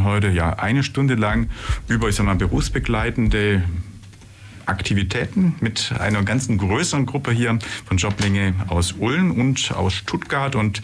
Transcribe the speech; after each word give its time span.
heute 0.00 0.28
ja 0.28 0.54
eine 0.54 0.82
Stunde 0.82 1.14
lang 1.14 1.48
über, 1.88 2.08
ich 2.08 2.16
sag 2.16 2.26
mal, 2.26 2.36
berufsbegleitende 2.36 3.62
Aktivitäten 4.66 5.54
mit 5.60 5.92
einer 5.98 6.22
ganzen 6.22 6.58
größeren 6.58 7.06
Gruppe 7.06 7.32
hier 7.32 7.58
von 7.84 7.96
Joblinge 7.96 8.54
aus 8.68 8.92
Ulm 8.92 9.32
und 9.32 9.72
aus 9.72 9.94
Stuttgart. 9.94 10.54
Und 10.54 10.82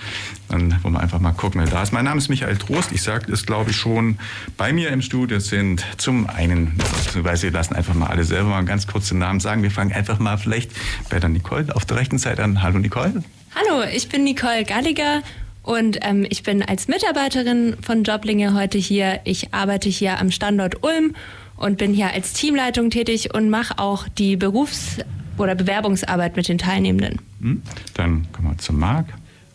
dann 0.48 0.82
wollen 0.82 0.94
wir 0.94 1.00
einfach 1.00 1.20
mal 1.20 1.32
gucken, 1.32 1.60
wer 1.60 1.68
da 1.68 1.82
ist. 1.82 1.92
Mein 1.92 2.04
Name 2.04 2.18
ist 2.18 2.28
Michael 2.28 2.56
Trost. 2.56 2.92
Ich 2.92 3.02
sagte 3.02 3.32
es, 3.32 3.46
glaube 3.46 3.70
ich, 3.70 3.76
schon. 3.76 4.18
Bei 4.56 4.72
mir 4.72 4.90
im 4.90 5.02
Studio 5.02 5.38
sind 5.38 5.84
zum 5.96 6.28
einen, 6.28 6.76
beziehungsweise 6.76 7.44
wir 7.44 7.52
lassen 7.52 7.74
einfach 7.74 7.94
mal 7.94 8.08
alle 8.08 8.24
selber 8.24 8.50
mal 8.50 8.64
ganz 8.64 8.86
kurz 8.86 9.08
den 9.08 9.18
Namen 9.18 9.40
sagen. 9.40 9.62
Wir 9.62 9.70
fangen 9.70 9.92
einfach 9.92 10.18
mal 10.18 10.38
vielleicht 10.38 10.72
bei 11.08 11.20
der 11.20 11.28
Nicole 11.28 11.74
auf 11.74 11.84
der 11.84 11.98
rechten 11.98 12.18
Seite 12.18 12.42
an. 12.42 12.62
Hallo 12.62 12.78
Nicole. 12.78 13.22
Hallo, 13.54 13.84
ich 13.92 14.08
bin 14.08 14.24
Nicole 14.24 14.64
Galliger 14.64 15.22
und 15.68 15.98
ähm, 16.00 16.26
ich 16.30 16.44
bin 16.44 16.62
als 16.62 16.88
Mitarbeiterin 16.88 17.76
von 17.82 18.02
Joblinge 18.02 18.54
heute 18.54 18.78
hier. 18.78 19.20
Ich 19.24 19.52
arbeite 19.52 19.90
hier 19.90 20.18
am 20.18 20.30
Standort 20.30 20.82
Ulm 20.82 21.14
und 21.56 21.76
bin 21.76 21.92
hier 21.92 22.10
als 22.10 22.32
Teamleitung 22.32 22.88
tätig 22.88 23.34
und 23.34 23.50
mache 23.50 23.78
auch 23.78 24.08
die 24.08 24.36
Berufs- 24.36 24.96
oder 25.36 25.54
Bewerbungsarbeit 25.54 26.36
mit 26.36 26.48
den 26.48 26.56
Teilnehmenden. 26.56 27.20
Hm? 27.42 27.62
Dann 27.92 28.32
kommen 28.32 28.48
wir 28.48 28.56
zu 28.56 28.72
Marc. 28.72 29.08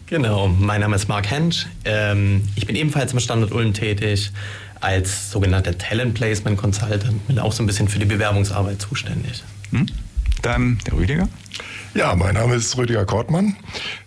Genau, 0.05 0.49
mein 0.49 0.81
Name 0.81 0.95
ist 0.97 1.09
Marc 1.09 1.31
Hensch. 1.31 1.65
Ähm, 1.83 2.43
ich 2.55 2.67
bin 2.67 2.75
ebenfalls 2.75 3.11
am 3.11 3.19
Standort 3.19 3.51
Ulm 3.51 3.73
tätig 3.73 4.31
als 4.81 5.31
sogenannter 5.31 5.75
Talent 5.75 6.13
Placement 6.13 6.59
Consultant, 6.59 7.25
bin 7.25 7.39
auch 7.39 7.53
so 7.53 7.63
ein 7.63 7.65
bisschen 7.65 7.87
für 7.87 7.97
die 7.97 8.05
Bewerbungsarbeit 8.05 8.79
zuständig. 8.79 9.43
Hm? 9.71 9.87
Dann 10.43 10.77
der 10.85 10.93
Rüdiger. 10.93 11.27
Ja, 11.95 12.15
mein 12.15 12.33
Name 12.33 12.55
ist 12.55 12.75
Rüdiger 12.75 13.05
Kortmann. 13.05 13.55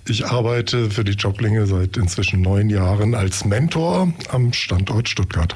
Ich 0.08 0.26
arbeite 0.26 0.90
für 0.90 1.04
die 1.04 1.12
Joblinge 1.12 1.66
seit 1.66 1.96
inzwischen 1.96 2.42
neun 2.42 2.68
Jahren 2.68 3.14
als 3.14 3.44
Mentor 3.44 4.12
am 4.30 4.52
Standort 4.52 5.08
Stuttgart. 5.08 5.54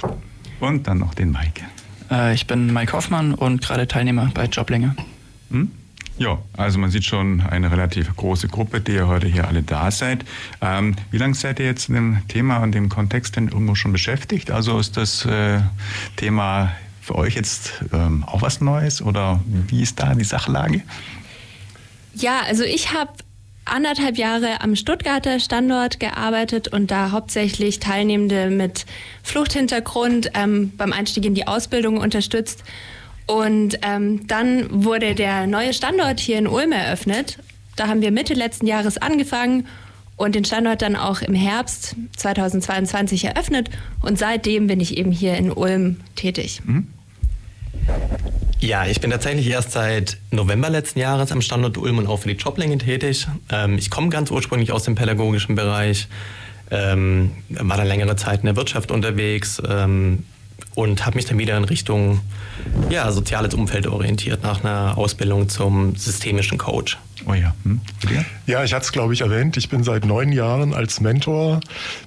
Und 0.60 0.86
dann 0.86 0.98
noch 0.98 1.12
den 1.14 1.32
Mike. 1.32 1.64
Äh, 2.08 2.34
ich 2.34 2.46
bin 2.46 2.72
Mike 2.72 2.92
Hoffmann 2.92 3.34
und 3.34 3.62
gerade 3.62 3.88
Teilnehmer 3.88 4.30
bei 4.32 4.44
Joblinge. 4.44 4.94
Hm? 5.50 5.72
Ja, 6.18 6.38
also 6.56 6.78
man 6.78 6.92
sieht 6.92 7.04
schon 7.04 7.40
eine 7.40 7.72
relativ 7.72 8.14
große 8.14 8.46
Gruppe, 8.46 8.80
die 8.80 8.92
ihr 8.92 9.08
heute 9.08 9.26
hier 9.26 9.48
alle 9.48 9.64
da 9.64 9.90
seid. 9.90 10.24
Ähm, 10.60 10.94
wie 11.10 11.18
lange 11.18 11.34
seid 11.34 11.58
ihr 11.58 11.66
jetzt 11.66 11.88
in 11.88 11.96
dem 11.96 12.28
Thema 12.28 12.58
und 12.58 12.72
dem 12.72 12.88
Kontext 12.88 13.34
denn 13.34 13.48
irgendwo 13.48 13.74
schon 13.74 13.90
beschäftigt? 13.90 14.52
Also 14.52 14.78
ist 14.78 14.96
das 14.96 15.24
äh, 15.24 15.62
Thema 16.14 16.70
für 17.00 17.16
euch 17.16 17.34
jetzt 17.34 17.82
ähm, 17.92 18.22
auch 18.22 18.40
was 18.40 18.60
Neues 18.60 19.02
oder 19.02 19.40
wie 19.66 19.82
ist 19.82 19.98
da 19.98 20.14
die 20.14 20.22
Sachlage? 20.22 20.82
Ja, 22.14 22.40
also 22.46 22.64
ich 22.64 22.92
habe 22.92 23.12
anderthalb 23.64 24.18
Jahre 24.18 24.60
am 24.60 24.74
Stuttgarter 24.74 25.38
Standort 25.38 26.00
gearbeitet 26.00 26.68
und 26.68 26.90
da 26.90 27.12
hauptsächlich 27.12 27.78
Teilnehmende 27.78 28.50
mit 28.50 28.86
Fluchthintergrund 29.22 30.30
ähm, 30.34 30.72
beim 30.76 30.92
Einstieg 30.92 31.24
in 31.24 31.34
die 31.34 31.46
Ausbildung 31.46 31.98
unterstützt. 31.98 32.64
Und 33.26 33.78
ähm, 33.82 34.26
dann 34.26 34.84
wurde 34.84 35.14
der 35.14 35.46
neue 35.46 35.72
Standort 35.72 36.18
hier 36.18 36.38
in 36.38 36.48
Ulm 36.48 36.72
eröffnet. 36.72 37.38
Da 37.76 37.86
haben 37.86 38.00
wir 38.00 38.10
Mitte 38.10 38.34
letzten 38.34 38.66
Jahres 38.66 38.98
angefangen 38.98 39.68
und 40.16 40.34
den 40.34 40.44
Standort 40.44 40.82
dann 40.82 40.96
auch 40.96 41.22
im 41.22 41.34
Herbst 41.34 41.94
2022 42.16 43.24
eröffnet. 43.24 43.70
Und 44.02 44.18
seitdem 44.18 44.66
bin 44.66 44.80
ich 44.80 44.98
eben 44.98 45.12
hier 45.12 45.34
in 45.34 45.52
Ulm 45.52 46.00
tätig. 46.16 46.60
Mhm. 46.64 46.88
Ja, 48.60 48.84
ich 48.84 49.00
bin 49.00 49.10
tatsächlich 49.10 49.48
erst 49.48 49.72
seit 49.72 50.18
November 50.30 50.68
letzten 50.68 50.98
Jahres 50.98 51.32
am 51.32 51.40
Standort 51.40 51.78
Ulm 51.78 51.96
und 51.96 52.06
auch 52.06 52.18
für 52.18 52.28
die 52.28 52.34
Joblänge 52.34 52.76
tätig. 52.76 53.26
Ähm, 53.50 53.78
ich 53.78 53.88
komme 53.88 54.10
ganz 54.10 54.30
ursprünglich 54.30 54.70
aus 54.70 54.84
dem 54.84 54.94
pädagogischen 54.94 55.54
Bereich, 55.54 56.08
ähm, 56.70 57.30
war 57.48 57.78
dann 57.78 57.86
längere 57.86 58.16
Zeit 58.16 58.40
in 58.40 58.46
der 58.46 58.56
Wirtschaft 58.56 58.90
unterwegs 58.90 59.62
ähm, 59.66 60.24
und 60.80 61.04
habe 61.04 61.16
mich 61.16 61.26
dann 61.26 61.38
wieder 61.38 61.56
in 61.56 61.64
Richtung 61.64 62.20
ja, 62.88 63.12
soziales 63.12 63.52
Umfeld 63.52 63.86
orientiert 63.86 64.42
nach 64.42 64.64
einer 64.64 64.96
Ausbildung 64.96 65.48
zum 65.48 65.94
systemischen 65.96 66.56
Coach. 66.56 66.98
Oh 67.26 67.34
ja. 67.34 67.54
Hm. 67.64 67.80
Ja, 68.46 68.64
ich 68.64 68.72
hatte 68.72 68.84
es, 68.84 68.92
glaube 68.92 69.12
ich, 69.12 69.20
erwähnt. 69.20 69.58
Ich 69.58 69.68
bin 69.68 69.84
seit 69.84 70.06
neun 70.06 70.32
Jahren 70.32 70.72
als 70.72 71.00
Mentor 71.00 71.60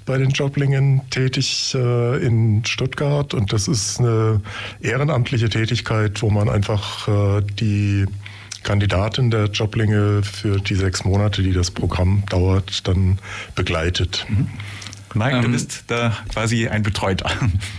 bei 0.07 0.17
den 0.17 0.31
Joblingen 0.31 1.01
tätig 1.11 1.75
äh, 1.75 2.17
in 2.25 2.66
Stuttgart. 2.66 3.35
Und 3.35 3.53
das 3.53 3.67
ist 3.67 4.00
eine 4.00 4.41
ehrenamtliche 4.81 5.50
Tätigkeit, 5.50 6.23
wo 6.23 6.31
man 6.31 6.50
einfach 6.50 7.07
äh, 7.07 7.41
die 7.59 8.05
Kandidatin 8.63 9.29
der 9.29 9.45
Joblinge 9.45 10.23
für 10.23 10.59
die 10.59 10.75
sechs 10.75 11.05
Monate, 11.05 11.44
die 11.44 11.53
das 11.53 11.69
Programm 11.69 12.23
dauert, 12.29 12.88
dann 12.88 13.19
begleitet. 13.53 14.25
Mhm. 14.29 14.47
Mike, 15.13 15.38
ähm, 15.38 15.41
du 15.44 15.50
bist 15.50 15.85
da 15.88 16.13
quasi 16.31 16.68
ein 16.68 16.84
Betreuter. 16.84 17.29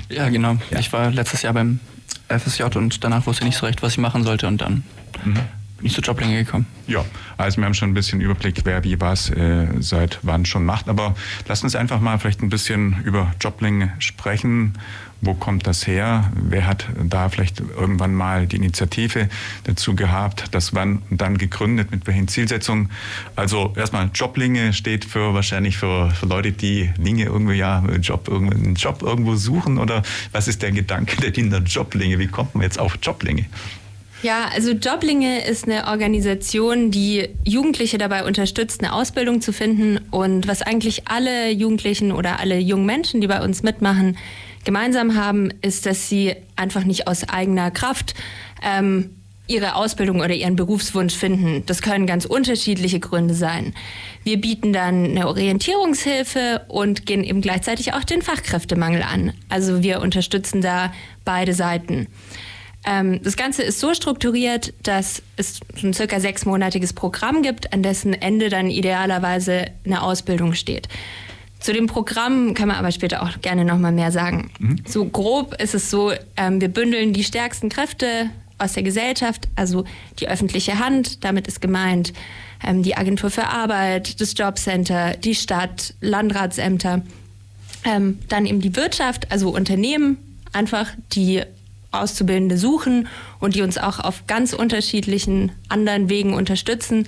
Ja, 0.08 0.28
genau. 0.28 0.56
Ja. 0.70 0.78
Ich 0.78 0.92
war 0.92 1.10
letztes 1.10 1.42
Jahr 1.42 1.54
beim 1.54 1.80
FSJ 2.28 2.62
und 2.76 3.02
danach 3.02 3.26
wusste 3.26 3.42
ich 3.42 3.46
nicht 3.46 3.58
so 3.58 3.66
recht, 3.66 3.82
was 3.82 3.92
ich 3.92 3.98
machen 3.98 4.22
sollte 4.22 4.46
und 4.46 4.60
dann 4.60 4.84
mhm 5.24 5.40
bin 5.78 5.86
ich 5.86 5.94
zu 5.94 6.00
Joblinge 6.00 6.44
gekommen. 6.44 6.66
Ja, 6.86 7.04
also 7.36 7.58
wir 7.58 7.64
haben 7.64 7.74
schon 7.74 7.90
ein 7.90 7.94
bisschen 7.94 8.20
Überblick, 8.20 8.60
wer 8.64 8.84
wie 8.84 9.00
was 9.00 9.30
äh, 9.30 9.66
seit 9.80 10.18
wann 10.22 10.44
schon 10.44 10.64
macht. 10.64 10.88
Aber 10.88 11.14
lass 11.48 11.62
uns 11.62 11.74
einfach 11.74 12.00
mal 12.00 12.18
vielleicht 12.18 12.42
ein 12.42 12.48
bisschen 12.48 13.02
über 13.04 13.32
Joblinge 13.40 13.92
sprechen. 13.98 14.74
Wo 15.20 15.32
kommt 15.32 15.66
das 15.66 15.86
her? 15.86 16.30
Wer 16.34 16.66
hat 16.66 16.86
da 17.02 17.28
vielleicht 17.30 17.60
irgendwann 17.60 18.14
mal 18.14 18.46
die 18.46 18.56
Initiative 18.56 19.28
dazu 19.64 19.96
gehabt, 19.96 20.44
das 20.50 20.74
wann 20.74 21.00
dann 21.08 21.38
gegründet, 21.38 21.90
mit 21.90 22.06
welchen 22.06 22.28
Zielsetzungen? 22.28 22.90
Also 23.34 23.72
erstmal 23.74 24.10
Joblinge 24.14 24.74
steht 24.74 25.06
für 25.06 25.32
wahrscheinlich 25.32 25.78
für, 25.78 26.10
für 26.10 26.26
Leute, 26.26 26.52
die 26.52 26.90
Linge 26.98 27.24
irgendwie 27.24 27.54
ja 27.54 27.82
Job, 28.00 28.28
einen 28.28 28.74
Job 28.74 29.02
irgendwo 29.02 29.34
suchen 29.34 29.78
oder 29.78 30.02
was 30.32 30.46
ist 30.46 30.60
der 30.62 30.72
Gedanke 30.72 31.16
der 31.16 31.32
Kinder 31.32 31.58
Joblinge? 31.58 32.18
Wie 32.18 32.28
kommt 32.28 32.54
man 32.54 32.62
jetzt 32.62 32.78
auf 32.78 32.98
Joblinge? 33.02 33.46
Ja, 34.24 34.48
also 34.54 34.70
Joblinge 34.70 35.46
ist 35.46 35.68
eine 35.68 35.86
Organisation, 35.86 36.90
die 36.90 37.28
Jugendliche 37.44 37.98
dabei 37.98 38.24
unterstützt, 38.24 38.82
eine 38.82 38.94
Ausbildung 38.94 39.42
zu 39.42 39.52
finden. 39.52 39.98
Und 40.10 40.48
was 40.48 40.62
eigentlich 40.62 41.06
alle 41.08 41.50
Jugendlichen 41.50 42.10
oder 42.10 42.40
alle 42.40 42.58
jungen 42.58 42.86
Menschen, 42.86 43.20
die 43.20 43.26
bei 43.26 43.44
uns 43.44 43.62
mitmachen, 43.62 44.16
gemeinsam 44.64 45.14
haben, 45.14 45.50
ist, 45.60 45.84
dass 45.84 46.08
sie 46.08 46.36
einfach 46.56 46.84
nicht 46.84 47.06
aus 47.06 47.28
eigener 47.28 47.70
Kraft 47.70 48.14
ähm, 48.62 49.10
ihre 49.46 49.74
Ausbildung 49.74 50.20
oder 50.20 50.32
ihren 50.32 50.56
Berufswunsch 50.56 51.14
finden. 51.14 51.62
Das 51.66 51.82
können 51.82 52.06
ganz 52.06 52.24
unterschiedliche 52.24 53.00
Gründe 53.00 53.34
sein. 53.34 53.74
Wir 54.22 54.40
bieten 54.40 54.72
dann 54.72 55.04
eine 55.04 55.28
Orientierungshilfe 55.28 56.62
und 56.68 57.04
gehen 57.04 57.24
eben 57.24 57.42
gleichzeitig 57.42 57.92
auch 57.92 58.04
den 58.04 58.22
Fachkräftemangel 58.22 59.02
an. 59.02 59.34
Also 59.50 59.82
wir 59.82 60.00
unterstützen 60.00 60.62
da 60.62 60.94
beide 61.26 61.52
Seiten. 61.52 62.06
Ähm, 62.86 63.22
das 63.22 63.36
Ganze 63.36 63.62
ist 63.62 63.80
so 63.80 63.94
strukturiert, 63.94 64.74
dass 64.82 65.22
es 65.36 65.60
ein 65.82 65.94
circa 65.94 66.20
sechsmonatiges 66.20 66.92
Programm 66.92 67.42
gibt, 67.42 67.72
an 67.72 67.82
dessen 67.82 68.12
Ende 68.12 68.48
dann 68.48 68.68
idealerweise 68.68 69.66
eine 69.84 70.02
Ausbildung 70.02 70.54
steht. 70.54 70.88
Zu 71.60 71.72
dem 71.72 71.86
Programm 71.86 72.52
kann 72.52 72.68
man 72.68 72.76
aber 72.76 72.92
später 72.92 73.22
auch 73.22 73.40
gerne 73.40 73.64
noch 73.64 73.78
mal 73.78 73.92
mehr 73.92 74.12
sagen. 74.12 74.50
Mhm. 74.58 74.82
So 74.86 75.06
grob 75.06 75.60
ist 75.62 75.74
es 75.74 75.90
so, 75.90 76.12
ähm, 76.36 76.60
wir 76.60 76.68
bündeln 76.68 77.14
die 77.14 77.24
stärksten 77.24 77.70
Kräfte 77.70 78.28
aus 78.58 78.74
der 78.74 78.82
Gesellschaft, 78.82 79.48
also 79.56 79.84
die 80.20 80.28
öffentliche 80.28 80.78
Hand, 80.78 81.24
damit 81.24 81.48
ist 81.48 81.62
gemeint 81.62 82.12
ähm, 82.62 82.82
die 82.82 82.96
Agentur 82.96 83.30
für 83.30 83.46
Arbeit, 83.46 84.20
das 84.20 84.34
Jobcenter, 84.36 85.16
die 85.16 85.34
Stadt, 85.34 85.94
Landratsämter, 86.00 87.02
ähm, 87.84 88.18
dann 88.28 88.46
eben 88.46 88.60
die 88.60 88.76
Wirtschaft, 88.76 89.32
also 89.32 89.48
Unternehmen, 89.48 90.18
einfach 90.52 90.90
die 91.12 91.42
Auszubildende 91.94 92.58
suchen 92.58 93.08
und 93.40 93.54
die 93.54 93.62
uns 93.62 93.78
auch 93.78 94.00
auf 94.00 94.26
ganz 94.26 94.52
unterschiedlichen 94.52 95.52
anderen 95.68 96.08
Wegen 96.08 96.34
unterstützen. 96.34 97.06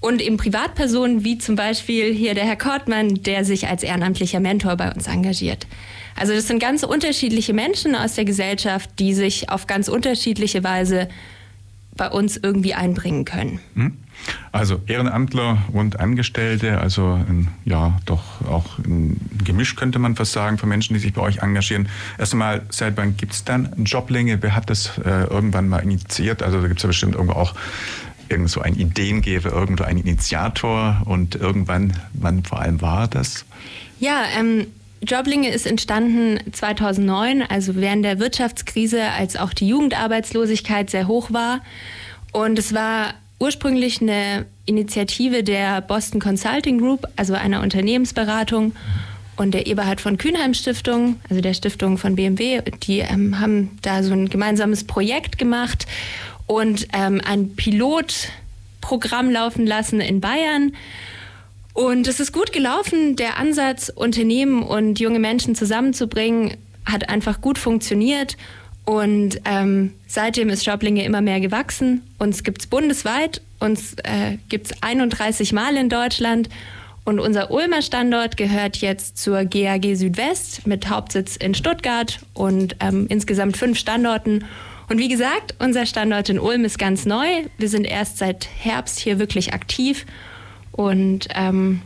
Und 0.00 0.20
eben 0.20 0.36
Privatpersonen 0.36 1.24
wie 1.24 1.38
zum 1.38 1.56
Beispiel 1.56 2.12
hier 2.12 2.34
der 2.34 2.44
Herr 2.44 2.56
Kortmann, 2.56 3.22
der 3.22 3.44
sich 3.44 3.68
als 3.68 3.82
ehrenamtlicher 3.82 4.40
Mentor 4.40 4.76
bei 4.76 4.92
uns 4.92 5.06
engagiert. 5.06 5.66
Also 6.16 6.34
das 6.34 6.46
sind 6.46 6.58
ganz 6.58 6.82
unterschiedliche 6.82 7.54
Menschen 7.54 7.94
aus 7.94 8.14
der 8.14 8.24
Gesellschaft, 8.24 8.90
die 8.98 9.14
sich 9.14 9.48
auf 9.48 9.66
ganz 9.66 9.88
unterschiedliche 9.88 10.62
Weise 10.62 11.08
bei 11.96 12.08
uns 12.10 12.36
irgendwie 12.36 12.74
einbringen 12.74 13.24
können. 13.24 13.60
Hm? 13.74 13.96
Also 14.52 14.80
Ehrenamtler 14.86 15.58
und 15.72 15.98
Angestellte, 16.00 16.78
also 16.78 17.12
ein, 17.12 17.48
ja 17.64 17.98
doch 18.06 18.22
auch 18.48 18.78
ein 18.78 19.20
Gemisch 19.44 19.76
könnte 19.76 19.98
man 19.98 20.16
fast 20.16 20.32
sagen 20.32 20.58
von 20.58 20.68
Menschen, 20.68 20.94
die 20.94 21.00
sich 21.00 21.12
bei 21.12 21.22
euch 21.22 21.38
engagieren. 21.38 21.88
Erstmal, 22.18 22.62
seit 22.70 22.96
wann 22.96 23.16
gibt 23.16 23.32
es 23.32 23.44
dann 23.44 23.72
Joblinge? 23.84 24.42
Wer 24.42 24.54
hat 24.54 24.70
das 24.70 24.98
äh, 24.98 25.24
irgendwann 25.24 25.68
mal 25.68 25.80
initiiert? 25.80 26.42
Also 26.42 26.60
da 26.60 26.68
gibt 26.68 26.78
es 26.78 26.84
ja 26.84 26.88
bestimmt 26.88 27.14
irgendwo 27.14 27.34
auch 27.34 27.54
irgend 28.28 28.50
so 28.50 28.60
ein 28.60 28.74
Ideengeber, 28.74 29.52
irgendwo 29.52 29.84
ein 29.84 29.98
Initiator 29.98 31.02
und 31.04 31.34
irgendwann, 31.34 31.92
wann 32.12 32.44
vor 32.44 32.60
allem 32.60 32.80
war 32.80 33.08
das? 33.08 33.44
Ja, 33.98 34.22
ähm, 34.38 34.66
Joblinge 35.02 35.50
ist 35.50 35.66
entstanden 35.66 36.40
2009, 36.52 37.42
also 37.42 37.76
während 37.76 38.04
der 38.04 38.18
Wirtschaftskrise, 38.18 39.02
als 39.10 39.36
auch 39.36 39.52
die 39.52 39.68
Jugendarbeitslosigkeit 39.68 40.90
sehr 40.90 41.06
hoch 41.06 41.32
war. 41.32 41.60
Und 42.32 42.58
es 42.58 42.74
war 42.74 43.14
ursprünglich 43.38 44.00
eine 44.00 44.46
Initiative 44.66 45.42
der 45.42 45.80
Boston 45.80 46.20
Consulting 46.20 46.78
Group, 46.78 47.06
also 47.16 47.34
einer 47.34 47.62
Unternehmensberatung 47.62 48.74
und 49.36 49.52
der 49.52 49.66
Eberhard 49.66 50.00
von 50.00 50.16
Kühnheim 50.18 50.54
Stiftung, 50.54 51.20
also 51.28 51.40
der 51.40 51.54
Stiftung 51.54 51.98
von 51.98 52.16
BMW. 52.16 52.62
Die 52.82 53.00
ähm, 53.00 53.40
haben 53.40 53.78
da 53.82 54.02
so 54.02 54.12
ein 54.12 54.28
gemeinsames 54.28 54.84
Projekt 54.84 55.38
gemacht 55.38 55.86
und 56.46 56.88
ähm, 56.92 57.20
ein 57.24 57.56
Pilotprogramm 57.56 59.30
laufen 59.30 59.66
lassen 59.66 60.00
in 60.00 60.20
Bayern. 60.20 60.72
Und 61.72 62.06
es 62.06 62.20
ist 62.20 62.32
gut 62.32 62.52
gelaufen. 62.52 63.16
Der 63.16 63.36
Ansatz, 63.36 63.88
Unternehmen 63.88 64.62
und 64.62 65.00
junge 65.00 65.18
Menschen 65.18 65.56
zusammenzubringen, 65.56 66.56
hat 66.86 67.08
einfach 67.08 67.40
gut 67.40 67.58
funktioniert. 67.58 68.36
Und 68.84 69.40
ähm, 69.44 69.94
seitdem 70.06 70.50
ist 70.50 70.66
Joblinge 70.66 71.04
immer 71.04 71.22
mehr 71.22 71.40
gewachsen. 71.40 72.02
Uns 72.18 72.44
gibt 72.44 72.60
es 72.60 72.66
bundesweit, 72.66 73.40
uns 73.58 73.94
äh, 74.04 74.36
gibt 74.48 74.66
es 74.66 74.82
31 74.82 75.52
Mal 75.52 75.76
in 75.76 75.88
Deutschland. 75.88 76.48
Und 77.06 77.18
unser 77.18 77.50
Ulmer 77.50 77.82
Standort 77.82 78.36
gehört 78.36 78.78
jetzt 78.78 79.18
zur 79.18 79.44
GAG 79.44 79.94
Südwest 79.94 80.66
mit 80.66 80.88
Hauptsitz 80.88 81.36
in 81.36 81.54
Stuttgart 81.54 82.20
und 82.32 82.76
ähm, 82.80 83.06
insgesamt 83.08 83.56
fünf 83.56 83.78
Standorten. 83.78 84.44
Und 84.88 84.98
wie 84.98 85.08
gesagt, 85.08 85.54
unser 85.58 85.86
Standort 85.86 86.28
in 86.28 86.38
Ulm 86.38 86.64
ist 86.64 86.78
ganz 86.78 87.04
neu. 87.04 87.26
Wir 87.58 87.68
sind 87.68 87.84
erst 87.84 88.18
seit 88.18 88.48
Herbst 88.58 88.98
hier 88.98 89.18
wirklich 89.18 89.52
aktiv 89.52 90.06
und 90.72 91.28
ähm, 91.34 91.82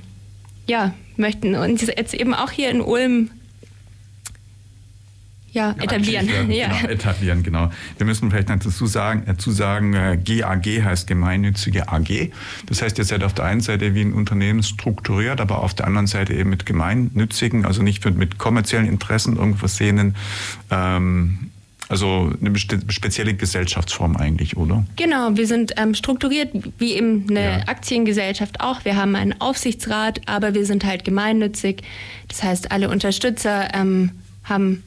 ja, 0.68 0.94
möchten 1.16 1.54
uns 1.54 1.82
jetzt 1.86 2.14
eben 2.14 2.34
auch 2.34 2.50
hier 2.50 2.70
in 2.70 2.80
Ulm 2.80 3.30
ja, 5.58 5.74
etablieren. 5.80 6.28
Ja. 6.48 6.68
Genau, 6.68 6.92
etablieren, 6.92 7.42
genau. 7.42 7.70
Wir 7.98 8.06
müssen 8.06 8.30
vielleicht 8.30 8.48
dazu 8.48 8.86
sagen, 8.86 9.24
dazu 9.26 9.50
sagen 9.50 9.94
äh, 9.94 10.18
GAG 10.22 10.66
heißt 10.66 11.06
gemeinnützige 11.06 11.88
AG. 11.88 12.30
Das 12.66 12.82
heißt, 12.82 12.98
ihr 12.98 13.04
seid 13.04 13.22
auf 13.22 13.34
der 13.34 13.44
einen 13.44 13.60
Seite 13.60 13.94
wie 13.94 14.00
ein 14.02 14.12
Unternehmen 14.12 14.62
strukturiert, 14.62 15.40
aber 15.40 15.62
auf 15.62 15.74
der 15.74 15.86
anderen 15.86 16.06
Seite 16.06 16.34
eben 16.34 16.50
mit 16.50 16.64
gemeinnützigen, 16.64 17.66
also 17.66 17.82
nicht 17.82 18.04
mit 18.04 18.38
kommerziellen 18.38 18.86
Interessen 18.88 19.36
irgendwo 19.36 19.58
versehenen 19.58 20.14
ähm, 20.70 21.50
also 21.88 22.30
eine 22.40 22.58
spezielle 22.58 23.34
Gesellschaftsform 23.34 24.16
eigentlich, 24.16 24.56
oder? 24.56 24.84
Genau, 24.96 25.30
wir 25.36 25.46
sind 25.46 25.72
ähm, 25.78 25.94
strukturiert 25.94 26.50
wie 26.78 26.92
eben 26.92 27.26
eine 27.30 27.42
ja. 27.42 27.58
Aktiengesellschaft 27.66 28.60
auch. 28.60 28.84
Wir 28.84 28.96
haben 28.96 29.16
einen 29.16 29.40
Aufsichtsrat, 29.40 30.20
aber 30.26 30.52
wir 30.52 30.66
sind 30.66 30.84
halt 30.84 31.04
gemeinnützig. 31.04 31.82
Das 32.28 32.42
heißt, 32.42 32.72
alle 32.72 32.90
Unterstützer 32.90 33.74
ähm, 33.74 34.10
haben 34.44 34.82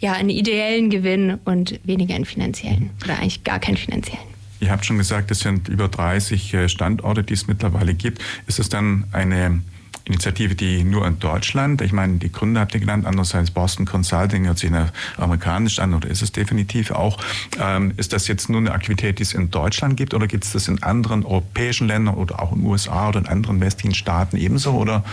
ja 0.00 0.12
einen 0.12 0.30
ideellen 0.30 0.90
Gewinn 0.90 1.38
und 1.44 1.78
weniger 1.84 2.14
einen 2.14 2.24
finanziellen 2.24 2.90
oder 3.04 3.18
eigentlich 3.18 3.44
gar 3.44 3.60
keinen 3.60 3.76
finanziellen. 3.76 4.30
Ihr 4.60 4.70
habt 4.70 4.84
schon 4.84 4.98
gesagt, 4.98 5.30
es 5.30 5.40
sind 5.40 5.68
über 5.68 5.88
30 5.88 6.52
äh, 6.52 6.68
Standorte, 6.68 7.22
die 7.22 7.32
es 7.32 7.46
mittlerweile 7.46 7.94
gibt. 7.94 8.20
Ist 8.46 8.58
es 8.58 8.68
dann 8.68 9.04
eine 9.12 9.62
Initiative, 10.04 10.54
die 10.54 10.82
nur 10.82 11.06
in 11.06 11.18
Deutschland, 11.18 11.80
ich 11.82 11.92
meine, 11.92 12.18
die 12.18 12.32
Gründer 12.32 12.60
habt 12.60 12.74
ihr 12.74 12.80
genannt, 12.80 13.06
andererseits 13.06 13.50
Boston 13.50 13.86
Consulting 13.86 14.46
hört 14.46 14.58
sich 14.58 14.70
amerikanisch 15.16 15.78
an 15.78 15.94
oder 15.94 16.08
ist 16.08 16.22
es 16.22 16.32
definitiv 16.32 16.90
auch. 16.90 17.18
Ähm, 17.60 17.92
ist 17.96 18.12
das 18.12 18.26
jetzt 18.26 18.48
nur 18.48 18.60
eine 18.60 18.72
Aktivität, 18.72 19.18
die 19.18 19.22
es 19.22 19.34
in 19.34 19.50
Deutschland 19.50 19.96
gibt 19.96 20.12
oder 20.12 20.26
gibt 20.26 20.44
es 20.44 20.52
das 20.52 20.68
in 20.68 20.82
anderen 20.82 21.24
europäischen 21.24 21.86
Ländern 21.86 22.14
oder 22.14 22.42
auch 22.42 22.52
in 22.52 22.60
den 22.60 22.66
USA 22.66 23.08
oder 23.08 23.20
in 23.20 23.26
anderen 23.26 23.60
westlichen 23.60 23.94
Staaten 23.94 24.36
ebenso 24.36 24.72
oder 24.72 25.04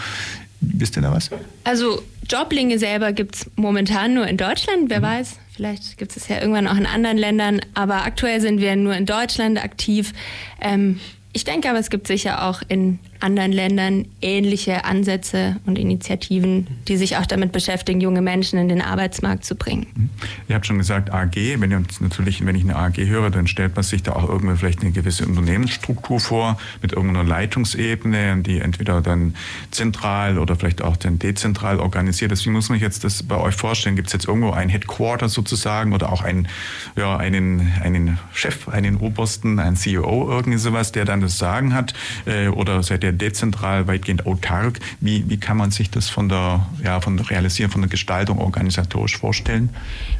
wisst 0.61 0.95
ihr 0.95 1.01
da 1.01 1.11
was? 1.11 1.29
Also 1.63 2.01
Joblinge 2.29 2.79
selber 2.79 3.13
gibt 3.13 3.35
es 3.35 3.51
momentan 3.55 4.13
nur 4.13 4.27
in 4.27 4.37
Deutschland, 4.37 4.89
wer 4.89 4.99
mhm. 4.99 5.03
weiß. 5.03 5.39
Vielleicht 5.55 5.97
gibt 5.97 6.15
es 6.15 6.27
ja 6.27 6.39
irgendwann 6.39 6.67
auch 6.67 6.77
in 6.77 6.85
anderen 6.85 7.17
Ländern, 7.17 7.61
aber 7.73 8.05
aktuell 8.05 8.41
sind 8.41 8.61
wir 8.61 8.75
nur 8.75 8.95
in 8.95 9.05
Deutschland 9.05 9.63
aktiv. 9.63 10.13
Ähm, 10.61 10.99
ich 11.33 11.43
denke 11.43 11.69
aber, 11.69 11.79
es 11.79 11.89
gibt 11.89 12.07
sicher 12.07 12.47
auch 12.47 12.61
in 12.67 12.99
anderen 13.19 13.51
Ländern 13.51 14.05
ähnliche 14.21 14.85
Ansätze 14.85 15.57
und 15.65 15.77
Initiativen, 15.77 16.67
die 16.87 16.97
sich 16.97 17.17
auch 17.17 17.25
damit 17.25 17.51
beschäftigen, 17.51 18.01
junge 18.01 18.21
Menschen 18.21 18.59
in 18.59 18.69
den 18.69 18.81
Arbeitsmarkt 18.81 19.45
zu 19.45 19.55
bringen. 19.55 20.09
Ihr 20.47 20.55
habt 20.55 20.65
schon 20.65 20.77
gesagt, 20.77 21.13
AG. 21.13 21.35
Wenn 21.35 21.71
ihr 21.71 21.83
natürlich, 21.99 22.45
wenn 22.45 22.55
ich 22.55 22.63
eine 22.63 22.75
AG 22.75 22.97
höre, 22.97 23.29
dann 23.29 23.47
stellt 23.47 23.75
man 23.75 23.83
sich 23.83 24.03
da 24.03 24.13
auch 24.13 24.27
irgendwie 24.27 24.55
vielleicht 24.55 24.81
eine 24.81 24.91
gewisse 24.91 25.25
Unternehmensstruktur 25.25 26.19
vor 26.19 26.57
mit 26.81 26.93
irgendeiner 26.93 27.27
Leitungsebene, 27.27 28.41
die 28.43 28.59
entweder 28.59 29.01
dann 29.01 29.35
zentral 29.71 30.37
oder 30.37 30.55
vielleicht 30.55 30.81
auch 30.81 30.97
dann 30.97 31.19
dezentral 31.19 31.79
organisiert 31.79 32.31
ist. 32.31 32.45
Wie 32.45 32.49
muss 32.49 32.69
man 32.69 32.79
jetzt 32.79 33.03
das 33.03 33.23
bei 33.23 33.37
euch 33.37 33.55
vorstellen? 33.55 33.95
Gibt 33.95 34.07
es 34.07 34.13
jetzt 34.13 34.27
irgendwo 34.27 34.51
ein 34.51 34.69
Headquarter 34.69 35.29
sozusagen 35.29 35.93
oder 35.93 36.11
auch 36.11 36.21
einen, 36.21 36.47
ja, 36.95 37.17
einen, 37.17 37.71
einen 37.81 38.19
Chef, 38.33 38.67
einen 38.67 38.97
Obersten, 38.97 39.59
einen 39.59 39.75
CEO, 39.75 40.29
irgendwie 40.29 40.57
sowas, 40.57 40.91
der 40.91 41.05
dann 41.05 41.21
das 41.21 41.37
Sagen 41.37 41.73
hat? 41.73 41.93
Äh, 42.25 42.47
oder 42.49 42.83
seid 42.83 43.03
ihr 43.03 43.06
der 43.07 43.13
dezentral, 43.13 43.87
weitgehend 43.87 44.25
autark. 44.25 44.79
Wie, 44.99 45.29
wie 45.29 45.37
kann 45.37 45.57
man 45.57 45.71
sich 45.71 45.89
das 45.89 46.09
von 46.09 46.27
der, 46.27 46.65
ja, 46.83 46.99
von 46.99 47.15
der 47.17 47.29
Realisieren, 47.29 47.71
von 47.71 47.81
der 47.81 47.89
Gestaltung 47.89 48.39
organisatorisch 48.39 49.17
vorstellen? 49.17 49.69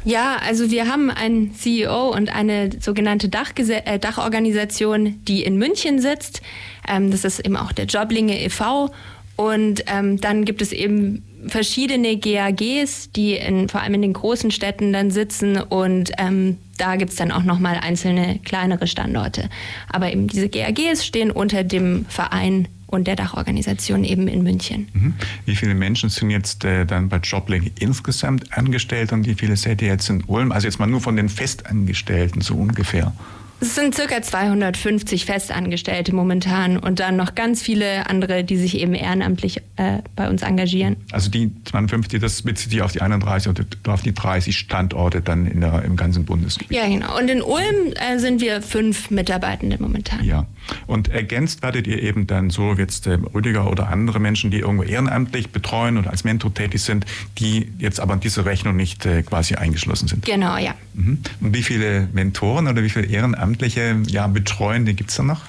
Ja, 0.04 0.36
also 0.46 0.70
wir 0.70 0.88
haben 0.88 1.10
einen 1.10 1.54
CEO 1.54 2.08
und 2.08 2.34
eine 2.34 2.70
sogenannte 2.80 3.28
Dachgese 3.28 3.84
äh, 3.86 3.98
Dachorganisation, 3.98 5.22
die 5.26 5.42
in 5.42 5.58
München 5.58 6.00
sitzt. 6.00 6.40
Ähm, 6.88 7.10
das 7.10 7.24
ist 7.24 7.40
eben 7.40 7.56
auch 7.56 7.72
der 7.72 7.84
Joblinge 7.84 8.40
e.V. 8.42 8.90
Und 9.36 9.84
ähm, 9.86 10.20
dann 10.20 10.44
gibt 10.44 10.62
es 10.62 10.72
eben 10.72 11.22
verschiedene 11.46 12.16
GAGs, 12.16 13.10
die 13.12 13.34
in, 13.34 13.68
vor 13.68 13.82
allem 13.82 13.94
in 13.94 14.02
den 14.02 14.12
großen 14.12 14.50
Städten 14.50 14.92
dann 14.92 15.10
sitzen 15.12 15.60
und 15.60 16.10
ähm, 16.18 16.58
da 16.78 16.96
gibt 16.96 17.10
es 17.10 17.16
dann 17.16 17.32
auch 17.32 17.42
nochmal 17.42 17.78
einzelne 17.80 18.38
kleinere 18.44 18.86
Standorte. 18.86 19.48
Aber 19.88 20.12
eben 20.12 20.28
diese 20.28 20.48
GAGs 20.48 21.04
stehen 21.04 21.30
unter 21.30 21.64
dem 21.64 22.06
Verein 22.06 22.68
und 22.88 23.06
der 23.06 23.14
Dachorganisation 23.16 24.02
eben 24.02 24.26
in 24.26 24.42
München. 24.42 24.88
Mhm. 24.92 25.14
Wie 25.44 25.54
viele 25.54 25.74
Menschen 25.74 26.08
sind 26.08 26.30
jetzt 26.30 26.64
äh, 26.64 26.84
dann 26.84 27.08
bei 27.08 27.18
Joblink 27.18 27.72
insgesamt 27.80 28.56
angestellt 28.56 29.12
und 29.12 29.26
wie 29.26 29.34
viele 29.34 29.56
seid 29.56 29.82
ihr 29.82 29.88
jetzt 29.88 30.08
in 30.10 30.24
Ulm? 30.24 30.50
Also 30.50 30.66
jetzt 30.66 30.80
mal 30.80 30.86
nur 30.86 31.00
von 31.00 31.14
den 31.14 31.28
Festangestellten 31.28 32.40
so 32.40 32.54
ungefähr. 32.54 33.12
Es 33.60 33.74
sind 33.74 33.92
circa 33.92 34.22
250 34.22 35.24
Festangestellte 35.24 36.14
momentan 36.14 36.76
und 36.76 37.00
dann 37.00 37.16
noch 37.16 37.34
ganz 37.34 37.60
viele 37.60 38.08
andere, 38.08 38.44
die 38.44 38.56
sich 38.56 38.78
eben 38.78 38.94
ehrenamtlich 38.94 39.62
äh, 39.76 39.98
bei 40.14 40.28
uns 40.28 40.42
engagieren. 40.42 40.96
Also 41.10 41.28
die 41.28 41.50
250, 41.64 42.20
das 42.20 42.42
bezieht 42.42 42.70
sich 42.70 42.82
auf 42.82 42.92
die 42.92 43.02
31 43.02 43.50
oder 43.50 43.64
auf 43.92 44.02
die 44.02 44.14
30 44.14 44.56
Standorte 44.56 45.22
dann 45.22 45.46
in 45.46 45.60
der, 45.60 45.82
im 45.82 45.96
ganzen 45.96 46.24
Bundesgebiet. 46.24 46.76
Ja, 46.76 46.86
genau. 46.86 47.18
Und 47.18 47.28
in 47.28 47.42
Ulm 47.42 47.94
äh, 47.94 48.20
sind 48.20 48.40
wir 48.40 48.62
fünf 48.62 49.10
Mitarbeitende 49.10 49.76
momentan. 49.80 50.24
Ja. 50.24 50.46
Und 50.86 51.08
ergänzt 51.08 51.62
werdet 51.62 51.86
ihr 51.88 52.00
eben 52.00 52.28
dann 52.28 52.50
so 52.50 52.74
jetzt 52.74 53.08
äh, 53.08 53.18
Rüdiger 53.34 53.68
oder 53.68 53.88
andere 53.88 54.20
Menschen, 54.20 54.52
die 54.52 54.58
irgendwo 54.58 54.84
ehrenamtlich 54.84 55.50
betreuen 55.50 55.98
oder 55.98 56.10
als 56.10 56.22
Mentor 56.22 56.54
tätig 56.54 56.82
sind, 56.82 57.06
die 57.38 57.72
jetzt 57.78 57.98
aber 57.98 58.14
in 58.14 58.20
diese 58.20 58.44
Rechnung 58.44 58.76
nicht 58.76 59.04
äh, 59.04 59.22
quasi 59.22 59.56
eingeschlossen 59.56 60.06
sind. 60.06 60.26
Genau, 60.26 60.56
ja. 60.58 60.74
Mhm. 60.94 61.18
Und 61.40 61.54
wie 61.54 61.62
viele 61.64 62.08
Mentoren 62.12 62.68
oder 62.68 62.84
wie 62.84 62.90
viele 62.90 63.06
Ehrenamtliche 63.06 63.47
Ehrenamtliche 63.48 64.02
ja, 64.08 64.26
betreuen? 64.26 64.84
Die 64.84 64.94
gibt 64.94 65.10
es 65.10 65.16
da 65.16 65.22
noch? 65.22 65.42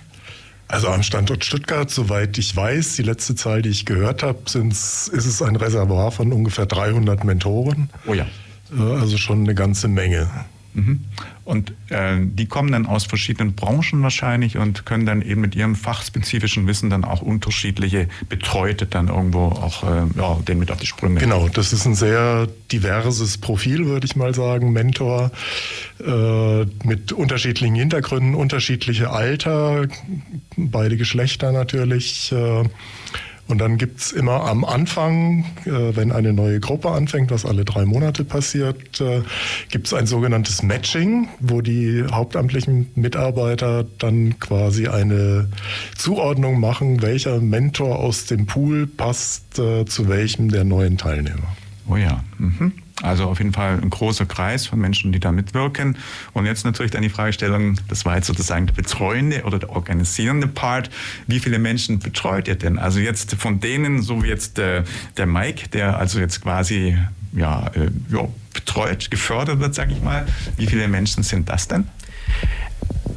Also 0.67 0.87
am 0.87 1.01
Standort 1.03 1.43
Stuttgart, 1.43 1.89
soweit 1.89 2.37
ich 2.37 2.55
weiß, 2.55 2.95
die 2.95 3.01
letzte 3.01 3.35
Zahl, 3.35 3.61
die 3.63 3.69
ich 3.69 3.85
gehört 3.85 4.21
habe, 4.21 4.39
ist 4.45 5.11
es 5.11 5.41
ein 5.41 5.55
Reservoir 5.55 6.11
von 6.11 6.31
ungefähr 6.31 6.67
300 6.67 7.23
Mentoren. 7.23 7.89
Oh 8.05 8.13
ja. 8.13 8.27
Also 8.77 9.17
schon 9.17 9.39
eine 9.39 9.55
ganze 9.55 9.87
Menge. 9.87 10.29
Mhm. 10.79 10.99
Und 11.45 11.73
äh, 11.89 12.17
die 12.21 12.45
kommen 12.45 12.71
dann 12.71 12.85
aus 12.85 13.05
verschiedenen 13.05 13.55
Branchen 13.55 14.03
wahrscheinlich 14.03 14.57
und 14.57 14.85
können 14.85 15.07
dann 15.07 15.21
eben 15.23 15.41
mit 15.41 15.55
ihrem 15.55 15.75
fachspezifischen 15.75 16.67
Wissen 16.67 16.91
dann 16.91 17.03
auch 17.03 17.23
unterschiedliche 17.23 18.07
Betreute 18.29 18.85
dann 18.85 19.07
irgendwo 19.07 19.45
auch 19.45 19.83
äh, 19.83 20.03
ja, 20.15 20.37
den 20.47 20.59
mit 20.59 20.69
auf 20.71 20.77
die 20.77 20.85
Sprünge. 20.85 21.19
Genau, 21.19 21.49
das 21.49 21.73
ist 21.73 21.85
ein 21.85 21.95
sehr 21.95 22.47
diverses 22.71 23.39
Profil, 23.39 23.87
würde 23.87 24.05
ich 24.05 24.15
mal 24.15 24.35
sagen. 24.35 24.71
Mentor 24.73 25.31
äh, 25.99 26.65
mit 26.83 27.11
unterschiedlichen 27.13 27.73
Hintergründen, 27.75 28.35
unterschiedliche 28.35 29.09
Alter, 29.09 29.87
beide 30.55 30.97
Geschlechter 30.97 31.51
natürlich. 31.51 32.31
Äh, 32.31 32.65
Und 33.49 33.57
dann 33.57 33.79
gibt 33.79 33.99
es 33.99 34.11
immer 34.11 34.43
am 34.43 34.63
Anfang, 34.63 35.43
äh, 35.65 35.95
wenn 35.95 36.11
eine 36.11 36.33
neue 36.33 36.59
Gruppe 36.59 36.91
anfängt, 36.91 37.31
was 37.31 37.47
alle 37.47 37.65
drei 37.65 37.83
Monate 37.83 38.23
passiert, 38.23 39.01
äh, 39.01 39.23
gibt 39.71 39.87
es 39.87 39.93
ein 39.95 40.05
sogenanntes 40.05 40.61
Matching, 40.61 41.29
wo 41.39 41.61
die 41.61 42.05
hauptamtlichen 42.11 42.91
Mitarbeiter 42.93 43.85
dann 43.97 44.37
quasi 44.39 44.87
eine 44.87 45.49
Zuordnung 45.97 46.59
machen, 46.59 47.01
welcher 47.01 47.41
Mentor 47.41 47.97
aus 47.97 48.27
dem 48.27 48.45
Pool 48.45 48.85
passt 48.85 49.57
äh, 49.57 49.83
zu 49.85 50.07
welchem 50.07 50.49
der 50.51 50.63
neuen 50.63 50.99
Teilnehmer. 50.99 51.57
Oh 51.87 51.95
ja. 51.95 52.23
Mhm. 52.37 52.73
Also 53.01 53.25
auf 53.25 53.37
jeden 53.37 53.53
Fall 53.53 53.79
ein 53.81 53.89
großer 53.89 54.25
Kreis 54.25 54.67
von 54.67 54.79
Menschen, 54.79 55.11
die 55.11 55.19
da 55.19 55.31
mitwirken. 55.31 55.97
Und 56.33 56.45
jetzt 56.45 56.65
natürlich 56.65 56.91
dann 56.91 57.01
die 57.01 57.09
Fragestellung, 57.09 57.75
das 57.87 58.05
war 58.05 58.15
jetzt 58.15 58.27
sozusagen 58.27 58.67
der 58.67 58.73
betreuende 58.73 59.43
oder 59.43 59.59
der 59.59 59.69
organisierende 59.69 60.47
Part. 60.47 60.89
Wie 61.27 61.39
viele 61.39 61.59
Menschen 61.59 61.99
betreut 61.99 62.47
ihr 62.47 62.55
denn? 62.55 62.77
Also 62.77 62.99
jetzt 62.99 63.35
von 63.35 63.59
denen, 63.59 64.01
so 64.01 64.23
wie 64.23 64.27
jetzt 64.27 64.57
der, 64.57 64.83
der 65.17 65.25
Mike, 65.25 65.69
der 65.69 65.97
also 65.97 66.19
jetzt 66.19 66.41
quasi 66.41 66.97
ja, 67.33 67.67
äh, 67.75 67.89
ja, 68.09 68.27
betreut, 68.53 69.11
gefördert 69.11 69.59
wird, 69.59 69.75
sage 69.75 69.93
ich 69.93 70.01
mal. 70.01 70.25
Wie 70.57 70.67
viele 70.67 70.87
Menschen 70.87 71.23
sind 71.23 71.49
das 71.49 71.67
denn? 71.67 71.87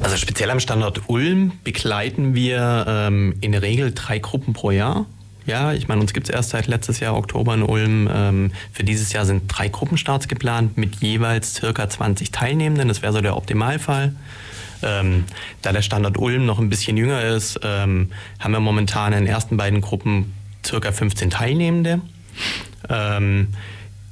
Also 0.02 0.16
speziell 0.16 0.50
am 0.50 0.60
Standort 0.60 1.02
Ulm 1.08 1.52
begleiten 1.64 2.34
wir 2.34 2.84
ähm, 2.88 3.34
in 3.40 3.52
der 3.52 3.62
Regel 3.62 3.92
drei 3.94 4.18
Gruppen 4.18 4.52
pro 4.52 4.70
Jahr. 4.70 5.06
Ja, 5.46 5.72
ich 5.72 5.88
meine, 5.88 6.00
uns 6.00 6.12
gibt 6.12 6.28
es 6.28 6.34
erst 6.34 6.50
seit 6.50 6.66
letztes 6.66 7.00
Jahr 7.00 7.16
Oktober 7.16 7.54
in 7.54 7.62
Ulm. 7.62 8.08
Ähm, 8.12 8.52
für 8.72 8.84
dieses 8.84 9.12
Jahr 9.12 9.24
sind 9.24 9.44
drei 9.48 9.68
Gruppenstarts 9.68 10.28
geplant 10.28 10.76
mit 10.76 10.96
jeweils 10.96 11.54
circa 11.54 11.88
20 11.88 12.30
Teilnehmenden. 12.30 12.88
Das 12.88 13.02
wäre 13.02 13.12
so 13.12 13.20
der 13.20 13.36
Optimalfall. 13.36 14.14
Ähm, 14.82 15.24
da 15.62 15.72
der 15.72 15.82
Standort 15.82 16.18
Ulm 16.18 16.44
noch 16.46 16.58
ein 16.58 16.68
bisschen 16.68 16.96
jünger 16.96 17.22
ist, 17.22 17.60
ähm, 17.62 18.10
haben 18.40 18.52
wir 18.52 18.60
momentan 18.60 19.12
in 19.12 19.20
den 19.20 19.28
ersten 19.28 19.56
beiden 19.56 19.80
Gruppen 19.80 20.32
circa 20.64 20.92
15 20.92 21.30
Teilnehmende. 21.30 22.00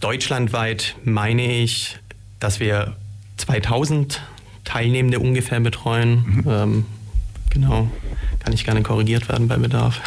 Deutschlandweit 0.00 0.96
meine 1.04 1.52
ich, 1.52 1.99
dass 2.38 2.60
wir 2.60 2.96
2000 3.37 4.22
Teilnehmende 4.64 5.18
ungefähr 5.18 5.60
betreuen. 5.60 6.42
Mhm. 6.44 6.84
Genau 7.50 7.90
kann 8.40 8.52
ich 8.54 8.64
gerne 8.64 8.83
korrigiert 8.83 9.28
werden 9.28 9.49
bei 9.49 9.57
Bedarf. 9.57 10.00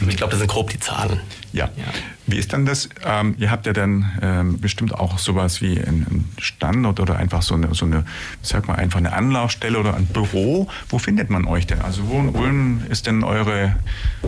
Aber 0.00 0.10
ich 0.10 0.16
glaube, 0.16 0.32
das 0.32 0.40
sind 0.40 0.48
grob 0.48 0.70
die 0.70 0.80
Zahlen. 0.80 1.20
Ja. 1.52 1.66
ja. 1.76 1.84
Wie 2.26 2.36
ist 2.36 2.52
dann 2.52 2.66
das? 2.66 2.88
Ähm, 3.04 3.34
ihr 3.38 3.50
habt 3.50 3.66
ja 3.66 3.72
dann 3.72 4.10
ähm, 4.20 4.60
bestimmt 4.60 4.94
auch 4.94 5.18
sowas 5.18 5.60
wie 5.62 5.80
einen 5.80 6.28
Standort 6.38 6.98
oder 7.00 7.16
einfach 7.16 7.42
so 7.42 7.54
eine, 7.54 7.74
so 7.74 7.84
eine, 7.84 8.04
sag 8.42 8.68
mal, 8.68 8.74
einfach 8.74 8.98
eine 8.98 9.12
Anlaufstelle 9.12 9.78
oder 9.78 9.94
ein 9.94 10.06
Büro. 10.06 10.68
Wo 10.88 10.98
findet 10.98 11.30
man 11.30 11.46
euch 11.46 11.66
denn? 11.66 11.80
Also 11.80 12.08
wo 12.08 12.18
in 12.18 12.30
Ulm 12.30 12.82
ist 12.90 13.06
denn 13.06 13.22
eure, 13.22 13.76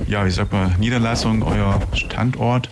ja, 0.07 0.25
wie 0.25 0.31
sagt 0.31 0.53
man, 0.53 0.79
Niederlassung, 0.79 1.43
euer 1.43 1.81
Standort? 1.95 2.71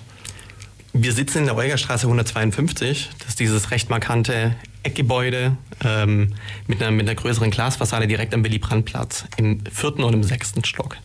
Wir 0.92 1.12
sitzen 1.12 1.38
in 1.38 1.44
der 1.46 1.56
Eugerstraße 1.56 2.06
152. 2.06 3.10
Das 3.18 3.28
ist 3.28 3.40
dieses 3.40 3.70
recht 3.70 3.90
markante 3.90 4.54
Eckgebäude 4.82 5.56
ähm, 5.84 6.34
mit, 6.66 6.82
einer, 6.82 6.90
mit 6.90 7.08
einer 7.08 7.14
größeren 7.14 7.50
Glasfassade 7.50 8.06
direkt 8.06 8.34
am 8.34 8.44
Willy-Brandt-Platz 8.44 9.24
im 9.36 9.60
vierten 9.70 10.02
und 10.04 10.14
im 10.14 10.22
sechsten 10.22 10.64
Stock. 10.64 10.96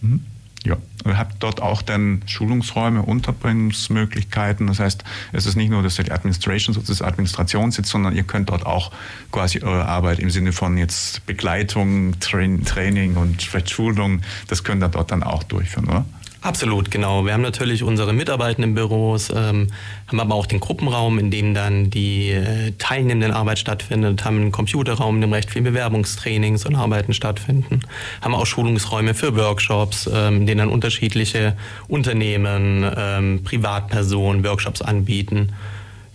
Mhm. 0.00 0.24
Ja, 0.64 0.76
ihr 1.04 1.18
habt 1.18 1.42
dort 1.42 1.60
auch 1.60 1.82
dann 1.82 2.22
Schulungsräume, 2.26 3.02
Unterbringungsmöglichkeiten. 3.02 4.68
Das 4.68 4.78
heißt, 4.78 5.02
es 5.32 5.46
ist 5.46 5.56
nicht 5.56 5.70
nur, 5.70 5.82
dass 5.82 5.96
die 5.96 6.12
Administration 6.12 6.72
sozusagen 6.72 7.10
Administration 7.10 7.72
sitzt, 7.72 7.90
sondern 7.90 8.14
ihr 8.14 8.22
könnt 8.22 8.50
dort 8.50 8.64
auch 8.64 8.92
quasi 9.32 9.60
eure 9.62 9.86
Arbeit 9.86 10.20
im 10.20 10.30
Sinne 10.30 10.52
von 10.52 10.78
jetzt 10.78 11.26
Begleitung, 11.26 12.18
Train, 12.20 12.64
Training 12.64 13.16
und 13.16 13.42
vielleicht 13.42 13.70
Schulung, 13.70 14.20
das 14.46 14.62
könnt 14.62 14.84
ihr 14.84 14.88
dort 14.88 15.10
dann 15.10 15.24
auch 15.24 15.42
durchführen, 15.42 15.88
oder? 15.88 16.04
Absolut, 16.42 16.90
genau. 16.90 17.24
Wir 17.24 17.34
haben 17.34 17.42
natürlich 17.42 17.84
unsere 17.84 18.12
Mitarbeitenden 18.12 18.74
Büros, 18.74 19.30
ähm, 19.30 19.68
haben 20.08 20.20
aber 20.20 20.34
auch 20.34 20.46
den 20.46 20.58
Gruppenraum, 20.58 21.20
in 21.20 21.30
dem 21.30 21.54
dann 21.54 21.88
die 21.88 22.30
äh, 22.30 22.72
teilnehmenden 22.78 23.30
Arbeit 23.30 23.60
stattfindet, 23.60 24.24
haben 24.24 24.38
einen 24.38 24.52
Computerraum, 24.52 25.14
in 25.14 25.20
dem 25.20 25.32
recht 25.32 25.52
viel 25.52 25.62
Bewerbungstrainings 25.62 26.66
und 26.66 26.74
Arbeiten 26.74 27.14
stattfinden, 27.14 27.82
haben 28.20 28.34
auch 28.34 28.44
Schulungsräume 28.44 29.14
für 29.14 29.36
Workshops, 29.36 30.10
ähm, 30.12 30.38
in 30.38 30.46
denen 30.46 30.58
dann 30.58 30.68
unterschiedliche 30.68 31.56
Unternehmen, 31.86 32.90
ähm, 32.96 33.44
Privatpersonen 33.44 34.42
Workshops 34.44 34.82
anbieten. 34.82 35.52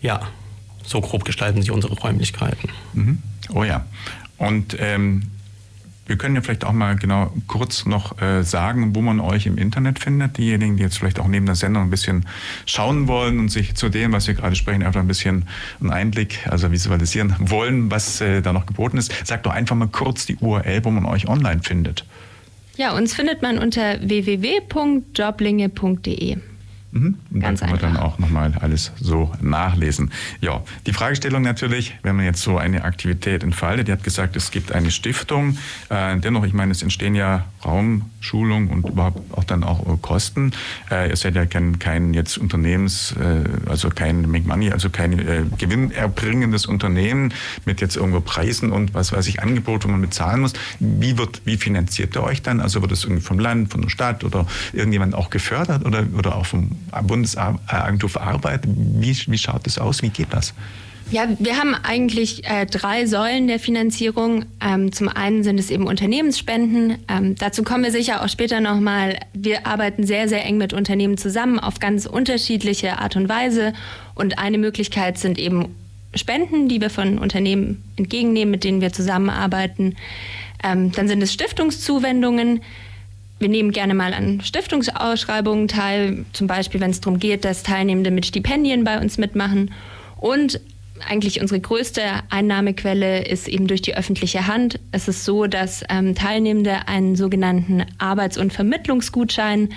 Ja, 0.02 0.20
so 0.84 1.00
grob 1.00 1.24
gestalten 1.24 1.62
sich 1.62 1.72
unsere 1.72 1.94
Räumlichkeiten. 1.94 2.70
Mhm. 2.94 3.18
Oh 3.54 3.64
ja. 3.64 3.86
Und 4.38 4.76
ähm, 4.80 5.24
wir 6.08 6.18
können 6.18 6.36
ja 6.36 6.42
vielleicht 6.42 6.66
auch 6.66 6.74
mal 6.74 6.96
genau 6.96 7.32
kurz 7.48 7.86
noch 7.86 8.22
äh, 8.22 8.44
sagen, 8.44 8.96
wo 8.96 9.02
man 9.02 9.20
euch 9.20 9.46
im 9.46 9.58
Internet 9.58 10.00
findet. 10.00 10.38
Diejenigen, 10.38 10.78
die 10.78 10.84
jetzt 10.84 10.98
vielleicht 10.98 11.20
auch 11.20 11.28
neben 11.28 11.46
der 11.46 11.56
Sendung 11.56 11.84
ein 11.84 11.90
bisschen 11.90 12.26
schauen 12.66 13.08
wollen 13.08 13.40
und 13.40 13.50
sich 13.50 13.76
zu 13.76 13.90
dem, 13.90 14.14
was 14.14 14.28
wir 14.28 14.34
gerade 14.34 14.56
sprechen, 14.56 14.84
einfach 14.84 15.02
ein 15.02 15.08
bisschen 15.08 15.46
einen 15.82 15.92
Einblick, 15.92 16.48
also 16.50 16.72
visualisieren 16.72 17.36
wollen, 17.40 17.92
was 17.92 18.22
äh, 18.22 18.42
da 18.42 18.54
noch 18.54 18.66
geboten 18.66 18.98
ist. 18.98 19.14
Sagt 19.26 19.46
doch 19.46 19.52
einfach 19.52 19.76
mal 19.76 19.90
kurz 19.90 20.26
die 20.26 20.38
URL, 20.38 20.86
wo 20.86 20.92
man 20.92 21.06
euch 21.06 21.28
online 21.28 21.62
findet. 21.62 22.06
Ja, 22.78 22.96
uns 22.96 23.14
findet 23.14 23.42
man 23.42 23.58
unter 23.58 24.00
www.joblinge.de. 24.02 26.38
Mhm. 26.98 27.16
Und 27.32 27.40
Ganz 27.40 27.60
dann 27.60 27.70
kann 27.70 27.80
man 27.80 27.94
dann 27.94 28.04
auch 28.04 28.20
nochmal 28.20 28.54
alles 28.60 28.92
so 29.00 29.32
nachlesen. 29.42 30.12
Ja, 30.42 30.62
die 30.86 30.94
Fragestellung 30.94 31.42
natürlich, 31.42 31.96
wenn 32.04 32.16
man 32.16 32.26
jetzt 32.26 32.42
so 32.42 32.58
eine 32.58 32.84
Aktivität 32.84 33.44
entfaltet, 33.44 33.88
die 33.88 33.92
hat 33.92 34.04
gesagt, 34.04 34.36
es 34.36 34.52
gibt 34.52 34.72
eine 34.72 34.92
Stiftung. 34.92 35.58
Äh, 35.90 36.18
dennoch, 36.18 36.44
ich 36.46 36.54
meine, 36.54 36.72
es 36.72 36.82
entstehen 36.82 37.16
ja 37.16 37.46
Raumschulung 37.64 38.70
und 38.70 38.90
überhaupt 38.90 39.20
auch 39.34 39.44
dann 39.44 39.64
auch 39.64 40.02
Kosten. 40.02 40.52
Äh, 40.90 41.10
ihr 41.10 41.16
seid 41.16 41.36
ja 41.36 41.46
kein, 41.46 41.80
kein 41.80 42.14
jetzt 42.14 42.38
Unternehmens, 42.38 43.14
äh, 43.14 43.70
also 43.70 43.90
kein 43.90 44.30
Make 44.30 44.48
Money, 44.48 44.72
also 44.72 44.90
kein 44.90 45.20
äh, 45.20 45.44
gewinnerbringendes 45.58 46.66
Unternehmen 46.66 47.34
mit 47.66 47.82
jetzt 47.82 47.96
irgendwo 47.96 48.22
Preisen 48.22 48.72
und 48.72 48.94
was 48.94 49.12
weiß 49.12 49.28
ich, 49.28 49.42
Angebot, 49.42 49.86
wo 49.86 49.90
man 49.90 50.02
bezahlen 50.02 50.42
muss. 50.42 50.54
Wie 50.80 51.18
wird, 51.18 51.42
wie 51.46 51.58
finanziert 51.58 52.16
ihr 52.16 52.24
euch 52.24 52.42
dann? 52.42 52.62
Also 52.62 52.82
wird 52.82 52.92
es 52.92 53.04
irgendwie 53.04 53.24
vom 53.24 53.40
Land, 53.40 53.72
von 53.72 53.82
der 53.82 53.90
Stadt 53.90 54.24
oder 54.24 54.48
irgendjemand 54.74 55.14
auch 55.14 55.30
gefördert 55.30 55.86
oder, 55.86 56.06
oder 56.18 56.36
auch 56.36 56.46
vom 56.46 56.72
Bundesagentur 57.04 58.10
für 58.10 58.22
Arbeit. 58.22 58.62
Wie, 58.66 59.16
wie 59.28 59.38
schaut 59.38 59.66
das 59.66 59.78
aus? 59.78 60.02
Wie 60.02 60.10
geht 60.10 60.32
das? 60.32 60.54
Ja, 61.10 61.26
wir 61.40 61.58
haben 61.58 61.74
eigentlich 61.74 62.44
äh, 62.50 62.66
drei 62.66 63.06
Säulen 63.06 63.48
der 63.48 63.60
Finanzierung. 63.60 64.44
Ähm, 64.60 64.92
zum 64.92 65.08
einen 65.08 65.42
sind 65.42 65.58
es 65.58 65.72
eben 65.72 65.88
Unternehmensspenden. 65.88 66.98
Ähm, 67.08 67.36
dazu 67.36 67.64
kommen 67.64 67.86
wir 67.86 67.92
sicher 67.92 68.22
auch 68.22 68.28
später 68.28 68.60
nochmal. 68.60 69.18
Wir 69.34 69.66
arbeiten 69.66 70.06
sehr, 70.06 70.28
sehr 70.28 70.44
eng 70.44 70.58
mit 70.58 70.74
Unternehmen 70.74 71.18
zusammen 71.18 71.60
auf 71.60 71.80
ganz 71.80 72.06
unterschiedliche 72.08 73.00
Art 73.00 73.16
und 73.16 73.30
Weise. 73.30 73.72
Und 74.16 74.38
eine 74.38 74.58
Möglichkeit 74.58 75.18
sind 75.18 75.40
eben 75.40 75.74
Spenden, 76.14 76.68
die 76.68 76.82
wir 76.82 76.90
von 76.90 77.20
Unternehmen 77.20 77.84
entgegennehmen, 77.96 78.52
mit 78.52 78.66
denen 78.66 78.82
wir 78.82 78.92
zusammenarbeiten. 78.92 79.96
Ähm, 80.62 80.92
dann 80.92 81.08
sind 81.08 81.22
es 81.22 81.32
Stiftungszuwendungen. 81.32 82.62
Wir 83.40 83.50
nehmen 83.50 83.72
gerne 83.72 83.94
mal 83.94 84.14
an 84.14 84.42
Stiftungsausschreibungen 84.42 85.68
teil, 85.68 86.26
zum 86.34 86.48
Beispiel 86.48 86.82
wenn 86.82 86.92
es 86.92 87.02
darum 87.02 87.20
geht, 87.20 87.46
dass 87.46 87.64
Teilnehmende 87.64 88.10
mit 88.10 88.26
Stipendien 88.26 88.84
bei 88.84 89.00
uns 89.00 89.18
mitmachen. 89.18 89.72
Und 90.18 90.60
eigentlich 91.08 91.40
unsere 91.42 91.60
größte 91.60 92.02
Einnahmequelle 92.30 93.26
ist 93.26 93.48
eben 93.48 93.68
durch 93.68 93.82
die 93.82 93.96
öffentliche 93.96 94.48
Hand. 94.48 94.80
Es 94.92 95.08
ist 95.08 95.26
so, 95.26 95.46
dass 95.46 95.84
ähm, 95.90 96.16
Teilnehmende 96.16 96.88
einen 96.88 97.16
sogenannten 97.16 97.86
Arbeits- 97.98 98.38
und 98.38 98.54
Vermittlungsgutschein, 98.54 99.70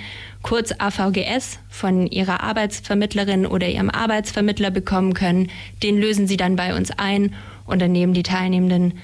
kurz 0.42 0.72
AVGS, 0.78 1.58
von 1.68 2.06
ihrer 2.06 2.42
Arbeitsvermittlerin 2.42 3.46
oder 3.46 3.68
ihrem 3.68 3.90
Arbeitsvermittler 3.90 4.70
bekommen 4.70 5.14
können. 5.14 5.50
Den 5.82 6.00
lösen 6.00 6.26
sie 6.26 6.36
dann 6.36 6.56
bei 6.56 6.74
uns 6.74 6.90
ein 6.90 7.34
und 7.66 7.82
dann 7.82 7.92
nehmen 7.92 8.14
die 8.14 8.22
Teilnehmenden 8.22 8.94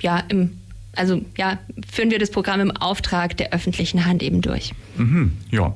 ja 0.00 0.22
im 0.28 0.58
also 0.98 1.24
ja, 1.36 1.58
führen 1.90 2.10
wir 2.10 2.18
das 2.18 2.30
Programm 2.30 2.60
im 2.60 2.70
Auftrag 2.72 3.36
der 3.36 3.52
öffentlichen 3.52 4.04
Hand 4.04 4.22
eben 4.22 4.40
durch. 4.40 4.72
Mhm, 4.96 5.32
ja. 5.50 5.74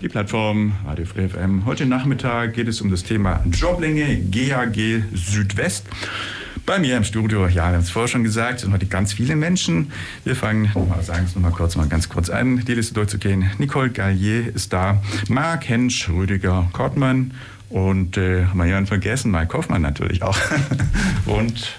Die 0.00 0.08
Plattform 0.08 0.72
Radio 0.86 1.04
Free 1.04 1.28
FM. 1.28 1.64
Heute 1.66 1.84
Nachmittag 1.84 2.54
geht 2.54 2.68
es 2.68 2.80
um 2.80 2.90
das 2.90 3.02
Thema 3.02 3.44
Joblänge 3.50 4.20
GAG 4.30 5.02
Südwest. 5.12 5.86
Bei 6.66 6.78
mir 6.78 6.96
im 6.96 7.04
Studio, 7.04 7.48
ja, 7.48 7.54
wir 7.54 7.62
haben 7.62 7.80
es 7.80 7.90
vorher 7.90 8.08
schon 8.08 8.22
gesagt, 8.22 8.60
sind 8.60 8.72
heute 8.72 8.86
ganz 8.86 9.12
viele 9.12 9.34
Menschen. 9.34 9.90
Wir 10.24 10.36
fangen, 10.36 10.70
nochmal, 10.74 11.02
sagen 11.02 11.24
es 11.24 11.34
nochmal 11.34 11.50
kurz, 11.50 11.76
mal 11.76 11.88
ganz 11.88 12.08
kurz 12.08 12.30
an, 12.30 12.64
die 12.64 12.74
Liste 12.74 12.94
durchzugehen. 12.94 13.50
Nicole 13.58 13.90
Gallier 13.90 14.54
ist 14.54 14.72
da, 14.72 15.02
Marc 15.28 15.68
Hensch, 15.68 16.08
Rüdiger 16.10 16.68
Kortmann 16.72 17.32
und 17.70 18.16
äh, 18.18 18.44
haben 18.44 18.58
wir 18.58 18.66
jemanden 18.66 18.86
vergessen, 18.86 19.30
Mike 19.30 19.56
Hoffmann 19.56 19.82
natürlich 19.82 20.22
auch. 20.22 20.38
und 21.26 21.76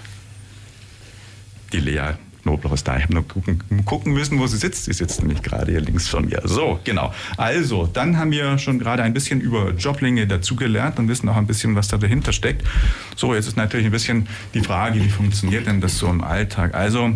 die 1.72 1.80
Lea 1.80 2.14
Knobloch 2.42 2.72
ist 2.72 2.88
da. 2.88 2.96
Ich 2.96 3.02
habe 3.02 3.14
nur 3.14 3.28
gucken, 3.28 3.62
gucken, 3.84 4.14
müssen, 4.14 4.38
wo 4.38 4.46
sie 4.46 4.56
sitzt. 4.56 4.86
Sie 4.86 4.92
sitzt 4.94 5.20
nämlich 5.20 5.42
gerade 5.42 5.72
hier 5.72 5.80
links 5.82 6.08
von 6.08 6.24
mir. 6.24 6.40
So, 6.44 6.80
genau. 6.84 7.12
Also, 7.36 7.86
dann 7.86 8.16
haben 8.16 8.30
wir 8.30 8.56
schon 8.56 8.78
gerade 8.78 9.02
ein 9.02 9.12
bisschen 9.12 9.42
über 9.42 9.72
Joblinge 9.72 10.26
dazugelernt 10.26 10.98
und 10.98 11.08
wissen 11.08 11.28
auch 11.28 11.36
ein 11.36 11.46
bisschen, 11.46 11.76
was 11.76 11.88
da 11.88 11.98
dahinter 11.98 12.32
steckt. 12.32 12.66
So, 13.14 13.34
jetzt 13.34 13.46
ist 13.46 13.58
natürlich 13.58 13.86
ein 13.86 13.92
bisschen 13.92 14.26
die 14.54 14.60
Frage, 14.60 15.04
wie 15.04 15.10
funktioniert 15.10 15.66
denn 15.66 15.82
das 15.82 15.98
so 15.98 16.08
im 16.08 16.22
Alltag? 16.22 16.74
Also, 16.74 17.12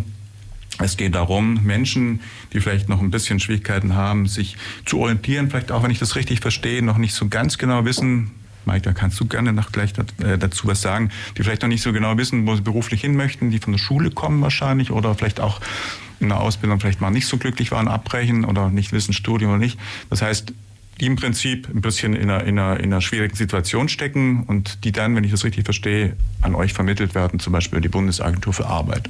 Es 0.77 0.97
geht 0.97 1.15
darum, 1.15 1.63
Menschen, 1.63 2.19
die 2.51 2.59
vielleicht 2.59 2.89
noch 2.89 3.01
ein 3.01 3.09
bisschen 3.09 3.39
Schwierigkeiten 3.39 3.95
haben, 3.95 4.27
sich 4.27 4.57
zu 4.85 4.99
orientieren, 4.99 5.49
vielleicht 5.49 5.71
auch, 5.71 5.83
wenn 5.83 5.91
ich 5.91 5.99
das 5.99 6.15
richtig 6.17 6.41
verstehe, 6.41 6.83
noch 6.83 6.97
nicht 6.97 7.13
so 7.13 7.29
ganz 7.29 7.57
genau 7.57 7.85
wissen, 7.85 8.31
Mike, 8.65 8.81
da 8.81 8.93
kannst 8.93 9.19
du 9.19 9.25
gerne 9.25 9.53
noch 9.53 9.71
gleich 9.71 9.93
äh, 10.23 10.37
dazu 10.37 10.67
was 10.67 10.81
sagen, 10.81 11.09
die 11.37 11.43
vielleicht 11.43 11.61
noch 11.61 11.69
nicht 11.69 11.81
so 11.81 11.93
genau 11.93 12.17
wissen, 12.17 12.45
wo 12.47 12.55
sie 12.55 12.61
beruflich 12.61 13.01
hin 13.01 13.15
möchten, 13.15 13.51
die 13.51 13.59
von 13.59 13.73
der 13.73 13.79
Schule 13.79 14.11
kommen 14.11 14.41
wahrscheinlich 14.41 14.91
oder 14.91 15.15
vielleicht 15.15 15.39
auch 15.39 15.61
in 16.19 16.29
der 16.29 16.39
Ausbildung 16.39 16.79
vielleicht 16.79 17.01
mal 17.01 17.11
nicht 17.11 17.27
so 17.27 17.37
glücklich 17.37 17.71
waren, 17.71 17.87
abbrechen 17.87 18.45
oder 18.45 18.69
nicht 18.69 18.91
wissen, 18.91 19.13
Studium 19.13 19.51
oder 19.51 19.59
nicht. 19.59 19.79
Das 20.09 20.21
heißt, 20.21 20.53
die 20.99 21.05
im 21.05 21.15
Prinzip 21.17 21.67
ein 21.67 21.81
bisschen 21.81 22.13
in 22.15 22.29
einer, 22.29 22.43
in, 22.45 22.57
einer, 22.57 22.79
in 22.79 22.85
einer 22.85 23.01
schwierigen 23.01 23.35
Situation 23.35 23.89
stecken 23.89 24.43
und 24.43 24.83
die 24.85 24.91
dann, 24.91 25.15
wenn 25.15 25.23
ich 25.23 25.31
das 25.31 25.43
richtig 25.43 25.65
verstehe, 25.65 26.15
an 26.41 26.55
euch 26.55 26.73
vermittelt 26.73 27.15
werden, 27.15 27.39
zum 27.39 27.51
Beispiel 27.51 27.81
die 27.81 27.89
Bundesagentur 27.89 28.53
für 28.53 28.67
Arbeit. 28.67 29.09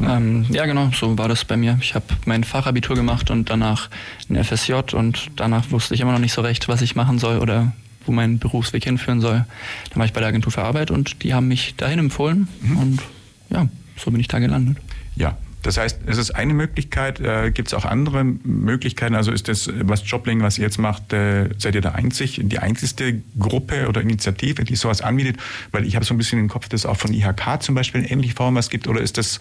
Ähm, 0.00 0.46
ja, 0.50 0.66
genau, 0.66 0.90
so 0.92 1.16
war 1.18 1.28
das 1.28 1.44
bei 1.44 1.56
mir. 1.56 1.78
Ich 1.80 1.94
habe 1.94 2.06
mein 2.26 2.44
Fachabitur 2.44 2.96
gemacht 2.96 3.30
und 3.30 3.50
danach 3.50 3.90
ein 4.28 4.42
FSJ 4.42 4.94
und 4.94 5.30
danach 5.36 5.70
wusste 5.70 5.94
ich 5.94 6.00
immer 6.00 6.12
noch 6.12 6.18
nicht 6.18 6.32
so 6.32 6.42
recht, 6.42 6.68
was 6.68 6.82
ich 6.82 6.96
machen 6.96 7.18
soll 7.18 7.38
oder 7.38 7.72
wo 8.06 8.12
mein 8.12 8.38
Berufsweg 8.38 8.84
hinführen 8.84 9.20
soll. 9.20 9.44
Dann 9.90 9.98
war 9.98 10.06
ich 10.06 10.12
bei 10.12 10.20
der 10.20 10.28
Agentur 10.28 10.52
für 10.52 10.62
Arbeit 10.62 10.90
und 10.90 11.22
die 11.22 11.34
haben 11.34 11.48
mich 11.48 11.74
dahin 11.76 11.98
empfohlen 11.98 12.48
mhm. 12.62 12.76
und 12.76 13.02
ja, 13.50 13.68
so 13.96 14.10
bin 14.10 14.20
ich 14.20 14.28
da 14.28 14.38
gelandet. 14.38 14.78
Ja, 15.16 15.36
das 15.64 15.78
heißt, 15.78 16.00
es 16.06 16.18
ist 16.18 16.32
eine 16.32 16.52
Möglichkeit. 16.52 17.20
Äh, 17.20 17.50
Gibt 17.50 17.68
es 17.68 17.74
auch 17.74 17.86
andere 17.86 18.22
Möglichkeiten? 18.22 19.14
Also 19.14 19.32
ist 19.32 19.48
das, 19.48 19.70
was 19.80 20.08
Jobling, 20.08 20.42
was 20.42 20.58
ihr 20.58 20.64
jetzt 20.64 20.78
macht, 20.78 21.12
äh, 21.14 21.48
seid 21.56 21.74
ihr 21.74 21.80
der 21.80 21.94
einzig, 21.94 22.38
die 22.42 22.58
einzigste 22.58 23.22
Gruppe 23.38 23.88
oder 23.88 24.02
Initiative, 24.02 24.64
die 24.64 24.76
sowas 24.76 25.00
anbietet? 25.00 25.38
Weil 25.72 25.86
ich 25.86 25.96
habe 25.96 26.04
so 26.04 26.12
ein 26.12 26.18
bisschen 26.18 26.38
im 26.38 26.48
Kopf, 26.48 26.68
dass 26.68 26.82
es 26.82 26.86
auch 26.86 26.98
von 26.98 27.14
IHK 27.14 27.62
zum 27.62 27.74
Beispiel 27.74 28.02
in 28.02 28.08
ähnlicher 28.08 28.36
Form 28.36 28.56
was 28.56 28.68
gibt. 28.68 28.88
Oder 28.88 29.00
ist 29.00 29.16
das, 29.16 29.40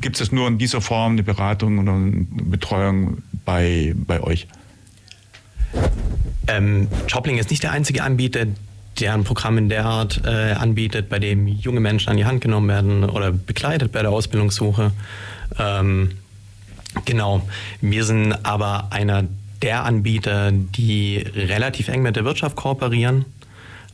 gibt 0.00 0.20
es 0.20 0.30
nur 0.30 0.46
in 0.46 0.58
dieser 0.58 0.80
Form 0.80 1.12
eine 1.12 1.24
Beratung 1.24 1.80
oder 1.80 1.94
eine 1.94 2.26
Betreuung 2.30 3.18
bei, 3.44 3.94
bei 3.96 4.20
euch? 4.20 4.46
Ähm, 6.48 6.88
Jobling 7.08 7.38
ist 7.38 7.50
nicht 7.50 7.62
der 7.62 7.72
einzige 7.72 8.02
Anbieter, 8.02 8.46
der 9.00 9.14
ein 9.14 9.24
Programm 9.24 9.58
in 9.58 9.68
der 9.68 9.84
Art 9.84 10.22
äh, 10.24 10.52
anbietet, 10.52 11.08
bei 11.08 11.18
dem 11.18 11.46
junge 11.46 11.80
Menschen 11.80 12.10
an 12.10 12.16
die 12.16 12.24
Hand 12.24 12.40
genommen 12.40 12.68
werden 12.68 13.04
oder 13.04 13.32
begleitet 13.32 13.92
bei 13.92 14.02
der 14.02 14.10
Ausbildungssuche. 14.10 14.92
Ähm, 15.58 16.12
genau. 17.04 17.46
Wir 17.80 18.04
sind 18.04 18.32
aber 18.44 18.88
einer 18.90 19.24
der 19.62 19.84
Anbieter, 19.84 20.52
die 20.52 21.18
relativ 21.34 21.88
eng 21.88 22.02
mit 22.02 22.16
der 22.16 22.24
Wirtschaft 22.24 22.56
kooperieren 22.56 23.24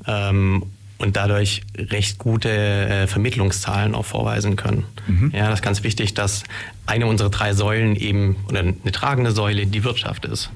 ähm, 0.06 0.64
und 0.98 1.16
dadurch 1.16 1.62
recht 1.76 2.18
gute 2.18 2.50
äh, 2.50 3.06
Vermittlungszahlen 3.06 3.94
auch 3.94 4.04
vorweisen 4.04 4.56
können. 4.56 4.84
Mhm. 5.06 5.32
Ja, 5.34 5.48
das 5.48 5.60
ist 5.60 5.64
ganz 5.64 5.82
wichtig, 5.82 6.14
dass 6.14 6.44
eine 6.86 7.06
unserer 7.06 7.30
drei 7.30 7.54
Säulen 7.54 7.96
eben 7.96 8.36
oder 8.48 8.60
eine 8.60 8.92
tragende 8.92 9.32
Säule 9.32 9.66
die 9.66 9.84
Wirtschaft 9.84 10.24
ist. 10.24 10.50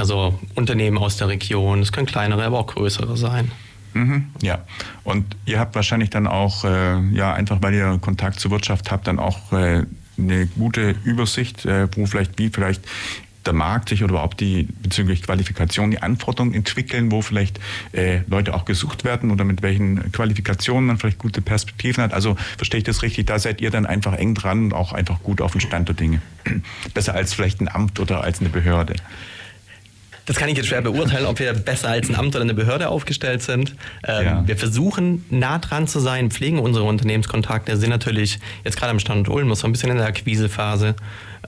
Also 0.00 0.40
Unternehmen 0.54 0.96
aus 0.96 1.18
der 1.18 1.28
Region, 1.28 1.82
es 1.82 1.92
können 1.92 2.06
kleinere, 2.06 2.42
aber 2.44 2.58
auch 2.58 2.68
größere 2.68 3.18
sein. 3.18 3.52
Mhm, 3.92 4.28
ja, 4.40 4.64
und 5.04 5.36
ihr 5.44 5.60
habt 5.60 5.74
wahrscheinlich 5.74 6.08
dann 6.08 6.26
auch, 6.26 6.64
äh, 6.64 6.98
ja, 7.12 7.34
einfach 7.34 7.58
weil 7.60 7.74
ihr 7.74 7.98
Kontakt 8.00 8.40
zur 8.40 8.50
Wirtschaft 8.50 8.90
habt, 8.90 9.06
dann 9.06 9.18
auch 9.18 9.52
äh, 9.52 9.84
eine 10.16 10.46
gute 10.46 10.94
Übersicht, 11.04 11.66
äh, 11.66 11.86
wo 11.94 12.06
vielleicht, 12.06 12.38
wie 12.38 12.48
vielleicht 12.48 12.82
der 13.44 13.52
Markt 13.52 13.90
sich 13.90 14.02
oder 14.02 14.12
überhaupt 14.12 14.40
die 14.40 14.68
bezüglich 14.82 15.22
Qualifikation 15.22 15.90
die 15.90 16.00
Anforderungen 16.00 16.54
entwickeln, 16.54 17.12
wo 17.12 17.20
vielleicht 17.20 17.60
äh, 17.92 18.20
Leute 18.26 18.54
auch 18.54 18.64
gesucht 18.64 19.04
werden 19.04 19.30
oder 19.30 19.44
mit 19.44 19.60
welchen 19.60 20.12
Qualifikationen 20.12 20.86
man 20.86 20.96
vielleicht 20.96 21.18
gute 21.18 21.42
Perspektiven 21.42 22.02
hat. 22.02 22.14
Also 22.14 22.36
verstehe 22.56 22.78
ich 22.78 22.84
das 22.84 23.02
richtig, 23.02 23.26
da 23.26 23.38
seid 23.38 23.60
ihr 23.60 23.70
dann 23.70 23.84
einfach 23.84 24.14
eng 24.14 24.34
dran 24.34 24.64
und 24.64 24.72
auch 24.72 24.94
einfach 24.94 25.22
gut 25.22 25.42
auf 25.42 25.52
den 25.52 25.60
Stand 25.60 25.88
der 25.88 25.94
Dinge. 25.94 26.22
Besser 26.94 27.14
als 27.14 27.34
vielleicht 27.34 27.60
ein 27.60 27.68
Amt 27.68 28.00
oder 28.00 28.24
als 28.24 28.40
eine 28.40 28.48
Behörde. 28.48 28.94
Das 30.30 30.36
kann 30.36 30.48
ich 30.48 30.56
jetzt 30.56 30.68
schwer 30.68 30.80
beurteilen, 30.80 31.26
ob 31.26 31.40
wir 31.40 31.52
besser 31.54 31.88
als 31.88 32.08
ein 32.08 32.14
Amt 32.14 32.36
oder 32.36 32.44
eine 32.44 32.54
Behörde 32.54 32.88
aufgestellt 32.88 33.42
sind. 33.42 33.74
Ähm, 34.06 34.24
ja. 34.24 34.46
Wir 34.46 34.56
versuchen 34.56 35.24
nah 35.28 35.58
dran 35.58 35.88
zu 35.88 35.98
sein, 35.98 36.30
pflegen 36.30 36.60
unsere 36.60 36.84
Unternehmenskontakte, 36.84 37.76
sind 37.76 37.90
natürlich 37.90 38.38
jetzt 38.62 38.76
gerade 38.76 38.92
am 38.92 39.00
Standort 39.00 39.28
Ulm 39.28 39.52
so 39.56 39.66
ein 39.66 39.72
bisschen 39.72 39.90
in 39.90 39.96
der 39.96 40.06
Akquisephase 40.06 40.94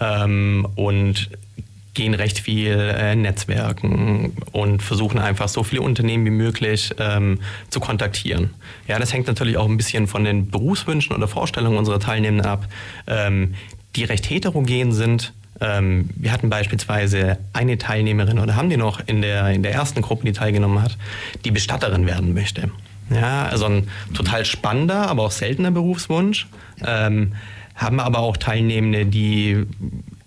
ähm, 0.01 0.67
und 0.75 1.31
gehen 1.95 2.15
recht 2.15 2.41
viel 2.41 2.73
äh, 2.73 3.15
Netzwerken 3.15 4.33
und 4.51 4.83
versuchen 4.83 5.21
einfach 5.21 5.47
so 5.47 5.63
viele 5.63 5.83
Unternehmen 5.83 6.25
wie 6.25 6.31
möglich 6.31 6.93
ähm, 6.99 7.39
zu 7.71 7.79
kontaktieren. 7.79 8.51
Ja, 8.89 8.99
das 8.99 9.13
hängt 9.13 9.29
natürlich 9.29 9.59
auch 9.59 9.69
ein 9.69 9.77
bisschen 9.77 10.09
von 10.09 10.25
den 10.25 10.51
Berufswünschen 10.51 11.15
oder 11.15 11.29
Vorstellungen 11.29 11.79
unserer 11.79 12.01
Teilnehmenden 12.01 12.47
ab, 12.47 12.67
ähm, 13.07 13.55
die 13.95 14.03
recht 14.03 14.29
heterogen 14.29 14.91
sind 14.91 15.33
ähm, 15.61 16.11
wir 16.17 16.33
hatten 16.33 16.51
beispielsweise 16.51 17.39
eine 17.53 17.79
Teilnehmerin 17.79 18.39
oder 18.39 18.57
haben 18.57 18.71
die 18.71 18.77
noch 18.77 19.01
in 19.07 19.23
der, 19.23 19.51
in 19.51 19.63
der 19.63 19.73
ersten 19.73 20.03
Gruppe, 20.03 20.25
die 20.25 20.33
teilgenommen 20.33 20.83
hat, 20.83 20.97
die 21.45 21.51
Bestatterin 21.51 22.07
werden 22.07 22.35
möchte. 22.35 22.71
Ja, 23.11 23.45
also 23.47 23.67
ein 23.67 23.89
total 24.15 24.45
spannender, 24.45 25.09
aber 25.09 25.25
auch 25.25 25.31
seltener 25.31 25.71
Berufswunsch. 25.71 26.47
Ähm, 26.85 27.35
haben 27.75 28.01
aber 28.01 28.19
auch 28.19 28.37
Teilnehmende, 28.37 29.07
die 29.07 29.67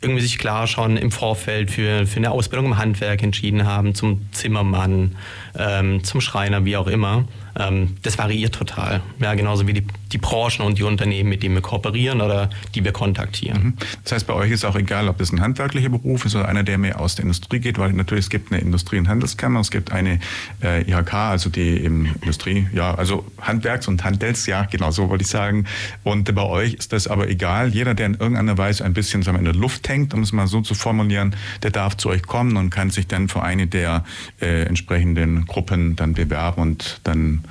irgendwie 0.02 0.22
sich 0.22 0.38
klar 0.38 0.68
schon 0.68 0.98
im 0.98 1.12
Vorfeld 1.12 1.72
für, 1.72 2.06
für 2.06 2.18
eine 2.18 2.32
Ausbildung 2.32 2.68
im 2.68 2.78
Handwerk 2.78 3.24
entschieden 3.24 3.66
haben, 3.66 3.96
zum 3.96 4.28
Zimmermann, 4.32 5.16
ähm, 5.58 6.04
zum 6.04 6.22
Schreiner, 6.22 6.66
wie 6.66 6.78
auch 6.78 6.88
immer. 6.88 7.26
Ähm, 7.58 7.98
das 8.04 8.18
variiert 8.18 8.54
total. 8.54 9.02
Ja, 9.20 9.34
genauso 9.34 9.68
wie 9.68 9.74
die, 9.74 9.84
die 10.12 10.18
Branchen 10.18 10.66
und 10.66 10.78
die 10.78 10.84
Unternehmen, 10.84 11.30
mit 11.30 11.44
denen 11.44 11.56
wir 11.56 11.62
kooperieren 11.62 12.22
oder 12.22 12.50
die 12.74 12.84
wir 12.84 12.92
kontaktieren. 12.92 13.64
Mhm. 13.64 13.74
Das 14.04 14.14
heißt, 14.14 14.28
bei 14.28 14.34
euch 14.34 14.52
ist 14.52 14.66
auch 14.66 14.76
egal, 14.76 15.08
ob 15.08 15.18
das 15.18 15.32
ein 15.32 15.42
handwerklicher 15.42 15.90
Beruf 15.90 16.26
ist 16.26 16.36
oder 16.36 16.48
einer, 16.48 16.64
der 16.64 16.78
mehr 16.78 17.00
aus 17.00 17.16
der 17.16 17.24
Industrie 17.24 17.60
geht, 17.60 17.78
weil 17.78 17.94
natürlich 17.94 18.26
es 18.26 18.30
gibt 18.30 18.52
eine 18.52 18.62
Industrie- 18.62 18.98
und 18.98 19.08
Handelskammer, 19.08 19.60
es 19.60 19.72
gibt 19.72 19.92
eine 19.92 20.20
äh, 20.64 20.90
IHK, 20.90 21.14
also 21.14 21.50
die 21.50 21.78
Industrie, 21.78 22.68
ja, 22.74 22.94
also 22.94 23.26
Handwerks- 23.42 23.88
und 23.88 24.04
Handels, 24.04 24.46
ja, 24.46 24.64
genau 24.64 24.92
so 24.92 25.10
wollte 25.10 25.24
ich 25.24 25.30
sagen. 25.30 25.66
Und 26.04 26.34
bei 26.34 26.44
euch 26.44 26.74
ist 26.74 26.94
das 26.94 27.08
aber 27.08 27.30
egal. 27.30 27.70
Jeder, 27.70 27.94
der 27.94 28.08
in 28.08 28.14
irgendeiner 28.16 28.58
Weise 28.58 28.86
ein 28.86 28.94
bisschen 28.94 29.24
sagen 29.24 29.38
wir, 29.38 29.40
in 29.40 29.46
der 29.46 29.56
Luft 29.56 29.88
hängt, 29.90 30.14
um 30.14 30.22
es 30.22 30.32
mal 30.32 30.48
so 30.48 30.62
zu 30.62 30.76
formulieren, 30.76 31.36
der 31.64 31.72
darf 31.72 31.98
zu 31.98 32.10
euch 32.10 32.24
kommen 32.24 32.58
und 32.58 32.70
kann 32.70 32.90
sich 32.90 33.08
dann 33.08 33.28
für 33.28 33.42
eine 33.42 33.68
der 33.68 34.04
äh, 34.42 34.64
entsprechenden 34.64 35.46
Gruppen 35.46 35.96
dann 35.96 36.14
bewerben 36.14 36.62
und 36.62 37.00
dann 37.04 37.44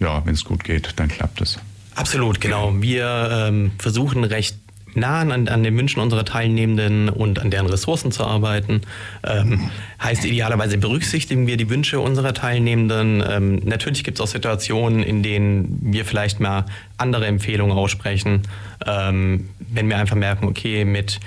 ja, 0.00 0.24
wenn 0.24 0.34
es 0.34 0.44
gut 0.44 0.64
geht, 0.64 0.94
dann 0.96 1.08
klappt 1.08 1.40
es. 1.40 1.58
Absolut, 1.98 2.40
genau. 2.40 2.72
Wir 2.76 3.46
ähm, 3.48 3.72
versuchen 3.78 4.22
recht 4.24 4.56
nah 4.94 5.20
an, 5.20 5.48
an 5.48 5.62
den 5.62 5.76
Wünschen 5.76 6.00
unserer 6.00 6.24
Teilnehmenden 6.24 7.08
und 7.08 7.38
an 7.40 7.50
deren 7.50 7.66
Ressourcen 7.66 8.12
zu 8.12 8.24
arbeiten. 8.24 8.82
Ähm, 9.26 9.70
heißt, 10.02 10.24
idealerweise 10.24 10.78
berücksichtigen 10.78 11.46
wir 11.46 11.56
die 11.56 11.68
Wünsche 11.70 12.00
unserer 12.00 12.34
Teilnehmenden. 12.34 13.22
Ähm, 13.28 13.56
natürlich 13.64 14.04
gibt 14.04 14.18
es 14.18 14.22
auch 14.22 14.28
Situationen, 14.28 15.02
in 15.02 15.22
denen 15.22 15.78
wir 15.82 16.04
vielleicht 16.04 16.40
mal 16.40 16.66
andere 16.96 17.26
Empfehlungen 17.26 17.76
aussprechen. 17.76 18.42
Ähm, 18.86 19.48
wenn 19.58 19.88
wir 19.88 19.98
einfach 19.98 20.16
merken, 20.16 20.46
okay, 20.46 20.84
mit 20.84 21.20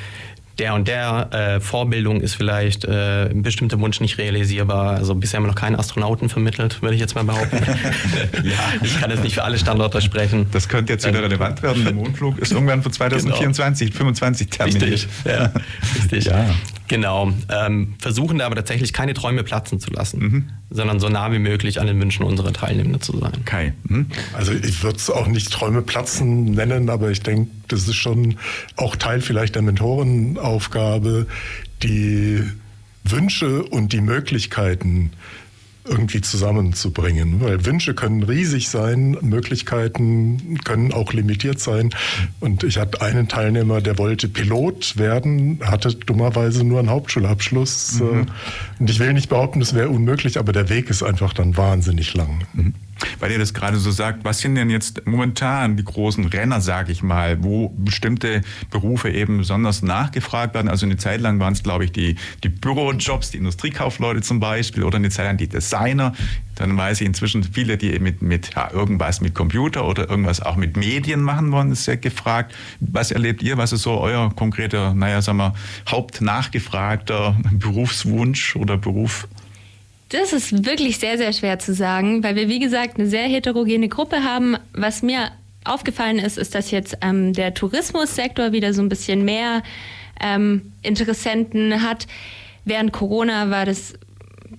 der 0.58 0.74
und 0.74 0.88
der 0.88 1.30
äh, 1.34 1.60
Vorbildung 1.60 2.22
ist 2.22 2.36
vielleicht 2.36 2.86
äh, 2.86 3.30
ein 3.30 3.42
bestimmter 3.42 3.80
Wunsch 3.80 4.00
nicht 4.00 4.18
realisierbar. 4.18 4.96
Also 4.96 5.16
bisher 5.16 5.38
haben 5.38 5.46
wir 5.46 5.48
noch 5.48 5.56
keinen 5.56 5.76
Astronauten 5.76 6.30
vermittelt, 6.30 6.82
würde 6.82 6.96
ich 6.96 7.02
jetzt 7.02 7.16
mal 7.16 7.24
behaupten. 7.24 7.58
ja, 8.44 8.74
ich 8.82 9.00
kann 9.00 9.10
jetzt 9.10 9.24
nicht 9.24 9.36
für 9.36 9.44
alle 9.44 9.58
Standorte 9.58 10.02
sprechen. 10.02 10.48
Das 10.52 10.68
könnte 10.68 10.94
jetzt 10.94 11.08
wieder 11.08 11.20
ähm, 11.20 11.26
relevant 11.26 11.64
werden. 11.64 11.84
Der 11.84 11.94
Mondflug 11.94 12.40
ist 12.40 12.52
irgendwann 12.52 12.84
von 12.84 12.92
2024, 12.92 13.88
genau. 13.92 13.98
25 13.98 14.50
terminiert. 14.50 14.84
Richtig, 14.84 15.08
ja, 15.26 15.52
richtig. 15.96 16.26
Ja. 16.32 16.46
Genau. 16.92 17.32
Ähm, 17.48 17.94
versuchen 18.00 18.40
da 18.40 18.46
aber 18.46 18.56
tatsächlich 18.56 18.92
keine 18.92 19.14
Träume 19.14 19.46
platzen 19.46 19.80
zu 19.80 19.90
lassen, 19.92 20.20
mhm. 20.20 20.50
sondern 20.70 21.00
so 21.00 21.08
nah 21.08 21.32
wie 21.32 21.40
möglich 21.40 21.80
an 21.80 21.88
den 21.88 22.02
Wünschen 22.02 22.26
unserer 22.26 22.52
Teilnehmenden 22.52 23.02
zu 23.02 23.18
sein. 23.18 23.32
Kai. 23.46 23.72
Mhm. 23.86 24.08
Also 24.34 24.52
ich 24.52 24.84
würde 24.84 24.98
es 24.98 25.10
auch 25.10 25.28
nicht 25.28 25.54
Träume 25.54 25.84
platzen 25.84 26.52
nennen, 26.52 26.90
aber 26.90 27.10
ich 27.10 27.22
denke, 27.22 27.50
das 27.70 27.88
ist 27.88 27.96
schon 27.96 28.36
auch 28.76 28.98
Teil 28.98 29.22
vielleicht 29.22 29.56
der 29.56 29.62
Mentorenaufgabe, 29.62 31.28
die 31.82 32.44
Wünsche 33.06 33.64
und 33.64 33.94
die 33.94 34.02
Möglichkeiten 34.02 35.12
irgendwie 35.86 36.22
zusammenzubringen. 36.22 37.42
Weil 37.42 37.66
Wünsche 37.66 37.94
können 37.94 38.24
riesig 38.24 38.70
sein, 38.70 39.18
Möglichkeiten 39.22 40.60
können 40.64 40.94
auch 40.94 41.14
limitiert 41.14 41.60
sein. 41.60 41.90
Und 42.40 42.64
ich 42.64 42.78
hatte 42.78 43.02
einen 43.02 43.28
Teilnehmer, 43.28 43.82
der 43.82 43.98
wollte 43.98 44.28
Pilot 44.28 44.98
werden, 44.98 45.60
hatte 45.64 45.94
dummerweise 45.96 46.64
nur 46.64 46.80
einen 46.80 46.90
Hauptschulabschluss. 46.90 48.00
Mhm. 48.00 48.28
Und 48.80 48.90
ich 48.90 49.00
will 49.00 49.14
nicht 49.14 49.30
behaupten, 49.30 49.62
es 49.62 49.74
wäre 49.74 49.90
unmöglich, 49.90 50.38
aber 50.38 50.52
der 50.52 50.70
Weg 50.70 50.90
ist 50.90 51.04
einfach 51.04 51.34
dann 51.34 51.58
wahnsinnig 51.58 52.14
lang. 52.14 52.44
Mhm. 52.54 52.74
Weil 53.20 53.32
ihr 53.32 53.40
das 53.40 53.54
gerade 53.54 53.78
so 53.78 53.92
sagt, 53.92 54.24
was 54.24 54.40
sind 54.40 54.56
denn 54.56 54.70
jetzt 54.70 55.06
momentan 55.06 55.78
die 55.78 55.84
großen 55.84 56.26
Renner, 56.26 56.62
sage 56.62 56.92
ich 56.92 57.04
mal, 57.04 57.44
wo 57.44 57.70
bestimmte 57.70 58.42
Berufe 58.70 59.10
eben 59.10 59.40
besonders 59.40 59.82
nachgefragt 59.82 60.54
werden? 60.54 60.68
Also 60.68 60.86
eine 60.86 60.98
Zeit 60.98 61.22
lang 61.22 61.40
waren 61.40 61.54
es, 61.54 61.64
glaube 61.64 61.86
ich, 61.86 61.92
die, 61.92 62.16
die 62.44 62.50
Bürojobs, 62.50 63.32
die 63.32 63.38
Industriekaufleute 63.38 64.22
zum 64.22 64.40
Beispiel 64.40 64.84
oder 64.84 64.98
eine 64.98 65.10
Zeit 65.10 65.26
lang 65.26 65.38
die 65.38 65.48
Designer. 65.48 66.14
Dann 66.56 66.78
weiß 66.78 67.02
ich 67.02 67.08
inzwischen 67.08 67.44
viele, 67.44 67.78
die 67.78 67.98
mit, 68.00 68.22
mit 68.22 68.54
ja, 68.56 68.72
irgendwas 68.72 69.22
mit 69.22 69.34
Computer 69.34 69.88
oder 69.88 70.10
irgendwas 70.10 70.42
auch 70.42 70.56
mit 70.56 70.78
Medien 70.78 71.22
machen 71.22 71.52
wollen, 71.52 71.72
ist 71.72 71.86
sehr 71.86 71.98
gefragt. 71.98 72.54
Was 72.80 73.12
erlebt 73.12 73.42
ihr? 73.42 73.58
Was 73.58 73.72
ist 73.72 73.84
so 73.84 74.00
euer 74.00 74.34
konkreter, 74.36 74.94
naja, 74.94 75.22
sagen 75.22 75.40
wir, 75.40 75.54
hauptnachgefragter 75.88 77.36
Berufswunsch 77.52 78.56
oder 78.56 78.78
Beruf? 78.78 79.28
Das 80.12 80.34
ist 80.34 80.66
wirklich 80.66 81.00
sehr, 81.00 81.18
sehr 81.18 81.32
schwer 81.32 81.58
zu 81.60 81.74
sagen, 81.74 82.22
weil 82.22 82.36
wir, 82.36 82.50
wie 82.50 82.60
gesagt, 82.60 83.00
eine 83.00 83.08
sehr 83.08 83.24
heterogene 83.24 83.88
Gruppe 83.88 84.26
haben. 84.26 84.58
Was 84.74 85.04
mir 85.04 85.32
aufgefallen 85.64 86.20
ist, 86.20 86.38
ist, 86.38 86.54
dass 86.54 86.70
jetzt 86.70 86.98
ähm, 87.02 87.32
der 87.32 87.54
Tourismussektor 87.54 88.52
wieder 88.52 88.74
so 88.74 88.82
ein 88.82 88.90
bisschen 88.90 89.24
mehr 89.24 89.64
ähm, 90.20 90.74
Interessenten 90.82 91.82
hat. 91.82 92.08
Während 92.66 92.92
Corona 92.92 93.52
war 93.52 93.66
das 93.66 93.94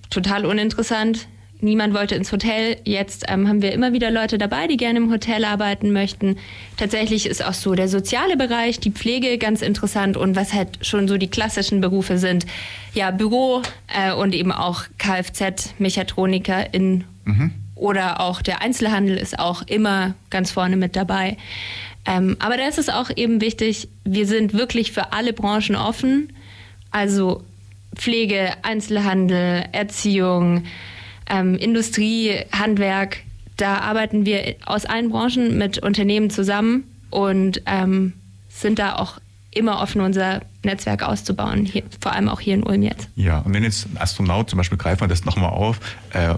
total 0.09 0.47
uninteressant 0.47 1.27
niemand 1.63 1.93
wollte 1.93 2.15
ins 2.15 2.31
Hotel. 2.31 2.77
Jetzt 2.83 3.25
ähm, 3.27 3.47
haben 3.47 3.61
wir 3.61 3.71
immer 3.71 3.93
wieder 3.93 4.11
Leute 4.11 4.37
dabei, 4.37 4.67
die 4.67 4.77
gerne 4.77 4.99
im 4.99 5.11
Hotel 5.11 5.45
arbeiten 5.45 5.91
möchten. 5.91 6.37
Tatsächlich 6.77 7.25
ist 7.25 7.43
auch 7.43 7.53
so 7.53 7.73
der 7.73 7.87
soziale 7.87 8.37
Bereich, 8.37 8.79
die 8.79 8.91
Pflege 8.91 9.37
ganz 9.37 9.61
interessant 9.61 10.17
und 10.17 10.35
was 10.35 10.53
halt 10.53 10.85
schon 10.85 11.07
so 11.07 11.17
die 11.17 11.29
klassischen 11.29 11.81
Berufe 11.81 12.17
sind. 12.17 12.45
Ja, 12.93 13.11
Büro 13.11 13.61
äh, 13.87 14.13
und 14.13 14.35
eben 14.35 14.51
auch 14.51 14.83
Kfz, 14.97 15.73
Mechatroniker 15.79 16.73
in 16.73 17.05
mhm. 17.25 17.51
oder 17.75 18.19
auch 18.19 18.41
der 18.41 18.61
Einzelhandel 18.61 19.17
ist 19.17 19.39
auch 19.39 19.63
immer 19.63 20.13
ganz 20.29 20.51
vorne 20.51 20.77
mit 20.77 20.95
dabei. 20.95 21.37
Ähm, 22.05 22.35
aber 22.39 22.57
da 22.57 22.67
ist 22.67 22.77
es 22.77 22.89
auch 22.89 23.09
eben 23.15 23.41
wichtig, 23.41 23.87
wir 24.03 24.27
sind 24.27 24.53
wirklich 24.53 24.91
für 24.91 25.13
alle 25.13 25.33
Branchen 25.33 25.75
offen. 25.75 26.33
Also 26.91 27.43
Pflege, 27.95 28.51
Einzelhandel, 28.63 29.65
Erziehung, 29.71 30.65
ähm, 31.33 31.55
Industrie, 31.55 32.45
Handwerk, 32.51 33.17
da 33.57 33.79
arbeiten 33.79 34.25
wir 34.25 34.55
aus 34.65 34.85
allen 34.85 35.09
Branchen 35.09 35.57
mit 35.57 35.79
Unternehmen 35.79 36.29
zusammen 36.29 36.83
und 37.09 37.61
ähm, 37.65 38.13
sind 38.49 38.79
da 38.79 38.95
auch 38.95 39.19
immer 39.51 39.81
offen, 39.81 40.01
unser 40.01 40.41
Netzwerk 40.63 41.03
auszubauen, 41.03 41.65
hier, 41.65 41.83
vor 41.99 42.13
allem 42.13 42.29
auch 42.29 42.39
hier 42.39 42.55
in 42.55 42.63
Ulm 42.63 42.81
jetzt. 42.81 43.07
Ja, 43.15 43.39
und 43.39 43.53
wenn 43.53 43.63
jetzt 43.63 43.85
ein 43.85 43.97
Astronaut 43.97 44.49
zum 44.49 44.57
Beispiel, 44.57 44.77
greifen 44.77 45.01
wir 45.01 45.07
das 45.07 45.25
nochmal 45.25 45.51
auf, 45.51 45.79
äh, 46.11 46.35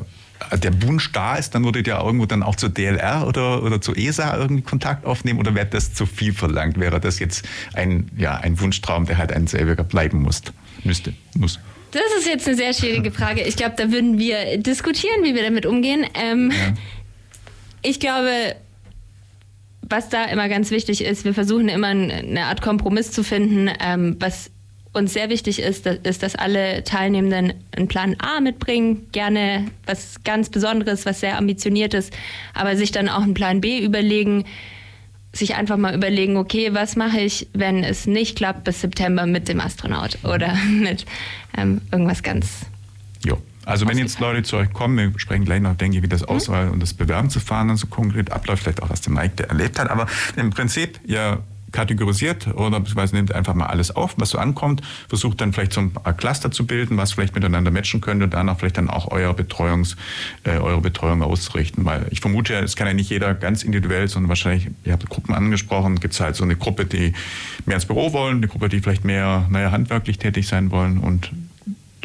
der 0.57 0.81
Wunsch 0.83 1.11
da 1.13 1.35
ist, 1.35 1.55
dann 1.55 1.63
würdet 1.63 1.87
ihr 1.87 1.97
irgendwo 1.97 2.25
dann 2.25 2.43
auch 2.43 2.55
zur 2.55 2.69
DLR 2.69 3.25
oder, 3.25 3.63
oder 3.63 3.79
zur 3.79 3.97
ESA 3.97 4.35
irgendwie 4.37 4.63
Kontakt 4.63 5.05
aufnehmen 5.05 5.39
oder 5.39 5.55
wäre 5.55 5.65
das 5.65 5.93
zu 5.93 6.05
viel 6.05 6.33
verlangt? 6.33 6.77
Wäre 6.77 6.99
das 6.99 7.19
jetzt 7.19 7.47
ein, 7.73 8.11
ja, 8.17 8.35
ein 8.35 8.59
Wunschtraum, 8.59 9.05
der 9.05 9.17
halt 9.17 9.31
ein 9.31 9.47
selber 9.47 9.81
bleiben 9.83 10.21
muss, 10.21 10.41
müsste, 10.83 11.13
muss? 11.35 11.59
Das 11.95 12.03
ist 12.19 12.27
jetzt 12.27 12.45
eine 12.45 12.57
sehr 12.57 12.73
schwierige 12.73 13.09
Frage. 13.09 13.43
Ich 13.43 13.55
glaube, 13.55 13.75
da 13.77 13.89
würden 13.89 14.19
wir 14.19 14.57
diskutieren, 14.57 15.23
wie 15.23 15.33
wir 15.33 15.43
damit 15.43 15.65
umgehen. 15.65 16.05
Ähm, 16.13 16.51
ja. 16.51 16.73
Ich 17.83 18.01
glaube, 18.01 18.57
was 19.81 20.09
da 20.09 20.25
immer 20.25 20.49
ganz 20.49 20.71
wichtig 20.71 21.05
ist, 21.05 21.23
wir 21.23 21.33
versuchen 21.33 21.69
immer 21.69 21.87
eine 21.87 22.47
Art 22.47 22.61
Kompromiss 22.61 23.13
zu 23.13 23.23
finden. 23.23 23.69
Ähm, 23.79 24.17
was 24.19 24.51
uns 24.91 25.13
sehr 25.13 25.29
wichtig 25.29 25.59
ist, 25.59 25.85
ist, 25.85 26.21
dass 26.21 26.35
alle 26.35 26.83
Teilnehmenden 26.83 27.53
einen 27.73 27.87
Plan 27.87 28.17
A 28.19 28.41
mitbringen, 28.41 29.07
gerne 29.13 29.67
was 29.85 30.21
ganz 30.25 30.49
Besonderes, 30.49 31.05
was 31.05 31.21
sehr 31.21 31.37
ambitioniertes, 31.37 32.09
aber 32.53 32.75
sich 32.75 32.91
dann 32.91 33.07
auch 33.07 33.21
einen 33.21 33.33
Plan 33.33 33.61
B 33.61 33.79
überlegen, 33.79 34.43
sich 35.37 35.55
einfach 35.55 35.77
mal 35.77 35.93
überlegen, 35.93 36.37
okay, 36.37 36.73
was 36.73 36.95
mache 36.95 37.19
ich, 37.19 37.47
wenn 37.53 37.83
es 37.83 38.07
nicht 38.07 38.37
klappt 38.37 38.63
bis 38.63 38.81
September 38.81 39.25
mit 39.25 39.47
dem 39.47 39.59
Astronaut 39.59 40.17
oder 40.23 40.55
mit 40.81 41.05
ähm, 41.57 41.81
irgendwas 41.91 42.23
ganz. 42.23 42.65
Jo. 43.23 43.41
Also 43.65 43.87
wenn 43.87 43.97
jetzt 43.97 44.19
Leute 44.19 44.43
zu 44.43 44.57
euch 44.57 44.71
kommen, 44.71 44.97
wir 44.97 45.19
sprechen 45.19 45.43
gleich 45.43 45.59
noch, 45.59 45.75
denke 45.75 45.97
ich, 45.97 46.03
wie 46.03 46.07
das 46.07 46.21
mhm. 46.21 46.29
Auswahl 46.29 46.69
und 46.69 46.79
das 46.81 46.93
Bewerben 46.93 47.29
zu 47.29 47.39
fahren 47.39 47.69
dann 47.69 47.77
so 47.77 47.87
konkret 47.87 48.31
abläuft, 48.31 48.63
vielleicht 48.63 48.83
auch 48.83 48.89
was 48.89 49.01
der 49.01 49.11
Mike 49.11 49.49
erlebt 49.49 49.79
hat, 49.79 49.89
aber 49.89 50.05
im 50.35 50.51
Prinzip, 50.51 50.99
ihr 51.05 51.41
kategorisiert 51.75 52.47
oder 52.47 52.79
beziehungsweise 52.79 53.15
nehmt 53.15 53.35
einfach 53.35 53.53
mal 53.53 53.67
alles 53.67 53.95
auf, 53.95 54.15
was 54.17 54.29
so 54.29 54.37
ankommt, 54.37 54.81
versucht 55.09 55.41
dann 55.41 55.51
vielleicht 55.51 55.73
so 55.73 55.81
ein 55.81 56.17
Cluster 56.17 56.49
zu 56.49 56.65
bilden, 56.65 56.97
was 56.97 57.11
vielleicht 57.11 57.35
miteinander 57.35 57.69
matchen 57.69 57.99
könnte 57.99 58.23
und 58.23 58.33
danach 58.33 58.57
vielleicht 58.57 58.77
dann 58.77 58.89
auch 58.89 59.11
euer 59.11 59.33
Betreuungs, 59.33 59.97
äh, 60.45 60.57
eure 60.57 60.79
Betreuung 60.79 61.21
auszurichten. 61.21 61.83
Weil 61.83 62.07
ich 62.11 62.21
vermute, 62.21 62.55
es 62.55 62.77
kann 62.77 62.87
ja 62.87 62.93
nicht 62.93 63.09
jeder 63.09 63.33
ganz 63.33 63.63
individuell, 63.63 64.07
sondern 64.07 64.29
wahrscheinlich, 64.29 64.69
ihr 64.85 64.93
habt 64.93 65.07
Gruppen 65.09 65.35
angesprochen, 65.35 65.99
gibt 65.99 66.13
es 66.13 66.21
halt 66.21 66.37
so 66.37 66.45
eine 66.45 66.55
Gruppe, 66.55 66.85
die 66.85 67.13
mehr 67.65 67.75
ins 67.75 67.85
Büro 67.85 68.13
wollen, 68.13 68.37
eine 68.37 68.47
Gruppe, 68.47 68.69
die 68.69 68.79
vielleicht 68.79 69.03
mehr, 69.03 69.45
naja, 69.49 69.71
handwerklich 69.71 70.17
tätig 70.17 70.47
sein 70.47 70.71
wollen 70.71 70.97
und 70.97 71.31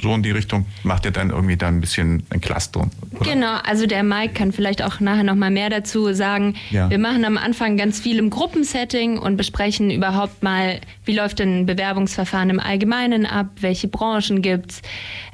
so 0.02 0.14
in 0.14 0.22
die 0.22 0.30
Richtung 0.30 0.66
macht 0.82 1.04
ihr 1.04 1.10
dann 1.10 1.30
irgendwie 1.30 1.56
da 1.56 1.68
ein 1.68 1.80
bisschen 1.80 2.22
ein 2.30 2.40
Cluster. 2.40 2.88
Oder? 3.12 3.32
Genau, 3.32 3.56
also 3.64 3.86
der 3.86 4.02
Mike 4.02 4.34
kann 4.34 4.52
vielleicht 4.52 4.82
auch 4.82 5.00
nachher 5.00 5.24
noch 5.24 5.34
mal 5.34 5.50
mehr 5.50 5.70
dazu 5.70 6.12
sagen. 6.12 6.54
Ja. 6.70 6.90
Wir 6.90 6.98
machen 6.98 7.24
am 7.24 7.36
Anfang 7.36 7.76
ganz 7.76 8.00
viel 8.00 8.18
im 8.18 8.30
Gruppensetting 8.30 9.18
und 9.18 9.36
besprechen 9.36 9.90
überhaupt 9.90 10.42
mal, 10.42 10.80
wie 11.04 11.14
läuft 11.14 11.38
denn 11.38 11.60
ein 11.60 11.66
Bewerbungsverfahren 11.66 12.50
im 12.50 12.60
Allgemeinen 12.60 13.26
ab, 13.26 13.48
welche 13.60 13.88
Branchen 13.88 14.42
gibt's, 14.42 14.82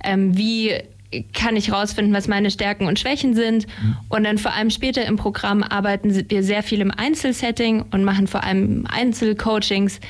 ähm, 0.05 0.37
wie 0.37 0.73
kann 1.33 1.57
ich 1.57 1.69
herausfinden, 1.69 2.13
was 2.13 2.29
meine 2.29 2.51
Stärken 2.51 2.87
und 2.87 2.99
Schwächen 2.99 3.35
sind. 3.35 3.67
Mhm. 3.67 3.97
Und 4.09 4.25
dann 4.25 4.39
vor 4.39 4.53
allem 4.53 4.71
später 4.71 5.05
im 5.05 5.17
Programm 5.17 5.63
arbeiten 5.63 6.29
wir 6.29 6.43
sehr 6.43 6.63
viel 6.63 6.81
im 6.81 6.91
Einzelsetting 6.91 7.85
und 7.91 8.05
machen 8.05 8.27
vor 8.27 8.45
allem 8.45 8.87
Einzelcoachings, 8.87 10.01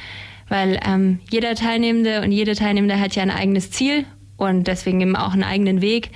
weil 0.48 0.80
ähm, 0.86 1.20
jeder 1.30 1.54
Teilnehmende 1.54 2.22
und 2.22 2.32
jede 2.32 2.54
Teilnehmende 2.54 3.00
hat 3.00 3.14
ja 3.14 3.22
ein 3.22 3.30
eigenes 3.30 3.70
Ziel 3.70 4.04
und 4.37 4.66
deswegen 4.66 5.01
eben 5.01 5.16
auch 5.16 5.33
einen 5.33 5.44
eigenen 5.44 5.81
Weg. 5.81 6.11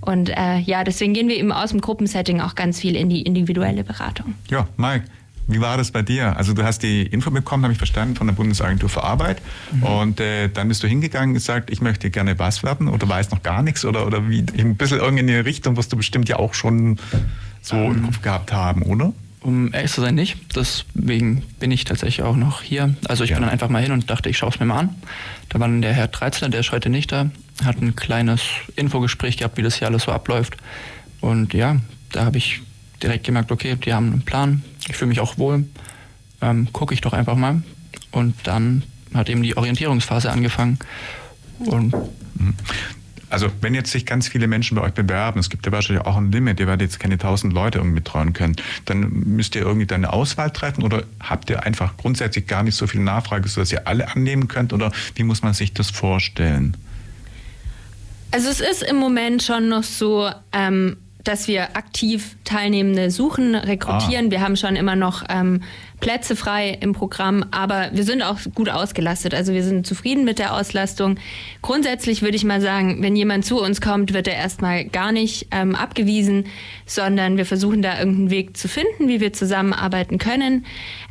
Und 0.00 0.30
äh, 0.30 0.58
ja, 0.58 0.84
deswegen 0.84 1.14
gehen 1.14 1.28
wir 1.28 1.36
eben 1.36 1.52
aus 1.52 1.70
dem 1.70 1.80
Gruppensetting 1.80 2.40
auch 2.40 2.54
ganz 2.54 2.80
viel 2.80 2.96
in 2.96 3.08
die 3.08 3.22
individuelle 3.22 3.84
Beratung. 3.84 4.34
Ja, 4.50 4.68
Mike. 4.76 5.04
Wie 5.48 5.60
war 5.60 5.76
das 5.76 5.92
bei 5.92 6.02
dir? 6.02 6.36
Also 6.36 6.54
du 6.54 6.64
hast 6.64 6.82
die 6.82 7.02
Info 7.02 7.30
bekommen, 7.30 7.62
habe 7.62 7.72
ich 7.72 7.78
verstanden, 7.78 8.16
von 8.16 8.26
der 8.26 8.34
Bundesagentur 8.34 8.88
für 8.88 9.04
Arbeit. 9.04 9.40
Mhm. 9.70 9.82
Und 9.84 10.20
äh, 10.20 10.48
dann 10.48 10.66
bist 10.66 10.82
du 10.82 10.88
hingegangen 10.88 11.30
und 11.30 11.34
gesagt, 11.34 11.70
ich 11.70 11.80
möchte 11.80 12.10
gerne 12.10 12.36
was 12.38 12.64
werden 12.64 12.88
oder 12.88 13.08
weiß 13.08 13.30
noch 13.30 13.44
gar 13.44 13.62
nichts 13.62 13.84
oder, 13.84 14.06
oder 14.06 14.28
wie 14.28 14.44
ein 14.58 14.74
bisschen 14.74 14.98
irgendeine 14.98 15.44
Richtung, 15.44 15.76
was 15.76 15.88
du 15.88 15.96
bestimmt 15.96 16.28
ja 16.28 16.40
auch 16.40 16.54
schon 16.54 16.98
so 17.62 17.76
ähm, 17.76 17.92
im 17.92 18.02
Kopf 18.06 18.22
gehabt 18.22 18.52
haben, 18.52 18.82
oder? 18.82 19.12
Um 19.40 19.72
ehrlich 19.72 19.92
zu 19.92 20.00
sein, 20.00 20.16
nicht. 20.16 20.36
Deswegen 20.56 21.44
bin 21.60 21.70
ich 21.70 21.84
tatsächlich 21.84 22.26
auch 22.26 22.34
noch 22.34 22.62
hier. 22.62 22.96
Also 23.06 23.22
ich 23.22 23.30
ja. 23.30 23.36
bin 23.36 23.44
dann 23.44 23.52
einfach 23.52 23.68
mal 23.68 23.80
hin 23.80 23.92
und 23.92 24.10
dachte, 24.10 24.28
ich 24.28 24.38
schaue 24.38 24.50
es 24.50 24.58
mir 24.58 24.66
mal 24.66 24.80
an. 24.80 24.88
Da 25.48 25.60
war 25.60 25.68
dann 25.68 25.82
der 25.82 25.92
Herr 25.92 26.10
Treizler, 26.10 26.48
der 26.48 26.60
ist 26.60 26.72
heute 26.72 26.88
nicht 26.88 27.12
da, 27.12 27.30
hat 27.64 27.80
ein 27.80 27.96
kleines 27.96 28.42
Infogespräch 28.74 29.38
gehabt, 29.38 29.56
wie 29.56 29.62
das 29.62 29.76
hier 29.76 29.88
alles 29.88 30.04
so 30.04 30.12
abläuft. 30.12 30.56
Und 31.20 31.54
ja, 31.54 31.76
da 32.12 32.24
habe 32.24 32.38
ich 32.38 32.62
direkt 33.02 33.24
gemerkt, 33.24 33.50
okay, 33.50 33.76
die 33.76 33.92
haben 33.92 34.12
einen 34.12 34.22
Plan, 34.22 34.62
ich 34.88 34.96
fühle 34.96 35.08
mich 35.08 35.20
auch 35.20 35.38
wohl, 35.38 35.64
ähm, 36.40 36.68
gucke 36.72 36.94
ich 36.94 37.00
doch 37.00 37.12
einfach 37.12 37.36
mal. 37.36 37.62
Und 38.10 38.34
dann 38.44 38.82
hat 39.14 39.28
eben 39.28 39.42
die 39.42 39.56
Orientierungsphase 39.56 40.30
angefangen. 40.30 40.78
Und 41.58 41.94
mhm. 41.94 42.54
Also 43.28 43.50
wenn 43.60 43.74
jetzt 43.74 43.90
sich 43.90 44.06
ganz 44.06 44.28
viele 44.28 44.46
Menschen 44.46 44.76
bei 44.76 44.82
euch 44.82 44.94
bewerben, 44.94 45.40
es 45.40 45.50
gibt 45.50 45.66
ja 45.66 45.72
wahrscheinlich 45.72 46.06
auch 46.06 46.16
ein 46.16 46.30
Limit, 46.30 46.60
ihr 46.60 46.66
werdet 46.66 46.82
jetzt 46.82 47.00
keine 47.00 47.18
tausend 47.18 47.52
Leute 47.52 47.78
irgendwie 47.78 47.96
betreuen 47.96 48.32
können, 48.32 48.54
dann 48.84 49.10
müsst 49.10 49.56
ihr 49.56 49.62
irgendwie 49.62 49.86
dann 49.86 50.04
eine 50.04 50.12
Auswahl 50.12 50.50
treffen 50.52 50.84
oder 50.84 51.02
habt 51.18 51.50
ihr 51.50 51.64
einfach 51.64 51.96
grundsätzlich 51.96 52.46
gar 52.46 52.62
nicht 52.62 52.76
so 52.76 52.86
viel 52.86 53.00
Nachfrage, 53.00 53.48
sodass 53.48 53.72
ihr 53.72 53.86
alle 53.88 54.08
annehmen 54.14 54.46
könnt 54.46 54.72
oder 54.72 54.92
wie 55.16 55.24
muss 55.24 55.42
man 55.42 55.54
sich 55.54 55.74
das 55.74 55.90
vorstellen? 55.90 56.76
Also 58.36 58.50
es 58.50 58.60
ist 58.60 58.82
im 58.82 58.96
Moment 58.96 59.42
schon 59.42 59.70
noch 59.70 59.82
so, 59.82 60.28
ähm, 60.52 60.98
dass 61.24 61.48
wir 61.48 61.74
aktiv 61.74 62.36
Teilnehmende 62.44 63.10
suchen, 63.10 63.54
rekrutieren. 63.54 64.26
Ah. 64.26 64.30
Wir 64.30 64.40
haben 64.42 64.56
schon 64.56 64.76
immer 64.76 64.94
noch 64.94 65.24
ähm, 65.30 65.62
Plätze 66.00 66.36
frei 66.36 66.76
im 66.82 66.92
Programm, 66.92 67.46
aber 67.50 67.88
wir 67.94 68.04
sind 68.04 68.20
auch 68.20 68.38
gut 68.54 68.68
ausgelastet. 68.68 69.32
Also 69.32 69.54
wir 69.54 69.64
sind 69.64 69.86
zufrieden 69.86 70.26
mit 70.26 70.38
der 70.38 70.52
Auslastung. 70.52 71.18
Grundsätzlich 71.62 72.20
würde 72.20 72.36
ich 72.36 72.44
mal 72.44 72.60
sagen, 72.60 73.00
wenn 73.00 73.16
jemand 73.16 73.46
zu 73.46 73.58
uns 73.58 73.80
kommt, 73.80 74.12
wird 74.12 74.28
er 74.28 74.34
erstmal 74.34 74.84
gar 74.84 75.12
nicht 75.12 75.48
ähm, 75.50 75.74
abgewiesen, 75.74 76.44
sondern 76.84 77.38
wir 77.38 77.46
versuchen 77.46 77.80
da 77.80 77.98
irgendeinen 77.98 78.28
Weg 78.28 78.54
zu 78.58 78.68
finden, 78.68 79.08
wie 79.08 79.22
wir 79.22 79.32
zusammenarbeiten 79.32 80.18
können. 80.18 80.66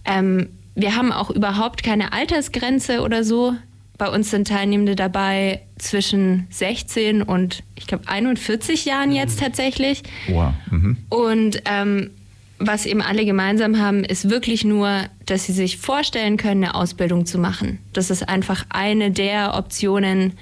Ähm, 0.06 0.50
wir 0.76 0.96
haben 0.96 1.12
auch 1.12 1.32
überhaupt 1.32 1.82
keine 1.82 2.14
Altersgrenze 2.14 3.02
oder 3.02 3.24
so. 3.24 3.56
Bei 3.98 4.10
uns 4.10 4.30
sind 4.30 4.48
Teilnehmende 4.48 4.96
dabei 4.96 5.62
zwischen 5.78 6.48
16 6.50 7.22
und 7.22 7.64
ich 7.76 7.88
glaube 7.88 8.08
41 8.08 8.86
Jahren 8.86 9.12
jetzt 9.12 9.40
tatsächlich. 9.40 10.04
Wow. 10.28 10.54
Mhm. 10.70 10.98
Und 11.10 11.62
ähm, 11.66 12.12
was 12.58 12.86
eben 12.86 13.02
alle 13.02 13.26
gemeinsam 13.26 13.80
haben, 13.80 14.04
ist 14.04 14.30
wirklich 14.30 14.64
nur, 14.64 15.04
dass 15.26 15.46
sie 15.46 15.54
sich 15.54 15.78
vorstellen 15.78 16.38
können, 16.38 16.64
eine 16.64 16.76
Ausbildung 16.76 17.26
zu 17.26 17.38
machen. 17.38 17.80
Das 17.94 18.10
ist 18.10 18.28
einfach 18.28 18.66
eine 18.70 19.12
der 19.12 19.56
Optionen, 19.56 20.34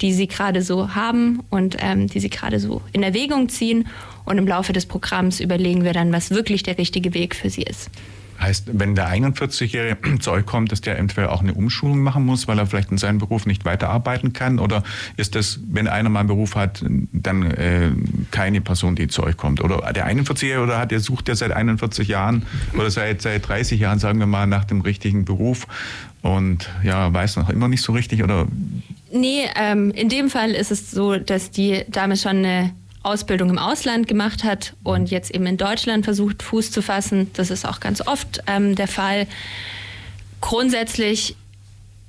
die 0.00 0.12
sie 0.12 0.26
gerade 0.26 0.62
so 0.62 0.94
haben 0.94 1.40
und 1.48 1.76
ähm, 1.78 2.08
die 2.08 2.20
sie 2.20 2.30
gerade 2.30 2.58
so 2.60 2.82
in 2.92 3.02
Erwägung 3.02 3.48
ziehen. 3.48 3.86
Und 4.24 4.38
im 4.38 4.46
Laufe 4.46 4.72
des 4.72 4.86
Programms 4.86 5.40
überlegen 5.40 5.84
wir 5.84 5.92
dann, 5.92 6.12
was 6.12 6.30
wirklich 6.30 6.62
der 6.62 6.78
richtige 6.78 7.14
Weg 7.14 7.34
für 7.34 7.50
sie 7.50 7.62
ist. 7.62 7.90
Heißt, 8.42 8.70
wenn 8.72 8.94
der 8.94 9.08
41-Jährige 9.08 9.96
zu 10.20 10.32
euch 10.32 10.44
kommt, 10.44 10.72
dass 10.72 10.80
der 10.80 10.96
eventuell 10.96 11.28
auch 11.28 11.40
eine 11.40 11.54
Umschulung 11.54 12.00
machen 12.00 12.26
muss, 12.26 12.48
weil 12.48 12.58
er 12.58 12.66
vielleicht 12.66 12.90
in 12.90 12.98
seinem 12.98 13.18
Beruf 13.18 13.46
nicht 13.46 13.64
weiterarbeiten 13.64 14.32
kann? 14.32 14.58
Oder 14.58 14.82
ist 15.16 15.34
das, 15.34 15.60
wenn 15.68 15.86
einer 15.86 16.08
mal 16.08 16.20
einen 16.20 16.28
Beruf 16.28 16.56
hat, 16.56 16.84
dann 17.12 17.50
äh, 17.52 17.90
keine 18.30 18.60
Person, 18.60 18.96
die 18.96 19.06
zu 19.08 19.22
euch 19.22 19.36
kommt? 19.36 19.62
Oder 19.62 19.92
der 19.92 20.08
41-Jährige 20.08 20.62
oder 20.62 20.78
hat, 20.78 20.90
der 20.90 21.00
sucht 21.00 21.28
ja 21.28 21.36
seit 21.36 21.52
41 21.52 22.08
Jahren 22.08 22.44
oder 22.74 22.90
seit, 22.90 23.22
seit 23.22 23.46
30 23.46 23.80
Jahren, 23.80 23.98
sagen 23.98 24.18
wir 24.18 24.26
mal, 24.26 24.46
nach 24.46 24.64
dem 24.64 24.80
richtigen 24.80 25.24
Beruf 25.24 25.66
und 26.22 26.68
ja, 26.82 27.12
weiß 27.12 27.36
noch 27.36 27.50
immer 27.50 27.68
nicht 27.68 27.82
so 27.82 27.92
richtig 27.92 28.22
oder? 28.22 28.46
Nee, 29.12 29.46
ähm, 29.56 29.90
in 29.90 30.08
dem 30.08 30.30
Fall 30.30 30.52
ist 30.52 30.70
es 30.70 30.90
so, 30.90 31.16
dass 31.16 31.50
die 31.50 31.84
Dame 31.88 32.16
schon 32.16 32.38
eine 32.38 32.72
Ausbildung 33.02 33.50
im 33.50 33.58
Ausland 33.58 34.06
gemacht 34.06 34.44
hat 34.44 34.74
und 34.84 35.10
jetzt 35.10 35.34
eben 35.34 35.46
in 35.46 35.56
Deutschland 35.56 36.04
versucht, 36.04 36.42
Fuß 36.42 36.70
zu 36.70 36.82
fassen. 36.82 37.30
Das 37.34 37.50
ist 37.50 37.66
auch 37.66 37.80
ganz 37.80 38.06
oft 38.06 38.40
ähm, 38.46 38.74
der 38.74 38.88
Fall. 38.88 39.26
Grundsätzlich 40.40 41.36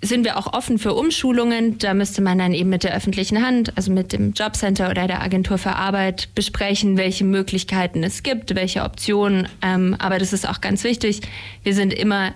sind 0.02 0.26
wir 0.26 0.38
auch 0.38 0.54
offen 0.54 0.78
für 0.78 0.94
Umschulungen. 0.94 1.78
Da 1.78 1.94
müsste 1.94 2.22
man 2.22 2.38
dann 2.38 2.54
eben 2.54 2.70
mit 2.70 2.84
der 2.84 2.94
öffentlichen 2.94 3.46
Hand, 3.46 3.76
also 3.78 3.92
mit 3.92 4.12
dem 4.12 4.34
Jobcenter 4.34 4.90
oder 4.90 5.08
der 5.08 5.22
Agentur 5.22 5.58
für 5.58 5.76
Arbeit 5.76 6.30
besprechen, 6.36 6.98
welche 6.98 7.24
Möglichkeiten 7.24 8.04
es 8.04 8.22
gibt, 8.22 8.54
welche 8.54 8.84
Optionen. 8.84 9.48
Ähm, 9.62 9.96
aber 10.00 10.20
das 10.20 10.34
ist 10.34 10.48
auch 10.48 10.62
ganz 10.62 10.84
wichtig. 10.84 11.22
Wir 11.64 11.74
sind 11.74 11.94
immer 11.94 12.34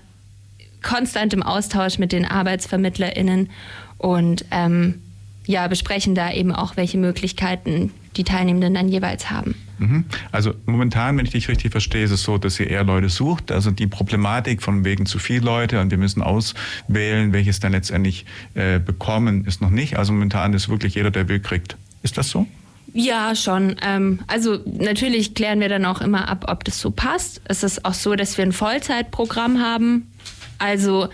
konstant 0.82 1.34
im 1.34 1.44
Austausch 1.44 1.98
mit 1.98 2.12
den 2.12 2.26
ArbeitsvermittlerInnen 2.26 3.50
und 3.98 4.46
ähm, 4.52 5.02
ja, 5.46 5.68
besprechen 5.68 6.16
da 6.16 6.32
eben 6.32 6.54
auch, 6.54 6.78
welche 6.78 6.98
Möglichkeiten 6.98 7.92
die 8.18 8.24
Teilnehmenden 8.24 8.74
dann 8.74 8.90
jeweils 8.90 9.30
haben. 9.30 9.56
Mhm. 9.80 10.06
Also 10.32 10.54
momentan, 10.66 11.18
wenn 11.18 11.26
ich 11.26 11.32
dich 11.32 11.48
richtig 11.48 11.72
verstehe, 11.72 12.04
ist 12.04 12.12
es 12.12 12.24
so, 12.24 12.38
dass 12.38 12.60
ihr 12.60 12.70
eher 12.70 12.84
Leute 12.84 13.10
sucht. 13.10 13.52
Also 13.52 13.72
die 13.72 13.88
Problematik 13.88 14.62
von 14.62 14.84
wegen 14.84 15.06
zu 15.06 15.20
viel 15.20 15.44
Leute 15.44 15.80
und 15.80 15.92
wir 15.92 15.98
müssen 15.98 16.22
auswählen, 16.22 17.34
welches 17.34 17.60
dann 17.60 17.72
letztendlich 17.72 18.26
äh, 18.56 18.80
bekommen, 18.80 19.46
ist 19.46 19.62
noch 19.62 19.70
nicht. 19.70 19.98
Also 19.98 20.14
momentan 20.14 20.54
ist 20.54 20.70
wirklich 20.70 20.96
jeder, 20.96 21.12
der 21.12 21.30
will, 21.30 21.40
kriegt. 21.40 21.78
Ist 22.04 22.18
das 22.18 22.30
so? 22.30 22.48
Ja, 22.94 23.36
schon. 23.36 23.76
Ähm, 23.82 24.20
also 24.28 24.60
natürlich 24.66 25.36
klären 25.36 25.60
wir 25.60 25.70
dann 25.70 25.86
auch 25.86 26.02
immer 26.02 26.28
ab, 26.30 26.46
ob 26.48 26.64
das 26.64 26.80
so 26.80 26.90
passt. 26.90 27.42
Es 27.46 27.64
ist 27.64 27.86
auch 27.86 27.94
so, 27.94 28.16
dass 28.16 28.38
wir 28.38 28.46
ein 28.46 28.54
Vollzeitprogramm 28.54 29.62
haben. 29.62 30.12
Also 30.58 31.10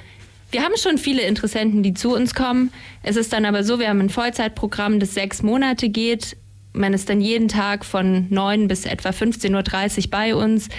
wir 0.51 0.61
haben 0.61 0.73
schon 0.77 0.97
viele 0.97 1.23
Interessenten, 1.23 1.83
die 1.83 1.93
zu 1.93 2.13
uns 2.13 2.35
kommen. 2.35 2.71
Es 3.01 3.15
ist 3.15 3.33
dann 3.33 3.43
aber 3.43 3.63
so, 3.63 3.79
wir 3.79 3.89
haben 3.89 3.99
ein 3.99 4.09
Vollzeitprogramm, 4.09 4.99
das 4.99 5.13
sechs 5.13 5.41
Monate 5.41 5.89
geht 5.89 6.37
man 6.73 6.93
ist 6.93 7.09
dann 7.09 7.21
jeden 7.21 7.47
Tag 7.47 7.85
von 7.85 8.27
9 8.29 8.67
bis 8.67 8.85
etwa 8.85 9.09
15.30 9.09 10.05
Uhr 10.05 10.09
bei 10.09 10.35
uns. 10.35 10.69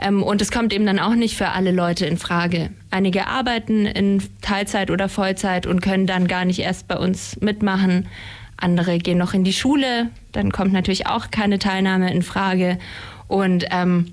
Ähm, 0.00 0.22
und 0.22 0.42
es 0.42 0.50
kommt 0.50 0.72
eben 0.72 0.86
dann 0.86 0.98
auch 0.98 1.14
nicht 1.14 1.36
für 1.36 1.50
alle 1.50 1.70
Leute 1.70 2.06
in 2.06 2.16
Frage. 2.16 2.70
Einige 2.90 3.26
arbeiten 3.26 3.86
in 3.86 4.22
Teilzeit 4.40 4.90
oder 4.90 5.08
Vollzeit 5.08 5.66
und 5.66 5.82
können 5.82 6.06
dann 6.06 6.26
gar 6.26 6.44
nicht 6.44 6.60
erst 6.60 6.88
bei 6.88 6.96
uns 6.96 7.38
mitmachen. 7.40 8.08
Andere 8.56 8.98
gehen 8.98 9.18
noch 9.18 9.34
in 9.34 9.44
die 9.44 9.52
Schule, 9.52 10.10
dann 10.32 10.50
kommt 10.50 10.72
natürlich 10.72 11.06
auch 11.06 11.30
keine 11.30 11.58
Teilnahme 11.58 12.12
in 12.12 12.22
Frage. 12.22 12.78
Und 13.28 13.66
ähm, 13.70 14.12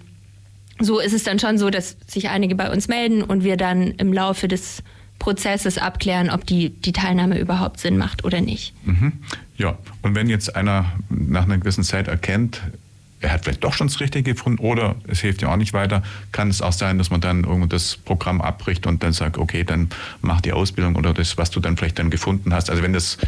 so 0.80 1.00
ist 1.00 1.14
es 1.14 1.24
dann 1.24 1.40
schon 1.40 1.58
so, 1.58 1.70
dass 1.70 1.96
sich 2.08 2.30
einige 2.30 2.56
bei 2.56 2.72
uns 2.72 2.88
melden 2.88 3.22
und 3.22 3.44
wir 3.44 3.56
dann 3.56 3.92
im 3.92 4.12
Laufe 4.12 4.48
des 4.48 4.84
Prozesses 5.20 5.78
abklären, 5.78 6.32
ob 6.32 6.48
die, 6.48 6.72
die 6.72 6.94
Teilnahme 6.94 7.38
überhaupt 7.38 7.80
Sinn 7.80 7.96
macht 7.98 8.26
oder 8.26 8.42
nicht. 8.42 8.74
Mhm. 8.86 9.14
Ja, 9.62 9.78
und 10.02 10.16
wenn 10.16 10.28
jetzt 10.28 10.56
einer 10.56 10.92
nach 11.10 11.44
einer 11.44 11.60
gewissen 11.60 11.84
Zeit 11.84 12.08
erkennt, 12.08 12.64
er 13.20 13.32
hat 13.32 13.44
vielleicht 13.44 13.64
doch 13.64 13.74
schon 13.74 13.86
das 13.86 14.00
Richtige 14.00 14.34
gefunden 14.34 14.58
oder 14.58 14.96
es 15.08 15.20
hilft 15.20 15.44
ja 15.44 15.54
auch 15.54 15.56
nicht 15.56 15.72
weiter, 15.74 16.02
kann 16.32 16.50
es 16.50 16.64
auch 16.64 16.72
sein, 16.72 16.98
dass 16.98 17.12
man 17.12 17.22
dann 17.22 17.44
irgendwo 17.44 17.68
das 17.68 17.96
Programm 17.96 18.42
abbricht 18.42 18.88
und 18.88 19.04
dann 19.04 19.14
sagt, 19.14 19.38
okay, 19.38 19.64
dann 19.64 19.90
mach 20.22 20.42
die 20.42 20.52
Ausbildung 20.52 20.96
oder 20.96 21.14
das, 21.14 21.38
was 21.38 21.52
du 21.52 21.60
dann 21.60 21.78
vielleicht 21.78 22.00
dann 22.00 22.10
gefunden 22.10 22.56
hast. 22.56 22.72
Also 22.72 22.82
wenn 22.82 22.94
das 22.94 23.20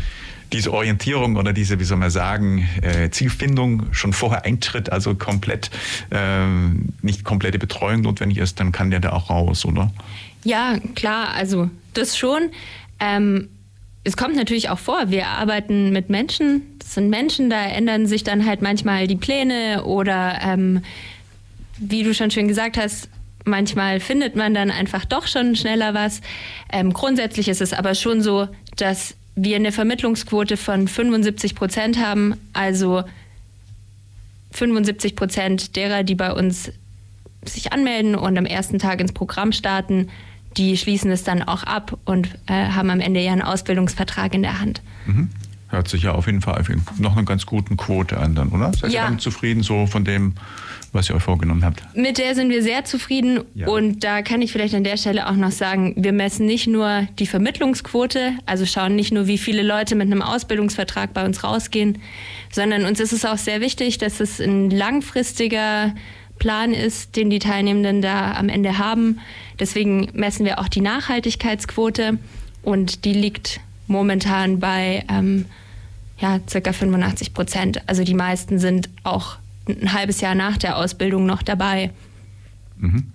diese 0.51 0.73
Orientierung 0.73 1.35
oder 1.35 1.53
diese, 1.53 1.79
wie 1.79 1.83
soll 1.83 1.97
man 1.97 2.09
sagen, 2.09 2.67
äh, 2.81 3.11
Zielfindung 3.11 3.93
schon 3.93 4.11
vorher 4.11 4.43
eintritt, 4.43 4.91
also 4.91 5.13
komplett 5.13 5.69
äh, 6.09 6.47
nicht 7.03 7.23
komplette 7.23 7.59
Betreuung 7.59 8.01
notwendig 8.01 8.39
ist, 8.39 8.59
dann 8.59 8.71
kann 8.71 8.89
der 8.89 9.01
da 9.01 9.11
auch 9.11 9.29
raus, 9.29 9.65
oder? 9.65 9.93
Ja, 10.43 10.79
klar, 10.95 11.29
also 11.35 11.69
das 11.93 12.17
schon. 12.17 12.49
Ähm, 12.99 13.49
es 14.03 14.17
kommt 14.17 14.35
natürlich 14.35 14.69
auch 14.69 14.79
vor, 14.79 15.09
wir 15.09 15.27
arbeiten 15.27 15.91
mit 15.91 16.09
Menschen. 16.09 16.77
Das 16.79 16.95
sind 16.95 17.09
Menschen, 17.09 17.49
da 17.49 17.63
ändern 17.63 18.05
sich 18.05 18.23
dann 18.23 18.45
halt 18.45 18.61
manchmal 18.61 19.07
die 19.07 19.15
Pläne 19.15 19.85
oder 19.85 20.39
ähm, 20.41 20.83
wie 21.77 22.03
du 22.03 22.13
schon 22.13 22.29
schön 22.29 22.47
gesagt 22.47 22.77
hast, 22.77 23.09
manchmal 23.45 23.99
findet 23.99 24.35
man 24.35 24.53
dann 24.53 24.71
einfach 24.71 25.05
doch 25.05 25.27
schon 25.27 25.55
schneller 25.55 25.93
was. 25.93 26.21
Ähm, 26.71 26.91
grundsätzlich 26.93 27.47
ist 27.47 27.61
es 27.61 27.73
aber 27.73 27.95
schon 27.95 28.21
so, 28.21 28.47
dass 28.75 29.15
wir 29.35 29.55
eine 29.55 29.71
Vermittlungsquote 29.71 30.57
von 30.57 30.87
75 30.87 31.55
Prozent 31.55 31.97
haben. 31.97 32.35
Also 32.51 33.03
75 34.51 35.15
Prozent 35.15 35.75
derer, 35.75 36.03
die 36.03 36.15
bei 36.15 36.31
uns 36.33 36.71
sich 37.45 37.73
anmelden 37.73 38.15
und 38.15 38.37
am 38.37 38.45
ersten 38.45 38.79
Tag 38.79 39.01
ins 39.01 39.11
Programm 39.11 39.51
starten, 39.51 40.09
die 40.57 40.77
schließen 40.77 41.11
es 41.11 41.23
dann 41.23 41.43
auch 41.43 41.63
ab 41.63 41.97
und 42.05 42.29
äh, 42.47 42.67
haben 42.69 42.89
am 42.89 42.99
Ende 42.99 43.19
ja 43.21 43.31
einen 43.31 43.41
Ausbildungsvertrag 43.41 44.33
in 44.33 44.43
der 44.43 44.59
Hand. 44.59 44.81
Mhm. 45.05 45.29
Hört 45.69 45.87
sich 45.87 46.03
ja 46.03 46.11
auf 46.11 46.27
jeden 46.27 46.41
Fall 46.41 46.63
noch 46.99 47.17
eine 47.17 47.25
ganz 47.25 47.47
gute 47.47 47.75
Quote 47.75 48.17
an, 48.17 48.35
dann, 48.35 48.49
oder? 48.49 48.71
Seid 48.73 48.91
ja. 48.91 49.01
ihr 49.01 49.05
damit 49.05 49.21
zufrieden, 49.21 49.63
so 49.63 49.87
von 49.87 50.05
dem, 50.05 50.35
was 50.91 51.09
ihr 51.09 51.15
euch 51.15 51.23
vorgenommen 51.23 51.65
habt? 51.65 51.83
Mit 51.95 52.19
der 52.19 52.35
sind 52.35 52.51
wir 52.51 52.61
sehr 52.61 52.85
zufrieden. 52.85 53.39
Ja. 53.55 53.67
Und 53.67 54.03
da 54.03 54.21
kann 54.21 54.43
ich 54.43 54.51
vielleicht 54.51 54.75
an 54.75 54.83
der 54.83 54.97
Stelle 54.97 55.27
auch 55.27 55.35
noch 55.35 55.49
sagen, 55.49 55.95
wir 55.97 56.13
messen 56.13 56.45
nicht 56.45 56.67
nur 56.67 57.07
die 57.17 57.25
Vermittlungsquote, 57.25 58.33
also 58.45 58.67
schauen 58.67 58.95
nicht 58.95 59.11
nur, 59.11 59.25
wie 59.25 59.39
viele 59.39 59.63
Leute 59.63 59.95
mit 59.95 60.05
einem 60.05 60.21
Ausbildungsvertrag 60.21 61.11
bei 61.11 61.25
uns 61.25 61.43
rausgehen, 61.43 61.97
sondern 62.51 62.85
uns 62.85 62.99
ist 62.99 63.11
es 63.11 63.25
auch 63.25 63.39
sehr 63.39 63.59
wichtig, 63.59 63.97
dass 63.97 64.19
es 64.19 64.39
ein 64.39 64.69
langfristiger 64.69 65.95
Plan 66.39 66.73
ist, 66.73 67.15
den 67.15 67.29
die 67.29 67.39
Teilnehmenden 67.39 68.01
da 68.01 68.33
am 68.33 68.49
Ende 68.49 68.77
haben. 68.77 69.19
Deswegen 69.59 70.09
messen 70.13 70.45
wir 70.45 70.59
auch 70.59 70.67
die 70.67 70.81
Nachhaltigkeitsquote 70.81 72.17
und 72.63 73.05
die 73.05 73.13
liegt 73.13 73.61
momentan 73.87 74.59
bei 74.59 75.05
ähm, 75.09 75.45
ja, 76.19 76.39
circa 76.49 76.73
85 76.73 77.33
Prozent. 77.33 77.81
Also 77.87 78.03
die 78.03 78.13
meisten 78.13 78.59
sind 78.59 78.89
auch 79.03 79.37
ein 79.67 79.93
halbes 79.93 80.21
Jahr 80.21 80.35
nach 80.35 80.57
der 80.57 80.77
Ausbildung 80.77 81.25
noch 81.25 81.43
dabei. 81.43 81.91
Mhm. 82.77 83.12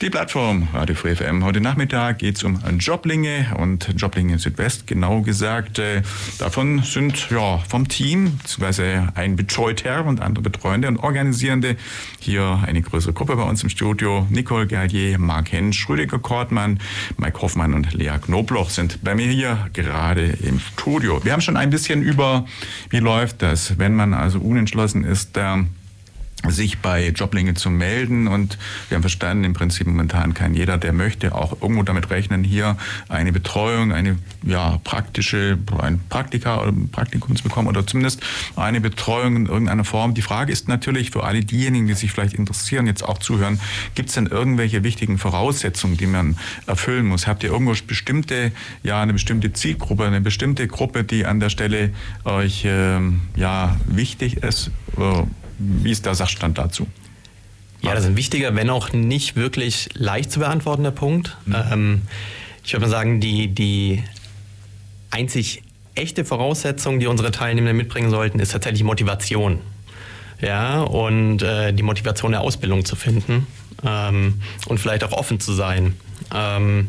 Die 0.00 0.10
Plattform 0.10 0.68
Radio 0.72 0.94
Free 0.94 1.16
FM. 1.16 1.44
Heute 1.44 1.60
Nachmittag 1.60 2.20
geht 2.20 2.36
es 2.36 2.44
um 2.44 2.60
Joblinge 2.78 3.46
und 3.58 3.94
Joblinge 3.96 4.38
Südwest, 4.38 4.86
genau 4.86 5.22
gesagt. 5.22 5.80
Äh, 5.80 6.02
davon 6.38 6.84
sind 6.84 7.30
ja 7.30 7.58
vom 7.68 7.88
Team, 7.88 8.38
beziehungsweise 8.38 9.08
ein 9.16 9.34
Betreuter 9.34 10.06
und 10.06 10.20
andere 10.20 10.42
Betreuende 10.42 10.86
und 10.86 10.98
Organisierende 10.98 11.76
hier 12.20 12.62
eine 12.64 12.80
größere 12.80 13.12
Gruppe 13.12 13.34
bei 13.34 13.42
uns 13.42 13.64
im 13.64 13.70
Studio. 13.70 14.24
Nicole 14.30 14.68
Gallier, 14.68 15.18
Marc 15.18 15.50
Hensch, 15.50 15.88
Rüdiger 15.88 16.20
Kortmann, 16.20 16.78
Mike 17.16 17.42
Hoffmann 17.42 17.74
und 17.74 17.92
Lea 17.92 18.18
Knobloch 18.24 18.70
sind 18.70 19.02
bei 19.02 19.16
mir 19.16 19.26
hier 19.26 19.68
gerade 19.72 20.26
im 20.44 20.60
Studio. 20.60 21.24
Wir 21.24 21.32
haben 21.32 21.40
schon 21.40 21.56
ein 21.56 21.70
bisschen 21.70 22.02
über, 22.02 22.46
wie 22.90 23.00
läuft 23.00 23.42
das, 23.42 23.80
wenn 23.80 23.96
man 23.96 24.14
also 24.14 24.38
unentschlossen 24.38 25.02
ist, 25.02 25.36
äh, 25.36 25.64
sich 26.46 26.78
bei 26.78 27.08
Joblinge 27.08 27.54
zu 27.54 27.70
melden 27.70 28.28
und 28.28 28.58
wir 28.88 28.94
haben 28.94 29.02
verstanden, 29.02 29.44
im 29.44 29.54
Prinzip 29.54 29.86
momentan 29.86 30.34
kann 30.34 30.54
jeder, 30.54 30.78
der 30.78 30.92
möchte, 30.92 31.34
auch 31.34 31.60
irgendwo 31.60 31.82
damit 31.82 32.10
rechnen, 32.10 32.44
hier 32.44 32.76
eine 33.08 33.32
Betreuung, 33.32 33.92
eine 33.92 34.18
ja, 34.44 34.78
praktische, 34.84 35.58
ein 35.80 36.00
Praktika 36.08 36.60
oder 36.60 36.68
ein 36.68 36.90
Praktikum 36.90 37.34
zu 37.34 37.42
bekommen 37.42 37.68
oder 37.68 37.86
zumindest 37.86 38.22
eine 38.56 38.80
Betreuung 38.80 39.36
in 39.36 39.46
irgendeiner 39.46 39.84
Form. 39.84 40.14
Die 40.14 40.22
Frage 40.22 40.52
ist 40.52 40.68
natürlich 40.68 41.10
für 41.10 41.24
alle 41.24 41.40
diejenigen, 41.40 41.86
die 41.86 41.94
sich 41.94 42.12
vielleicht 42.12 42.34
interessieren, 42.34 42.86
jetzt 42.86 43.02
auch 43.02 43.18
zuhören, 43.18 43.60
gibt 43.94 44.10
es 44.10 44.14
denn 44.14 44.26
irgendwelche 44.26 44.84
wichtigen 44.84 45.18
Voraussetzungen, 45.18 45.96
die 45.96 46.06
man 46.06 46.38
erfüllen 46.66 47.06
muss? 47.06 47.26
Habt 47.26 47.42
ihr 47.42 47.50
irgendwo 47.50 47.74
bestimmte, 47.86 48.52
ja, 48.82 49.02
eine 49.02 49.12
bestimmte 49.12 49.52
Zielgruppe, 49.52 50.04
eine 50.04 50.20
bestimmte 50.20 50.68
Gruppe, 50.68 51.04
die 51.04 51.26
an 51.26 51.40
der 51.40 51.50
Stelle 51.50 51.90
euch 52.24 52.62
ähm, 52.64 53.22
ja, 53.34 53.76
wichtig 53.86 54.38
ist? 54.38 54.70
Oder 54.96 55.26
wie 55.58 55.90
ist 55.90 56.06
der 56.06 56.14
Sachstand 56.14 56.58
dazu? 56.58 56.86
Ja, 57.80 57.94
das 57.94 58.04
ist 58.04 58.10
ein 58.10 58.16
wichtiger, 58.16 58.54
wenn 58.54 58.70
auch 58.70 58.92
nicht 58.92 59.36
wirklich 59.36 59.88
leicht 59.94 60.32
zu 60.32 60.40
beantwortender 60.40 60.90
Punkt. 60.90 61.36
Mhm. 61.46 61.54
Ähm, 61.72 62.02
ich 62.64 62.72
würde 62.72 62.86
mal 62.86 62.90
sagen, 62.90 63.20
die, 63.20 63.48
die 63.48 64.02
einzig 65.10 65.62
echte 65.94 66.24
Voraussetzung, 66.24 67.00
die 67.00 67.06
unsere 67.06 67.30
Teilnehmer 67.30 67.72
mitbringen 67.72 68.10
sollten, 68.10 68.40
ist 68.40 68.52
tatsächlich 68.52 68.82
Motivation. 68.84 69.60
Ja, 70.40 70.82
und 70.82 71.42
äh, 71.42 71.72
die 71.72 71.82
Motivation 71.82 72.32
der 72.32 72.42
Ausbildung 72.42 72.84
zu 72.84 72.94
finden 72.94 73.46
ähm, 73.84 74.40
und 74.66 74.78
vielleicht 74.78 75.02
auch 75.02 75.12
offen 75.12 75.40
zu 75.40 75.52
sein. 75.52 75.94
Ähm, 76.32 76.88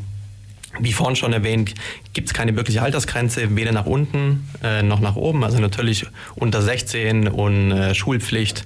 Wie 0.79 0.93
vorhin 0.93 1.15
schon 1.15 1.33
erwähnt, 1.33 1.73
gibt 2.13 2.27
es 2.27 2.33
keine 2.33 2.55
wirkliche 2.55 2.81
Altersgrenze, 2.81 3.55
weder 3.55 3.71
nach 3.71 3.85
unten 3.85 4.47
äh, 4.63 4.83
noch 4.83 4.99
nach 4.99 5.15
oben. 5.15 5.43
Also 5.43 5.59
natürlich 5.59 6.05
unter 6.35 6.61
16 6.61 7.27
und 7.27 7.71
äh, 7.71 7.95
Schulpflicht 7.95 8.65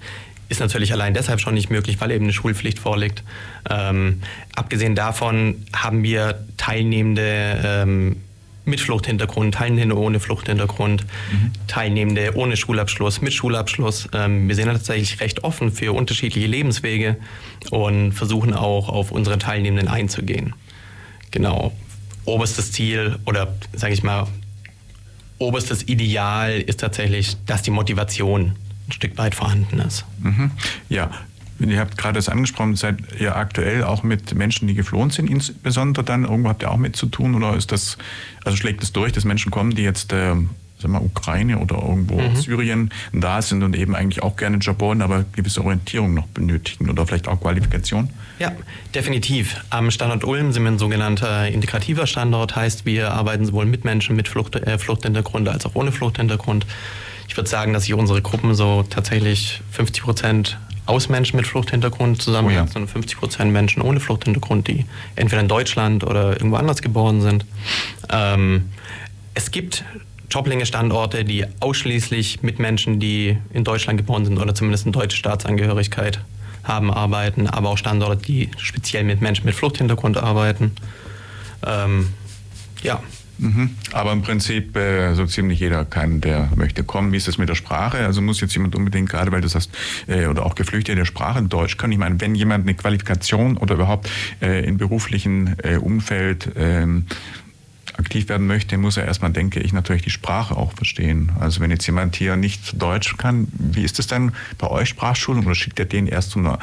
ist 0.50 0.60
natürlich 0.60 0.92
allein 0.92 1.14
deshalb 1.14 1.40
schon 1.40 1.54
nicht 1.54 1.70
möglich, 1.70 2.00
weil 2.02 2.12
eben 2.12 2.26
eine 2.26 2.34
Schulpflicht 2.34 2.78
vorliegt. 2.78 3.24
Ähm, 3.70 4.22
abgesehen 4.56 4.96
davon 4.96 5.66
haben 5.74 6.04
wir 6.04 6.46
Teilnehmende 6.58 7.62
ähm, 7.64 8.18
mit 8.66 8.80
Fluchthintergrund, 8.80 9.56
Teilnehmende 9.56 9.98
ohne 9.98 10.20
Fluchthintergrund, 10.20 11.06
mhm. 11.32 11.52
Teilnehmende 11.68 12.36
ohne 12.36 12.56
Schulabschluss, 12.56 13.22
mit 13.22 13.34
Schulabschluss. 13.34 14.10
Ähm, 14.14 14.48
wir 14.48 14.56
sind 14.56 14.68
tatsächlich 14.68 15.20
recht 15.22 15.44
offen 15.44 15.72
für 15.72 15.94
unterschiedliche 15.94 16.48
Lebenswege 16.48 17.18
und 17.72 18.12
versuchen 18.12 18.54
auch 18.54 18.90
auf 18.90 19.12
unsere 19.12 19.38
Teilnehmenden 19.38 19.88
einzugehen. 19.88 20.54
Genau. 21.32 21.74
Oberstes 22.26 22.72
Ziel 22.72 23.20
oder 23.26 23.54
sage 23.74 23.94
ich 23.94 24.04
mal, 24.04 24.28
oberstes 25.40 25.88
Ideal 25.88 26.60
ist 26.62 26.80
tatsächlich, 26.80 27.38
dass 27.46 27.62
die 27.62 27.72
Motivation 27.72 28.56
ein 28.88 28.92
Stück 28.92 29.18
weit 29.18 29.36
vorhanden 29.36 29.80
ist. 29.80 30.06
Mhm. 30.22 30.52
Ja, 30.90 31.12
Ihr 31.60 31.80
habt 31.80 31.98
gerade 31.98 32.16
das 32.16 32.30
angesprochen, 32.30 32.76
seid 32.76 32.98
ihr 33.20 33.36
aktuell 33.36 33.84
auch 33.84 34.04
mit 34.04 34.34
Menschen, 34.36 34.68
die 34.68 34.74
geflohen 34.74 35.12
sind, 35.12 35.30
insbesondere 35.30 36.04
dann 36.04 36.24
irgendwo 36.24 36.50
habt 36.50 36.64
ihr 36.64 36.72
auch 36.72 36.78
mit 36.78 36.96
zu 36.96 37.06
tun 37.06 37.36
oder 37.36 37.56
ist 37.56 37.72
das, 37.72 37.98
also 38.44 38.58
schlägt 38.58 38.84
es 38.84 38.92
durch, 38.92 39.12
dass 39.14 39.24
Menschen 39.24 39.52
kommen, 39.52 39.76
die 39.76 39.84
jetzt 39.84 40.12
äh, 40.14 40.36
sagen 40.84 40.94
wir, 40.94 41.04
Ukraine 41.04 41.58
oder 41.58 41.76
irgendwo 41.82 42.22
mhm. 42.22 42.36
Syrien 42.36 42.92
da 43.12 43.42
sind 43.42 43.64
und 43.64 43.76
eben 43.76 43.96
eigentlich 43.96 44.22
auch 44.22 44.36
gerne 44.36 44.58
Job 44.58 44.80
wollen, 44.80 45.02
aber 45.02 45.26
gewisse 45.32 45.62
Orientierung 45.62 46.14
noch 46.14 46.28
benötigen 46.28 46.90
oder 46.90 47.06
vielleicht 47.08 47.28
auch 47.28 47.40
Qualifikation? 47.40 48.10
Ja, 48.40 48.52
definitiv. 48.94 49.64
Am 49.70 49.90
Standort 49.92 50.24
Ulm 50.24 50.52
sind 50.52 50.64
wir 50.64 50.72
ein 50.72 50.80
sogenannter 50.80 51.48
integrativer 51.48 52.08
Standort, 52.08 52.56
heißt 52.56 52.86
wir 52.86 53.14
arbeiten 53.14 53.46
sowohl 53.46 53.66
mit 53.66 53.86
Menschen 53.86 54.16
mit 54.16 54.28
Flucht, 54.28 54.56
äh, 54.56 54.78
Fluchthintergrund 54.78 55.50
als 55.50 55.66
auch 55.66 55.76
ohne 55.76 55.92
Fluchthintergrund. 55.92 56.66
Ich 57.28 57.38
würde 57.38 57.50
sagen, 57.50 57.74
dass 57.74 57.84
sich 57.84 57.94
unsere 57.94 58.22
Gruppen 58.22 58.54
so 58.54 58.84
tatsächlich 58.84 59.62
50 59.72 60.04
Prozent 60.04 60.60
aus 60.86 61.10
Menschen 61.10 61.38
mit 61.38 61.48
Fluchthintergrund 61.48 62.22
zusammensetzen 62.22 62.76
oh 62.76 62.80
ja. 62.80 62.82
und 62.84 62.90
50 62.90 63.18
Prozent 63.18 63.54
Menschen 63.54 63.82
ohne 63.82 64.00
Fluchthintergrund, 64.00 64.68
die 64.68 64.86
entweder 65.16 65.42
in 65.42 65.48
Deutschland 65.48 66.04
oder 66.04 66.34
irgendwo 66.34 66.58
anders 66.58 66.82
geboren 66.82 67.22
sind. 67.22 67.46
Ähm, 68.10 68.70
es 69.34 69.52
gibt 69.52 69.84
Joblinge-Standorte, 70.30 71.26
die 71.26 71.46
ausschließlich 71.60 72.42
mit 72.42 72.60
Menschen, 72.60 73.00
die 73.00 73.38
in 73.54 73.64
Deutschland 73.64 73.98
geboren 73.98 74.26
sind 74.26 74.38
oder 74.38 74.56
zumindest 74.56 74.86
eine 74.86 74.94
deutsche 74.94 75.18
Staatsangehörigkeit 75.18 76.20
haben, 76.64 76.92
arbeiten, 76.92 77.48
aber 77.48 77.70
auch 77.70 77.78
Standorte, 77.78 78.26
die 78.26 78.50
speziell 78.58 79.04
mit 79.04 79.22
Menschen 79.22 79.46
mit 79.46 79.56
Fluchthintergrund 79.56 80.18
arbeiten. 80.18 80.72
Ähm, 81.66 82.10
ja. 82.82 83.02
Mhm. 83.40 83.72
Aber 83.92 84.12
im 84.12 84.22
Prinzip 84.22 84.76
äh, 84.78 85.16
so 85.16 85.26
ziemlich 85.26 85.60
jeder 85.60 85.86
kann, 85.86 86.22
der 86.22 86.50
möchte 86.56 86.84
kommen. 86.84 87.12
Wie 87.12 87.18
ist 87.18 87.28
das 87.28 87.38
mit 87.40 87.50
der 87.50 87.56
Sprache? 87.56 88.06
Also 88.06 88.22
muss 88.22 88.40
jetzt 88.42 88.54
jemand 88.54 88.76
unbedingt, 88.76 89.10
gerade 89.10 89.32
weil 89.32 89.42
du 89.42 89.48
sagst, 89.48 89.72
äh, 90.08 90.28
oder 90.28 90.46
auch 90.46 90.56
Geflüchtete 90.56 90.96
der 90.96 91.06
Sprache 91.06 91.40
in 91.40 91.50
Deutsch 91.50 91.78
können. 91.78 91.94
Ich 91.94 92.00
meine, 92.00 92.22
wenn 92.22 92.36
jemand 92.36 92.66
eine 92.66 92.76
Qualifikation 92.76 93.58
oder 93.58 93.76
überhaupt 93.76 94.10
äh, 94.42 94.64
im 94.66 94.78
beruflichen 94.78 95.56
äh, 95.64 95.78
Umfeld 95.78 96.52
ähm, 96.56 97.08
aktiv 97.98 98.30
werden 98.30 98.48
möchte, 98.48 98.78
muss 98.78 98.98
er 98.98 99.06
erstmal, 99.06 99.32
denke 99.32 99.60
ich, 99.60 99.74
natürlich 99.74 100.02
die 100.02 100.10
Sprache 100.10 100.56
auch 100.56 100.74
verstehen. 100.74 101.32
Also 101.40 101.62
wenn 101.62 101.72
jetzt 101.72 101.86
jemand 101.86 102.16
hier 102.16 102.36
nicht 102.36 102.82
Deutsch 102.82 103.18
kann, 103.18 103.48
wie 103.54 103.84
ist 103.84 104.00
es 104.00 104.08
dann 104.08 104.34
bei 104.58 104.70
euch 104.70 104.90
Sprachschulung 104.90 105.46
oder 105.46 105.56
schickt 105.56 105.80
ihr 105.80 105.86
den 105.86 106.08
erst 106.08 106.32
zu 106.32 106.40
einer 106.40 106.60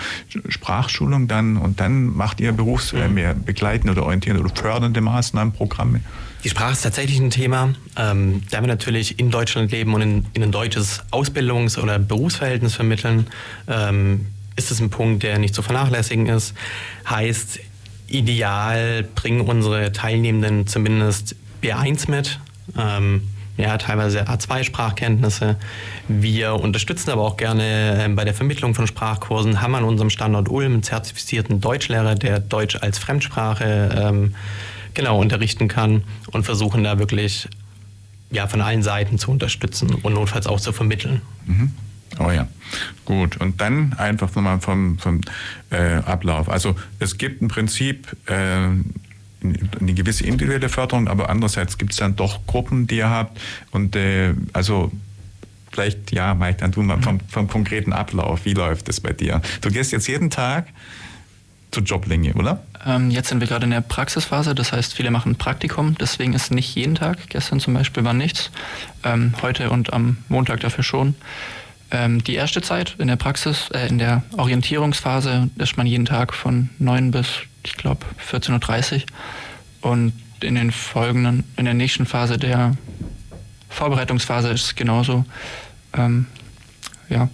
Sprachschulung 0.48 1.28
dann 1.28 1.56
und 1.56 1.80
dann 1.80 2.06
macht 2.06 2.40
ihr 2.40 2.52
Berufs 2.52 2.92
äh, 2.92 3.08
mehr 3.08 3.34
begleitende 3.34 3.92
oder 3.92 4.04
orientierende 4.04 4.44
oder 4.44 4.54
fördernde 4.54 5.00
Maßnahmen, 5.00 5.52
Programme? 5.52 6.00
Die 6.42 6.48
Sprache 6.48 6.72
ist 6.72 6.82
tatsächlich 6.82 7.18
ein 7.18 7.30
Thema. 7.30 7.74
Ähm, 7.96 8.42
da 8.50 8.60
wir 8.60 8.68
natürlich 8.68 9.18
in 9.18 9.30
Deutschland 9.30 9.70
leben 9.72 9.92
und 9.92 10.00
in, 10.00 10.26
in 10.32 10.42
ein 10.42 10.52
deutsches 10.52 11.02
Ausbildungs- 11.10 11.78
oder 11.78 11.98
Berufsverhältnis 11.98 12.74
vermitteln, 12.74 13.26
ähm, 13.68 14.26
ist 14.56 14.70
es 14.70 14.80
ein 14.80 14.90
Punkt, 14.90 15.22
der 15.22 15.38
nicht 15.38 15.54
zu 15.54 15.62
vernachlässigen 15.62 16.26
ist. 16.26 16.54
Heißt, 17.08 17.60
ideal 18.10 19.04
bringen 19.14 19.40
unsere 19.42 19.92
Teilnehmenden 19.92 20.66
zumindest 20.66 21.36
B1 21.62 22.10
mit. 22.10 22.40
Ähm, 22.76 23.22
ja, 23.56 23.76
teilweise 23.76 24.24
A2-Sprachkenntnisse. 24.24 25.56
Wir 26.08 26.54
unterstützen 26.54 27.10
aber 27.10 27.22
auch 27.22 27.36
gerne 27.36 28.04
äh, 28.04 28.08
bei 28.08 28.24
der 28.24 28.34
Vermittlung 28.34 28.74
von 28.74 28.86
Sprachkursen, 28.86 29.60
haben 29.60 29.74
an 29.74 29.84
unserem 29.84 30.10
Standort 30.10 30.48
Ulm 30.48 30.74
einen 30.74 30.82
zertifizierten 30.82 31.60
Deutschlehrer, 31.60 32.14
der 32.14 32.40
Deutsch 32.40 32.76
als 32.80 32.98
Fremdsprache 32.98 33.90
ähm, 33.94 34.34
genau 34.94 35.20
unterrichten 35.20 35.68
kann 35.68 36.04
und 36.32 36.44
versuchen 36.44 36.84
da 36.84 36.98
wirklich 36.98 37.48
ja, 38.30 38.46
von 38.46 38.60
allen 38.60 38.82
Seiten 38.82 39.18
zu 39.18 39.30
unterstützen 39.30 39.94
und 39.94 40.14
notfalls 40.14 40.46
auch 40.46 40.60
zu 40.60 40.72
vermitteln. 40.72 41.20
Mhm. 41.46 41.72
Oh 42.18 42.30
ja, 42.30 42.48
gut. 43.04 43.36
Und 43.38 43.60
dann 43.60 43.94
einfach 43.94 44.34
nochmal 44.34 44.60
vom, 44.60 44.98
vom 44.98 45.20
äh, 45.70 45.96
Ablauf. 45.96 46.48
Also 46.48 46.76
es 46.98 47.18
gibt 47.18 47.40
im 47.40 47.48
Prinzip 47.48 48.08
äh, 48.26 48.32
eine 49.42 49.94
gewisse 49.94 50.24
individuelle 50.24 50.68
Förderung, 50.68 51.08
aber 51.08 51.30
andererseits 51.30 51.78
gibt 51.78 51.92
es 51.92 51.98
dann 51.98 52.16
doch 52.16 52.46
Gruppen, 52.46 52.86
die 52.86 52.96
ihr 52.96 53.10
habt. 53.10 53.40
Und 53.70 53.96
äh, 53.96 54.34
also 54.52 54.92
vielleicht, 55.72 56.12
ja, 56.12 56.34
Mike, 56.34 56.58
dann 56.60 56.72
tun 56.72 56.86
wir 56.86 57.00
vom, 57.00 57.20
vom 57.28 57.48
konkreten 57.48 57.92
Ablauf. 57.92 58.44
Wie 58.44 58.54
läuft 58.54 58.88
das 58.88 59.00
bei 59.00 59.12
dir? 59.12 59.40
Du 59.60 59.70
gehst 59.70 59.92
jetzt 59.92 60.08
jeden 60.08 60.30
Tag 60.30 60.66
zur 61.70 61.84
Joblinge, 61.84 62.34
oder? 62.34 62.62
Ähm, 62.84 63.10
jetzt 63.10 63.28
sind 63.28 63.40
wir 63.40 63.46
gerade 63.46 63.64
in 63.64 63.70
der 63.70 63.80
Praxisphase, 63.80 64.54
das 64.54 64.72
heißt, 64.72 64.94
viele 64.94 65.10
machen 65.10 65.36
Praktikum, 65.36 65.96
deswegen 65.98 66.32
ist 66.32 66.50
nicht 66.50 66.74
jeden 66.74 66.94
Tag. 66.94 67.28
Gestern 67.28 67.60
zum 67.60 67.74
Beispiel 67.74 68.04
war 68.04 68.14
nichts, 68.14 68.50
ähm, 69.04 69.34
heute 69.42 69.70
und 69.70 69.92
am 69.92 70.18
Montag 70.28 70.60
dafür 70.60 70.82
schon. 70.82 71.14
Ähm, 71.92 72.22
die 72.22 72.34
erste 72.34 72.62
Zeit 72.62 72.94
in 72.98 73.08
der 73.08 73.16
Praxis, 73.16 73.68
äh, 73.70 73.88
in 73.88 73.98
der 73.98 74.22
Orientierungsphase, 74.36 75.50
ist 75.58 75.76
man 75.76 75.86
jeden 75.86 76.04
Tag 76.04 76.32
von 76.32 76.70
9 76.78 77.10
bis, 77.10 77.26
ich 77.64 77.76
glaube, 77.76 78.06
14.30 78.30 78.94
Uhr. 79.82 79.90
Und 79.90 80.12
in 80.40 80.54
den 80.54 80.70
folgenden, 80.70 81.44
in 81.56 81.64
der 81.64 81.74
nächsten 81.74 82.06
Phase 82.06 82.38
der 82.38 82.76
Vorbereitungsphase 83.68 84.50
ist 84.50 84.64
es 84.64 84.74
genauso. 84.74 85.24
Ähm, 85.94 86.26
ja. 87.08 87.28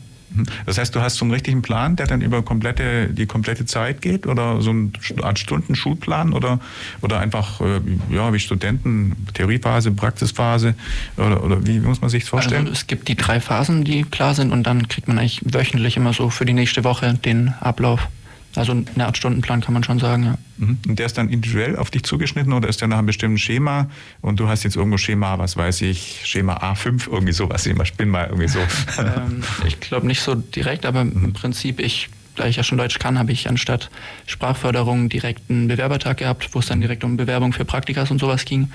Das 0.67 0.79
heißt, 0.79 0.95
du 0.95 1.01
hast 1.01 1.17
so 1.17 1.25
einen 1.25 1.33
richtigen 1.33 1.62
Plan, 1.62 1.97
der 1.97 2.07
dann 2.07 2.21
über 2.21 2.43
komplette, 2.43 3.09
die 3.09 3.27
komplette 3.27 3.65
Zeit 3.65 4.03
geht 4.03 4.27
oder 4.27 4.61
so 4.61 4.71
eine 4.71 4.91
Art 5.23 5.39
Stundenschulplan 5.39 6.33
oder, 6.33 6.61
oder 7.03 7.21
einfach 7.21 7.61
äh, 7.61 7.81
ja, 8.11 8.33
wie 8.33 8.39
Studenten, 8.39 9.17
Theoriephase, 9.35 9.93
Praxisphase 9.93 10.75
oder, 11.17 11.43
oder 11.43 11.67
wie 11.67 11.81
muss 11.81 12.01
man 12.01 12.11
sich 12.11 12.25
das 12.25 12.31
vorstellen? 12.31 12.62
Also 12.62 12.73
es 12.73 12.87
gibt 12.87 13.09
die 13.09 13.17
drei 13.17 13.41
Phasen, 13.41 13.85
die 13.85 14.05
klar 14.05 14.35
sind 14.35 14.53
und 14.53 14.65
dann 14.65 14.89
kriegt 14.89 15.09
man 15.09 15.19
eigentlich 15.19 15.41
wöchentlich 15.45 15.97
immer 15.97 16.12
so 16.12 16.31
für 16.31 16.45
die 16.45 16.53
nächste 16.53 16.85
Woche 16.85 17.15
den 17.15 17.55
Ablauf. 17.61 18.09
Also 18.57 18.73
eine 18.73 19.07
Art 19.07 19.16
Stundenplan 19.16 19.61
kann 19.61 19.75
man 19.75 19.85
schon 19.85 19.99
sagen, 19.99 20.25
ja. 20.25 20.38
Mhm. 20.59 20.79
Und 20.88 20.99
der 20.99 21.07
ist 21.07 21.19
dann 21.19 21.29
individuell 21.29 21.77
auf 21.77 21.90
dich 21.90 22.03
zugeschnitten 22.05 22.53
oder 22.53 22.69
ist 22.69 22.81
der 22.81 22.88
nach 22.88 22.99
einem 22.99 23.07
bestimmten 23.07 23.38
Schema 23.38 23.90
und 24.23 24.40
du 24.40 24.49
hast 24.49 24.64
jetzt 24.64 24.77
irgendwo 24.77 24.97
Schema, 24.97 25.38
was 25.38 25.57
weiß 25.57 25.83
ich, 25.83 26.23
Schema 26.25 26.57
A5, 26.57 27.11
irgendwie 27.11 27.33
sowas, 27.33 27.66
ich 27.66 27.95
bin 27.95 28.09
mal 28.09 28.27
irgendwie 28.27 28.49
so. 28.49 28.59
ähm, 28.99 29.42
ich 29.66 29.79
glaube 29.81 30.07
nicht 30.07 30.23
so 30.23 30.35
direkt, 30.35 30.87
aber 30.87 31.03
im 31.03 31.33
Prinzip, 31.35 31.81
ich, 31.81 32.09
da 32.35 32.47
ich 32.47 32.57
ja 32.57 32.62
schon 32.62 32.79
Deutsch 32.79 32.99
kann, 32.99 33.19
habe 33.19 33.33
ich 33.33 33.49
anstatt 33.49 33.90
Sprachförderung 34.27 35.09
direkt 35.09 35.51
einen 35.51 35.69
Bewerbertag 35.69 36.16
gehabt, 36.19 36.49
wo 36.55 36.61
es 36.61 36.66
dann 36.66 36.81
direkt 36.81 37.05
um 37.05 37.16
Bewerbung 37.16 37.53
für 37.53 37.64
Praktikas 37.64 38.11
und 38.11 38.19
sowas 38.19 38.45
ging 38.47 38.71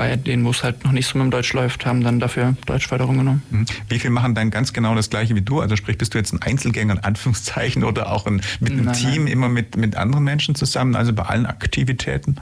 bei 0.00 0.16
denen, 0.16 0.46
wo 0.46 0.50
es 0.50 0.64
halt 0.64 0.82
noch 0.84 0.92
nicht 0.92 1.06
so 1.06 1.18
mit 1.18 1.26
dem 1.26 1.30
Deutsch 1.30 1.52
läuft, 1.52 1.84
haben 1.84 2.02
dann 2.02 2.20
dafür 2.20 2.56
Deutschförderung 2.64 3.18
genommen. 3.18 3.42
Mhm. 3.50 3.66
Wie 3.90 3.98
viele 3.98 4.12
machen 4.12 4.34
dann 4.34 4.50
ganz 4.50 4.72
genau 4.72 4.94
das 4.94 5.10
Gleiche 5.10 5.34
wie 5.34 5.42
du? 5.42 5.60
Also 5.60 5.76
sprich, 5.76 5.98
bist 5.98 6.14
du 6.14 6.18
jetzt 6.18 6.32
ein 6.32 6.40
Einzelgänger 6.40 6.94
in 6.94 7.00
Anführungszeichen 7.00 7.84
oder 7.84 8.10
auch 8.10 8.26
ein, 8.26 8.40
mit 8.60 8.72
einem 8.72 8.86
nein, 8.86 8.94
Team 8.94 9.24
nein. 9.24 9.32
immer 9.32 9.50
mit, 9.50 9.76
mit 9.76 9.96
anderen 9.96 10.24
Menschen 10.24 10.54
zusammen, 10.54 10.96
also 10.96 11.12
bei 11.12 11.24
allen 11.24 11.44
Aktivitäten? 11.44 12.36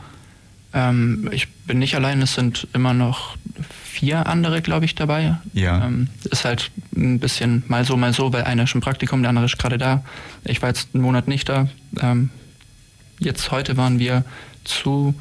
Ähm, 0.73 1.29
ich 1.33 1.49
bin 1.49 1.81
nicht 1.81 1.97
allein, 1.97 2.23
es 2.23 2.35
sind 2.35 2.69
immer 2.75 2.95
noch 2.95 3.37
vier 3.85 4.29
andere, 4.29 4.63
glaube 4.63 4.85
ich, 4.85 4.95
dabei. 4.95 5.39
Ja. 5.53 5.85
Ähm, 5.85 6.09
ist 6.31 6.45
halt 6.45 6.71
ein 6.95 7.19
bisschen 7.19 7.65
mal 7.67 7.85
so, 7.85 7.97
mal 7.97 8.13
so, 8.13 8.33
weil 8.33 8.45
einer 8.45 8.63
ist 8.65 8.75
im 8.77 8.81
Praktikum, 8.81 9.23
der 9.23 9.31
andere 9.31 9.47
ist 9.47 9.59
gerade 9.59 9.79
da. 9.79 10.05
Ich 10.45 10.63
war 10.63 10.69
jetzt 10.69 10.91
einen 10.95 11.03
Monat 11.03 11.27
nicht 11.27 11.49
da. 11.49 11.67
Ähm, 12.01 12.31
jetzt 13.19 13.51
heute 13.51 13.77
waren 13.77 13.99
wir 13.99 14.25
zu 14.63 15.15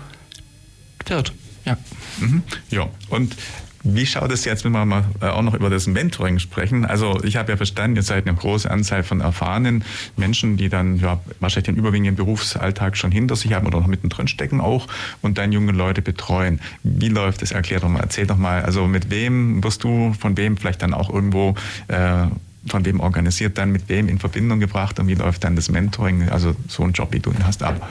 viert. 1.04 1.34
Ja. 1.68 1.78
Mhm. 2.20 2.44
Ja, 2.70 2.88
und 3.10 3.36
wie 3.84 4.06
schaut 4.06 4.32
es 4.32 4.44
jetzt, 4.46 4.66
wenn 4.66 4.72
wir 4.72 4.86
mal 4.86 5.04
äh, 5.22 5.28
auch 5.28 5.42
noch 5.42 5.54
über 5.54 5.70
das 5.70 5.88
Mentoring 5.88 6.40
sprechen? 6.40 6.86
Also 6.86 7.22
ich 7.24 7.36
habe 7.36 7.52
ja 7.52 7.58
verstanden, 7.58 7.96
ihr 7.96 8.04
seid 8.04 8.28
eine 8.28 8.36
große 8.36 8.70
Anzahl 8.70 9.04
von 9.04 9.22
erfahrenen 9.22 9.84
Menschen, 10.16 10.58
die 10.58 10.70
dann 10.70 10.98
ja 10.98 11.20
wahrscheinlich 11.40 11.66
den 11.68 11.76
überwiegenden 11.76 12.16
Berufsalltag 12.16 12.98
schon 12.98 13.12
hinter 13.12 13.36
sich 13.36 13.54
haben 13.54 13.68
oder 13.68 13.80
noch 13.80 13.88
mittendrin 13.88 14.28
stecken 14.28 14.62
auch 14.62 14.88
und 15.22 15.38
dann 15.38 15.52
junge 15.52 15.74
Leute 15.74 16.02
betreuen. 16.02 16.60
Wie 16.84 17.10
läuft 17.10 17.42
das? 17.42 17.52
Erklär 17.52 17.80
doch 17.80 17.90
mal, 17.90 18.02
erzähl 18.02 18.28
doch 18.28 18.38
mal. 18.38 18.64
Also 18.64 18.88
mit 18.88 19.10
wem 19.10 19.64
wirst 19.64 19.84
du, 19.84 20.14
von 20.20 20.38
wem 20.38 20.58
vielleicht 20.58 20.82
dann 20.82 20.94
auch 20.94 21.10
irgendwo 21.10 21.56
äh, 21.88 22.28
von 22.68 22.86
wem 22.86 23.00
organisiert 23.00 23.58
dann, 23.58 23.72
mit 23.72 23.88
wem 23.88 24.10
in 24.10 24.20
Verbindung 24.20 24.60
gebracht 24.60 25.00
und 25.00 25.08
wie 25.08 25.16
läuft 25.16 25.44
dann 25.44 25.56
das 25.56 25.70
Mentoring, 25.70 26.30
also 26.30 26.56
so 26.68 26.84
ein 26.84 26.92
Job, 26.92 27.10
wie 27.12 27.20
du 27.20 27.32
ihn 27.32 27.46
hast, 27.46 27.64
ab? 27.64 27.88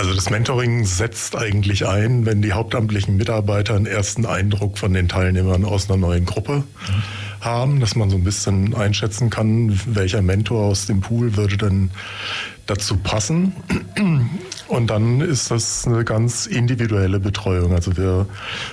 Also 0.00 0.14
das 0.14 0.30
Mentoring 0.30 0.86
setzt 0.86 1.36
eigentlich 1.36 1.86
ein, 1.86 2.24
wenn 2.24 2.40
die 2.40 2.54
hauptamtlichen 2.54 3.18
Mitarbeiter 3.18 3.76
einen 3.76 3.84
ersten 3.84 4.24
Eindruck 4.24 4.78
von 4.78 4.94
den 4.94 5.08
Teilnehmern 5.10 5.66
aus 5.66 5.90
einer 5.90 5.98
neuen 5.98 6.24
Gruppe 6.24 6.64
haben, 7.42 7.80
dass 7.80 7.96
man 7.96 8.08
so 8.08 8.16
ein 8.16 8.24
bisschen 8.24 8.74
einschätzen 8.74 9.28
kann, 9.28 9.78
welcher 9.84 10.22
Mentor 10.22 10.64
aus 10.64 10.86
dem 10.86 11.02
Pool 11.02 11.36
würde 11.36 11.58
denn 11.58 11.90
dazu 12.64 12.96
passen. 12.96 13.52
Und 14.68 14.86
dann 14.88 15.20
ist 15.20 15.50
das 15.50 15.86
eine 15.86 16.02
ganz 16.02 16.46
individuelle 16.46 17.20
Betreuung. 17.20 17.74
Also 17.74 17.98
wir 17.98 18.26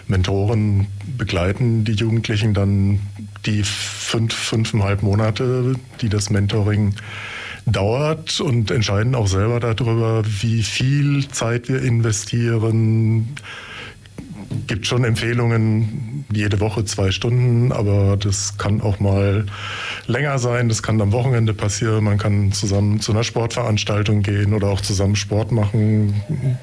Mentoren 0.08 0.88
begleiten 1.18 1.84
die 1.84 1.92
Jugendlichen 1.92 2.54
dann 2.54 3.02
die 3.46 3.64
fünf, 3.64 4.34
fünfeinhalb 4.34 5.04
Monate, 5.04 5.76
die 6.00 6.08
das 6.08 6.30
Mentoring 6.30 6.96
dauert 7.68 8.40
und 8.40 8.72
entscheiden 8.72 9.14
auch 9.14 9.28
selber 9.28 9.60
darüber, 9.60 10.24
wie 10.42 10.64
viel 10.64 11.28
Zeit 11.28 11.70
wir 11.70 11.82
investieren. 11.82 13.36
Gibt 14.66 14.88
schon 14.88 15.04
Empfehlungen, 15.04 16.26
jede 16.32 16.60
Woche 16.62 16.86
zwei 16.86 17.12
Stunden, 17.12 17.72
aber 17.74 18.16
das 18.18 18.58
kann 18.58 18.82
auch 18.82 19.00
mal 19.00 19.46
länger 20.08 20.40
sein. 20.40 20.70
Das 20.70 20.82
kann 20.82 21.02
am 21.02 21.12
Wochenende 21.12 21.54
passieren. 21.54 22.06
Man 22.06 22.18
kann 22.18 22.54
zusammen 22.54 23.02
zu 23.02 23.12
einer 23.12 23.26
Sportveranstaltung 23.26 24.24
gehen 24.24 24.54
oder 24.54 24.68
auch 24.68 24.80
zusammen 24.80 25.18
Sport 25.18 25.52
machen, 25.52 26.22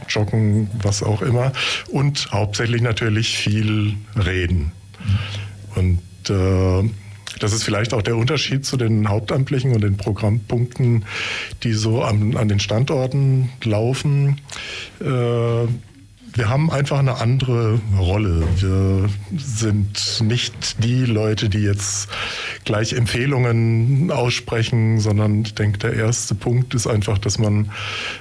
joggen, 0.08 0.70
was 0.82 1.02
auch 1.02 1.20
immer. 1.20 1.52
Und 1.88 2.30
hauptsächlich 2.32 2.80
natürlich 2.80 3.36
viel 3.36 3.94
reden. 4.16 4.72
Und 5.74 6.00
äh, 6.30 6.88
das 7.40 7.52
ist 7.52 7.64
vielleicht 7.64 7.94
auch 7.94 8.02
der 8.02 8.16
Unterschied 8.16 8.64
zu 8.64 8.76
den 8.76 9.08
Hauptamtlichen 9.08 9.72
und 9.72 9.82
den 9.82 9.96
Programmpunkten, 9.96 11.04
die 11.62 11.72
so 11.72 12.02
an, 12.02 12.36
an 12.36 12.48
den 12.48 12.60
Standorten 12.60 13.50
laufen. 13.62 14.40
Äh, 15.00 15.66
wir 16.36 16.48
haben 16.48 16.70
einfach 16.70 16.98
eine 16.98 17.20
andere 17.20 17.80
Rolle. 17.96 18.42
Wir 18.56 19.08
sind 19.38 20.20
nicht 20.20 20.82
die 20.82 21.04
Leute, 21.04 21.48
die 21.48 21.60
jetzt 21.60 22.08
gleich 22.64 22.92
Empfehlungen 22.92 24.10
aussprechen, 24.10 24.98
sondern 24.98 25.42
ich 25.42 25.54
denke, 25.54 25.78
der 25.78 25.94
erste 25.94 26.34
Punkt 26.34 26.74
ist 26.74 26.88
einfach, 26.88 27.18
dass 27.18 27.38
man 27.38 27.70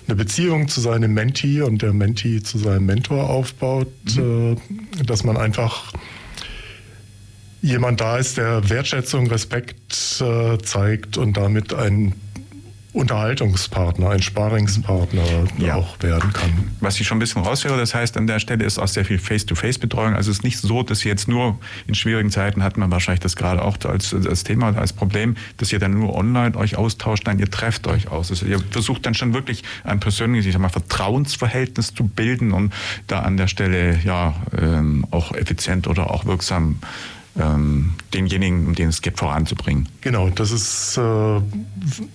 eine 0.07 0.15
Beziehung 0.15 0.67
zu 0.67 0.79
seinem 0.79 1.15
Mentee 1.15 1.61
und 1.61 1.81
der 1.81 1.91
Mentee 1.91 2.43
zu 2.43 2.59
seinem 2.59 2.85
Mentor 2.85 3.29
aufbaut, 3.29 3.87
mhm. 4.15 4.57
Äh, 4.99 5.03
dass 5.03 5.23
man 5.23 5.35
einfach 5.35 5.91
jemand 7.63 8.01
da 8.01 8.17
ist, 8.17 8.37
der 8.37 8.69
Wertschätzung, 8.69 9.27
Respekt 9.27 10.21
äh, 10.21 10.57
zeigt 10.59 11.17
und 11.17 11.37
damit 11.37 11.73
ein 11.73 12.13
Unterhaltungspartner, 12.91 14.11
ein 14.11 14.21
Sparingspartner 14.21 15.23
ja. 15.57 15.75
auch 15.75 15.97
werden 16.03 16.31
kann. 16.31 16.51
Was 16.79 16.99
ich 16.99 17.07
schon 17.07 17.17
ein 17.17 17.19
bisschen 17.19 17.41
raushöre, 17.41 17.75
das 17.75 17.95
heißt, 17.95 18.17
an 18.17 18.27
der 18.27 18.39
Stelle 18.39 18.65
ist 18.65 18.77
auch 18.77 18.87
sehr 18.87 19.03
viel 19.03 19.17
Face-to-Face-Betreuung. 19.17 20.13
Also 20.13 20.29
es 20.29 20.37
ist 20.37 20.43
nicht 20.43 20.59
so, 20.59 20.83
dass 20.83 21.03
ihr 21.03 21.09
jetzt 21.09 21.27
nur 21.27 21.57
in 21.87 21.95
schwierigen 21.95 22.29
Zeiten 22.29 22.61
hat 22.61 22.77
man 22.77 22.91
wahrscheinlich 22.91 23.21
das 23.21 23.35
gerade 23.35 23.63
auch 23.63 23.77
als, 23.85 24.13
als 24.13 24.43
Thema 24.43 24.69
oder 24.69 24.81
als 24.81 24.93
Problem, 24.93 25.35
dass 25.57 25.71
ihr 25.73 25.79
dann 25.79 25.93
nur 25.93 26.15
online 26.15 26.55
euch 26.55 26.75
austauscht, 26.75 27.25
nein, 27.25 27.39
ihr 27.39 27.49
trefft 27.49 27.87
euch 27.87 28.09
aus. 28.09 28.29
Also 28.29 28.45
ihr 28.45 28.59
versucht 28.69 29.07
dann 29.07 29.15
schon 29.15 29.33
wirklich 29.33 29.63
ein 29.83 29.99
persönliches, 29.99 30.45
ich 30.45 30.53
sag 30.53 30.61
mal, 30.61 30.69
Vertrauensverhältnis 30.69 31.95
zu 31.95 32.03
bilden 32.03 32.51
und 32.51 32.73
da 33.07 33.21
an 33.21 33.37
der 33.37 33.47
Stelle 33.47 33.99
ja 34.03 34.35
ähm, 34.55 35.07
auch 35.09 35.33
effizient 35.33 35.87
oder 35.87 36.11
auch 36.11 36.25
wirksam 36.25 36.77
ähm, 37.39 37.93
denjenigen, 38.13 38.67
um 38.67 38.75
den 38.75 38.89
es 38.89 39.01
geht, 39.01 39.17
voranzubringen. 39.17 39.89
Genau, 40.01 40.29
das 40.29 40.51
ist, 40.51 40.97
äh, 40.97 41.41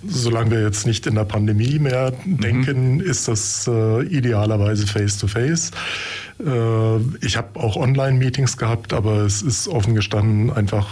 solange 0.06 0.50
wir 0.52 0.62
jetzt 0.62 0.86
nicht 0.86 1.06
in 1.06 1.16
der 1.16 1.24
Pandemie 1.24 1.78
mehr 1.78 2.12
mhm. 2.24 2.38
denken, 2.38 3.00
ist 3.00 3.26
das 3.26 3.68
äh, 3.68 4.02
idealerweise 4.04 4.86
face-to-face. 4.86 5.72
Äh, 6.44 6.98
ich 7.20 7.36
habe 7.36 7.58
auch 7.58 7.76
Online-Meetings 7.76 8.56
gehabt, 8.56 8.92
aber 8.92 9.22
es 9.22 9.42
ist 9.42 9.66
offen 9.66 9.94
gestanden 9.94 10.52
einfach 10.52 10.88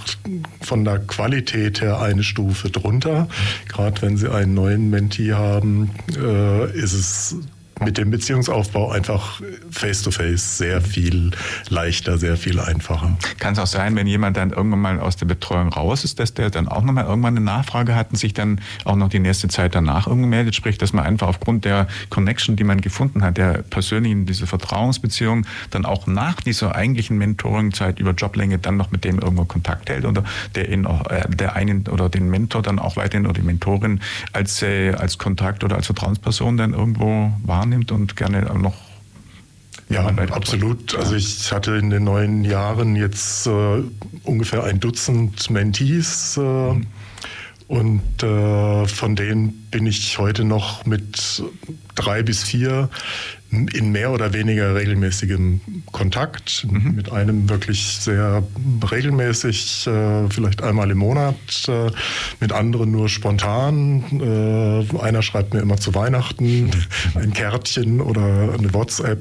von 0.60 0.84
der 0.84 0.98
Qualität 0.98 1.80
her 1.80 2.00
eine 2.00 2.24
Stufe 2.24 2.70
drunter. 2.70 3.28
Gerade 3.68 4.02
wenn 4.02 4.16
Sie 4.16 4.32
einen 4.32 4.54
neuen 4.54 4.90
Mentee 4.90 5.34
haben, 5.34 5.90
äh, 6.16 6.72
ist 6.76 6.92
es 6.92 7.36
mit 7.84 7.98
dem 7.98 8.10
Beziehungsaufbau 8.10 8.90
einfach 8.90 9.40
face-to-face 9.70 10.56
sehr 10.56 10.80
viel 10.80 11.32
leichter, 11.68 12.16
sehr 12.16 12.38
viel 12.38 12.58
einfacher. 12.58 13.18
Kann 13.38 13.52
es 13.52 13.58
auch 13.58 13.66
sein, 13.66 13.94
wenn 13.96 14.06
jemand 14.06 14.38
dann 14.38 14.50
irgendwann 14.50 14.80
mal 14.80 15.00
aus 15.00 15.16
der 15.16 15.26
Betreuung 15.26 15.68
raus 15.68 16.02
ist, 16.02 16.18
dass 16.18 16.32
der 16.32 16.48
dann 16.48 16.68
auch 16.68 16.82
nochmal 16.82 17.04
irgendwann 17.04 17.36
eine 17.36 17.44
Nachfrage 17.44 17.94
hat 17.94 18.10
und 18.10 18.16
sich 18.16 18.32
dann 18.32 18.62
auch 18.84 18.96
noch 18.96 19.10
die 19.10 19.18
nächste 19.18 19.48
Zeit 19.48 19.74
danach 19.74 20.06
meldet, 20.06 20.54
sprich, 20.54 20.78
dass 20.78 20.94
man 20.94 21.04
einfach 21.04 21.28
aufgrund 21.28 21.66
der 21.66 21.86
Connection, 22.08 22.56
die 22.56 22.64
man 22.64 22.80
gefunden 22.80 23.22
hat, 23.22 23.36
der 23.36 23.62
persönlichen, 23.62 24.24
diese 24.24 24.46
Vertrauensbeziehung, 24.46 25.46
dann 25.70 25.84
auch 25.84 26.06
nach 26.06 26.40
dieser 26.40 26.74
eigentlichen 26.74 27.18
Mentoringzeit 27.18 27.98
über 27.98 28.12
Joblänge 28.12 28.58
dann 28.58 28.78
noch 28.78 28.90
mit 28.90 29.04
dem 29.04 29.18
irgendwo 29.18 29.44
Kontakt 29.44 29.90
hält 29.90 30.06
oder 30.06 30.24
der 30.54 30.70
ihn 30.70 30.86
äh, 30.86 31.28
der 31.28 31.54
einen 31.56 31.86
oder 31.88 32.08
den 32.08 32.30
Mentor 32.30 32.62
dann 32.62 32.78
auch 32.78 32.96
weiterhin 32.96 33.26
oder 33.26 33.38
die 33.38 33.46
Mentorin 33.46 34.00
als, 34.32 34.62
äh, 34.62 34.94
als 34.94 35.18
Kontakt 35.18 35.62
oder 35.62 35.76
als 35.76 35.86
Vertrauensperson 35.86 36.56
dann 36.56 36.72
irgendwo 36.72 37.32
wahrnimmt 37.44 37.65
wahrnimmt 37.66 37.90
und 37.92 38.16
gerne 38.16 38.42
noch 38.58 38.74
ja, 39.88 40.04
absolut. 40.04 40.96
Also 40.96 41.14
ich 41.14 41.52
hatte 41.52 41.76
in 41.76 41.90
den 41.90 42.02
neun 42.02 42.42
Jahren 42.42 42.96
jetzt 42.96 43.46
äh, 43.46 43.84
ungefähr 44.24 44.64
ein 44.64 44.80
Dutzend 44.80 45.48
Mentees 45.48 46.36
äh, 46.36 46.40
mhm. 46.40 46.86
und 47.68 48.22
äh, 48.24 48.88
von 48.88 49.14
denen 49.14 49.68
bin 49.70 49.86
ich 49.86 50.18
heute 50.18 50.42
noch 50.42 50.86
mit 50.86 51.40
drei 51.94 52.24
bis 52.24 52.42
vier 52.42 52.88
in 53.72 53.92
mehr 53.92 54.12
oder 54.12 54.32
weniger 54.32 54.74
regelmäßigem 54.74 55.60
Kontakt. 55.92 56.66
Mhm. 56.70 56.94
Mit 56.94 57.12
einem 57.12 57.48
wirklich 57.48 57.98
sehr 58.00 58.42
regelmäßig, 58.90 59.86
äh, 59.86 60.28
vielleicht 60.28 60.62
einmal 60.62 60.90
im 60.90 60.98
Monat, 60.98 61.36
äh, 61.68 61.90
mit 62.40 62.52
anderen 62.52 62.90
nur 62.90 63.08
spontan. 63.08 64.04
Äh, 64.20 64.98
einer 64.98 65.22
schreibt 65.22 65.54
mir 65.54 65.60
immer 65.60 65.76
zu 65.76 65.94
Weihnachten 65.94 66.70
ein 67.14 67.32
Kärtchen 67.32 68.00
oder 68.00 68.54
eine 68.58 68.72
WhatsApp. 68.72 69.18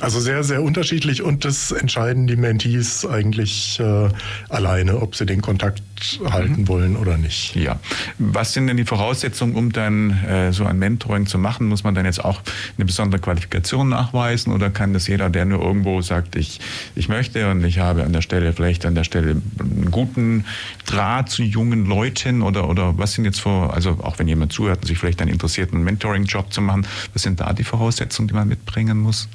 Also 0.00 0.20
sehr, 0.20 0.44
sehr 0.44 0.62
unterschiedlich 0.62 1.22
und 1.22 1.44
das 1.44 1.72
entscheiden 1.72 2.26
die 2.26 2.36
Mentees 2.36 3.06
eigentlich 3.06 3.80
äh, 3.80 4.08
alleine, 4.48 5.00
ob 5.00 5.16
sie 5.16 5.26
den 5.26 5.42
Kontakt 5.42 5.82
halten 6.30 6.62
mhm. 6.62 6.68
wollen 6.68 6.96
oder 6.96 7.16
nicht. 7.16 7.56
Ja. 7.56 7.78
Was 8.18 8.52
sind 8.52 8.66
denn 8.66 8.76
die 8.76 8.84
Voraussetzungen, 8.84 9.54
um 9.54 9.72
dann 9.72 10.10
äh, 10.24 10.52
so 10.52 10.64
ein 10.64 10.78
Mentoring 10.78 11.26
zu 11.26 11.38
machen? 11.38 11.68
Muss 11.68 11.84
man 11.84 11.94
dann 11.94 12.04
jetzt 12.04 12.24
auch 12.24 12.42
eine 12.76 12.84
besondere 12.84 13.20
Qualifikation 13.20 13.88
nachweisen 13.88 14.52
oder 14.52 14.70
kann 14.70 14.92
das 14.92 15.06
jeder, 15.06 15.30
der 15.30 15.44
nur 15.44 15.62
irgendwo 15.62 16.02
sagt, 16.02 16.36
ich, 16.36 16.60
ich 16.94 17.08
möchte 17.08 17.50
und 17.50 17.64
ich 17.64 17.78
habe 17.78 18.04
an 18.04 18.12
der 18.12 18.22
Stelle 18.22 18.52
vielleicht 18.52 18.84
an 18.84 18.94
der 18.94 19.04
Stelle 19.04 19.40
einen 19.58 19.90
guten 19.90 20.44
Draht 20.86 21.30
zu 21.30 21.42
jungen 21.42 21.86
Leuten 21.86 22.42
oder, 22.42 22.68
oder 22.68 22.98
was 22.98 23.12
sind 23.14 23.24
jetzt 23.24 23.40
vor, 23.40 23.72
also 23.72 23.98
auch 24.02 24.18
wenn 24.18 24.28
jemand 24.28 24.52
zuhört 24.52 24.80
und 24.82 24.86
sich 24.86 24.98
vielleicht 24.98 25.20
dann 25.20 25.28
interessiert, 25.28 25.72
einen 25.72 25.84
Mentoring-Job 25.84 26.52
zu 26.52 26.60
machen, 26.60 26.86
was 27.12 27.22
sind 27.22 27.40
da 27.40 27.52
die 27.52 27.64
Voraussetzungen, 27.64 28.28
die 28.28 28.34
man 28.34 28.48
mitbringen 28.48 28.98
muss? 28.98 29.28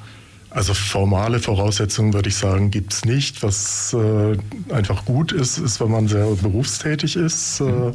Also 0.54 0.74
formale 0.74 1.40
Voraussetzungen 1.40 2.12
würde 2.12 2.28
ich 2.28 2.36
sagen, 2.36 2.70
gibt 2.70 2.92
es 2.92 3.04
nicht. 3.06 3.42
Was 3.42 3.94
äh, 3.94 4.36
einfach 4.72 5.04
gut 5.06 5.32
ist, 5.32 5.56
ist, 5.58 5.80
wenn 5.80 5.90
man 5.90 6.08
sehr 6.08 6.26
berufstätig 6.26 7.16
ist, 7.16 7.60
äh, 7.60 7.92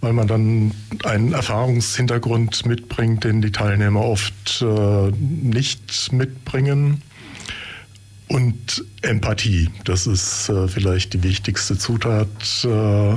weil 0.00 0.12
man 0.12 0.26
dann 0.26 0.72
einen 1.04 1.32
Erfahrungshintergrund 1.32 2.66
mitbringt, 2.66 3.22
den 3.22 3.40
die 3.40 3.52
Teilnehmer 3.52 4.02
oft 4.02 4.62
äh, 4.62 5.10
nicht 5.12 6.12
mitbringen. 6.12 7.02
Und 8.28 8.84
Empathie, 9.02 9.70
das 9.84 10.08
ist 10.08 10.48
äh, 10.48 10.66
vielleicht 10.66 11.12
die 11.14 11.22
wichtigste 11.22 11.78
Zutat 11.78 12.26
äh, 12.64 13.14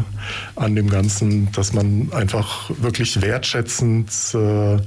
an 0.56 0.76
dem 0.76 0.88
Ganzen, 0.88 1.52
dass 1.52 1.74
man 1.74 2.12
einfach 2.14 2.70
wirklich 2.80 3.20
wertschätzend 3.20 4.12
äh, 4.36 4.78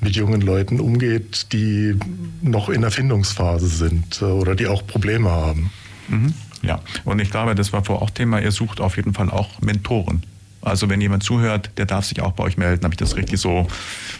mit 0.00 0.14
jungen 0.14 0.42
Leuten 0.42 0.78
umgeht, 0.78 1.52
die 1.52 1.96
noch 2.40 2.68
in 2.68 2.84
Erfindungsphase 2.84 3.66
sind 3.66 4.22
äh, 4.22 4.26
oder 4.26 4.54
die 4.54 4.68
auch 4.68 4.86
Probleme 4.86 5.30
haben. 5.30 5.72
Mhm. 6.08 6.34
Ja, 6.62 6.80
und 7.04 7.20
ich 7.20 7.30
glaube, 7.30 7.56
das 7.56 7.72
war 7.72 7.84
vorher 7.84 8.02
auch 8.02 8.10
Thema, 8.10 8.40
ihr 8.40 8.52
sucht 8.52 8.80
auf 8.80 8.96
jeden 8.96 9.12
Fall 9.12 9.28
auch 9.28 9.60
Mentoren. 9.60 10.22
Also 10.64 10.88
wenn 10.88 11.00
jemand 11.00 11.22
zuhört, 11.22 11.70
der 11.76 11.86
darf 11.86 12.06
sich 12.06 12.20
auch 12.20 12.32
bei 12.32 12.42
euch 12.44 12.56
melden. 12.56 12.82
Habe 12.84 12.94
ich 12.94 12.98
das 12.98 13.16
richtig 13.16 13.40
so 13.40 13.66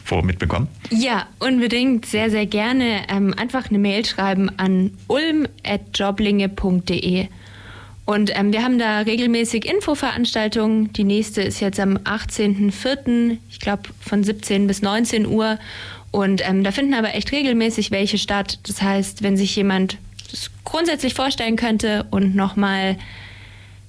vor 0.05 0.25
mitbekommen? 0.25 0.69
Ja, 0.91 1.27
unbedingt, 1.39 2.07
sehr, 2.07 2.31
sehr 2.31 2.47
gerne. 2.47 3.03
Ähm, 3.09 3.35
einfach 3.35 3.71
eine 3.71 3.79
Mail 3.79 4.05
schreiben 4.05 4.51
an 4.59 4.91
ulm.joblinge.de. 5.09 7.29
Und 8.07 8.39
ähm, 8.39 8.53
wir 8.53 8.63
haben 8.63 8.79
da 8.79 8.99
regelmäßig 9.01 9.65
Infoveranstaltungen. 9.65 10.93
Die 10.93 11.05
nächste 11.05 11.41
ist 11.43 11.61
jetzt 11.61 11.81
am 11.81 11.97
18.04., 11.97 13.39
ich 13.49 13.61
glaube 13.61 13.85
von 14.01 14.23
17 14.23 14.67
bis 14.67 14.83
19 14.83 15.27
Uhr. 15.27 15.59
Und 16.11 16.47
ähm, 16.47 16.63
da 16.63 16.71
finden 16.71 16.93
aber 16.95 17.15
echt 17.15 17.33
regelmäßig 17.33 17.91
welche 17.91 18.19
statt. 18.19 18.59
Das 18.65 18.83
heißt, 18.83 19.23
wenn 19.23 19.39
sich 19.39 19.57
jemand 19.57 19.97
das 20.31 20.51
grundsätzlich 20.65 21.15
vorstellen 21.15 21.57
könnte 21.57 22.05
und 22.11 22.37
nochmal 22.37 22.99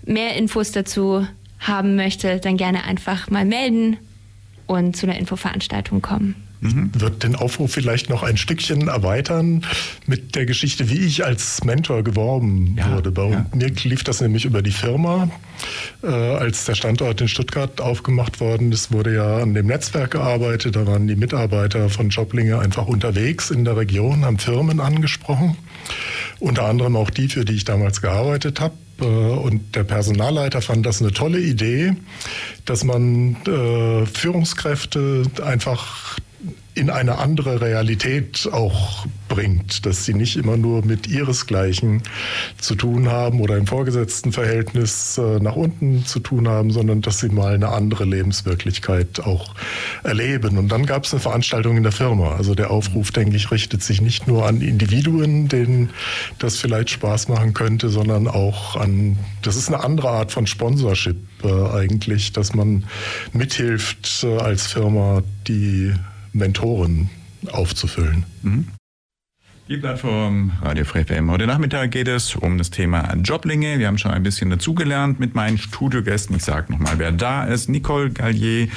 mehr 0.06 0.36
Infos 0.36 0.72
dazu 0.72 1.28
haben 1.60 1.96
möchte, 1.96 2.40
dann 2.40 2.58
gerne 2.58 2.84
einfach 2.84 3.30
mal 3.30 3.46
melden 3.46 3.98
und 4.68 4.96
zu 4.96 5.06
einer 5.06 5.18
Infoveranstaltung 5.18 6.02
kommen. 6.02 6.36
Mhm. 6.62 6.92
Ich 6.96 7.02
würde 7.02 7.18
den 7.18 7.36
Aufruf 7.36 7.72
vielleicht 7.72 8.10
noch 8.10 8.24
ein 8.24 8.38
Stückchen 8.38 8.88
erweitern 8.88 9.66
mit 10.06 10.36
der 10.36 10.46
Geschichte, 10.46 10.90
wie 10.90 11.00
ich 11.00 11.26
als 11.26 11.64
Mentor 11.64 12.04
geworben 12.04 12.76
ja, 12.78 12.92
wurde. 12.92 13.12
Bei 13.12 13.30
ja. 13.30 13.46
mir 13.54 13.70
lief 13.84 14.04
das 14.04 14.22
nämlich 14.22 14.46
über 14.46 14.62
die 14.62 14.72
Firma. 14.72 15.30
Äh, 16.04 16.08
als 16.08 16.66
der 16.66 16.76
Standort 16.76 17.22
in 17.22 17.28
Stuttgart 17.28 17.82
aufgemacht 17.82 18.40
worden 18.40 18.72
ist, 18.72 18.92
wurde 18.92 19.16
ja 19.16 19.38
an 19.38 19.54
dem 19.54 19.68
Netzwerk 19.68 20.12
gearbeitet. 20.12 20.76
Da 20.76 20.88
waren 20.88 21.08
die 21.08 21.16
Mitarbeiter 21.16 21.90
von 21.90 22.10
Joblinge 22.10 22.60
einfach 22.60 22.88
unterwegs 22.88 23.52
in 23.52 23.66
der 23.66 23.78
Region, 23.78 24.26
haben 24.26 24.40
Firmen 24.40 24.80
angesprochen. 24.80 25.58
Unter 26.40 26.66
anderem 26.66 26.96
auch 26.96 27.10
die, 27.10 27.28
für 27.28 27.46
die 27.46 27.54
ich 27.54 27.66
damals 27.66 28.02
gearbeitet 28.02 28.60
habe. 28.60 28.74
Äh, 29.00 29.06
und 29.06 29.76
der 29.76 29.84
Personalleiter 29.84 30.62
fand 30.62 30.86
das 30.86 31.02
eine 31.02 31.12
tolle 31.12 31.40
Idee, 31.40 31.94
dass 32.66 32.84
man 32.84 33.38
äh, 33.48 34.06
Führungskräfte 34.06 35.24
einfach 35.44 36.18
in 36.76 36.90
eine 36.90 37.18
andere 37.20 37.62
Realität 37.62 38.50
auch 38.52 39.08
bringt, 39.30 39.86
dass 39.86 40.04
sie 40.04 40.14
nicht 40.14 40.36
immer 40.36 40.58
nur 40.58 40.86
mit 40.86 41.08
ihresgleichen 41.08 42.04
zu 42.58 42.76
tun 42.76 43.10
haben 43.10 43.40
oder 43.40 43.56
im 43.56 43.66
Vorgesetztenverhältnis 43.66 45.18
äh, 45.18 45.40
nach 45.40 45.56
unten 45.56 46.06
zu 46.06 46.20
tun 46.20 46.50
haben, 46.50 46.72
sondern 46.72 47.02
dass 47.02 47.20
sie 47.20 47.30
mal 47.30 47.56
eine 47.56 47.70
andere 47.70 48.04
Lebenswirklichkeit 48.04 49.22
auch 49.22 49.56
erleben. 50.04 50.58
Und 50.58 50.68
dann 50.68 50.86
gab 50.86 51.06
es 51.06 51.14
eine 51.14 51.22
Veranstaltung 51.22 51.78
in 51.78 51.84
der 51.84 51.94
Firma. 51.94 52.36
Also 52.36 52.56
der 52.56 52.72
Aufruf, 52.72 53.12
denke 53.12 53.38
ich, 53.38 53.52
richtet 53.52 53.82
sich 53.82 54.02
nicht 54.02 54.28
nur 54.28 54.46
an 54.46 54.60
Individuen, 54.60 55.48
denen 55.48 55.92
das 56.40 56.58
vielleicht 56.58 56.90
Spaß 56.90 57.30
machen 57.30 57.54
könnte, 57.54 57.88
sondern 57.88 58.28
auch 58.28 58.76
an, 58.76 59.18
das 59.42 59.56
ist 59.56 59.70
eine 59.70 59.82
andere 59.82 60.10
Art 60.10 60.34
von 60.34 60.46
Sponsorship 60.46 61.18
äh, 61.44 61.48
eigentlich, 61.48 62.34
dass 62.34 62.54
man 62.54 62.84
mithilft 63.32 64.24
äh, 64.24 64.38
als 64.38 64.68
Firma, 64.68 65.24
die 65.48 65.94
Mentoren 66.36 67.10
aufzufüllen. 67.52 68.26
Mhm. 68.44 68.68
Die 69.68 69.78
Plattform 69.78 70.52
Radio 70.62 70.86
Free 70.86 71.04
FM. 71.04 71.32
Heute 71.32 71.48
Nachmittag 71.48 71.90
geht 71.90 72.08
es 72.08 72.36
um 72.36 72.60
das 72.60 72.70
Thema 72.70 73.16
Joblinge. 73.16 73.80
Wir 73.80 73.88
haben 73.88 73.98
schon 73.98 74.12
ein 74.12 74.22
bisschen 74.22 74.52
dazugelernt 74.52 75.20
mit 75.20 75.34
meinen 75.34 75.58
Studiogästen. 75.58 76.36
Ich 76.36 76.44
sage 76.44 76.72
nochmal, 76.72 77.00
wer 77.00 77.12
da 77.12 77.46
ist. 77.46 77.68
Nicole 77.68 78.12
Gallier, 78.12 78.68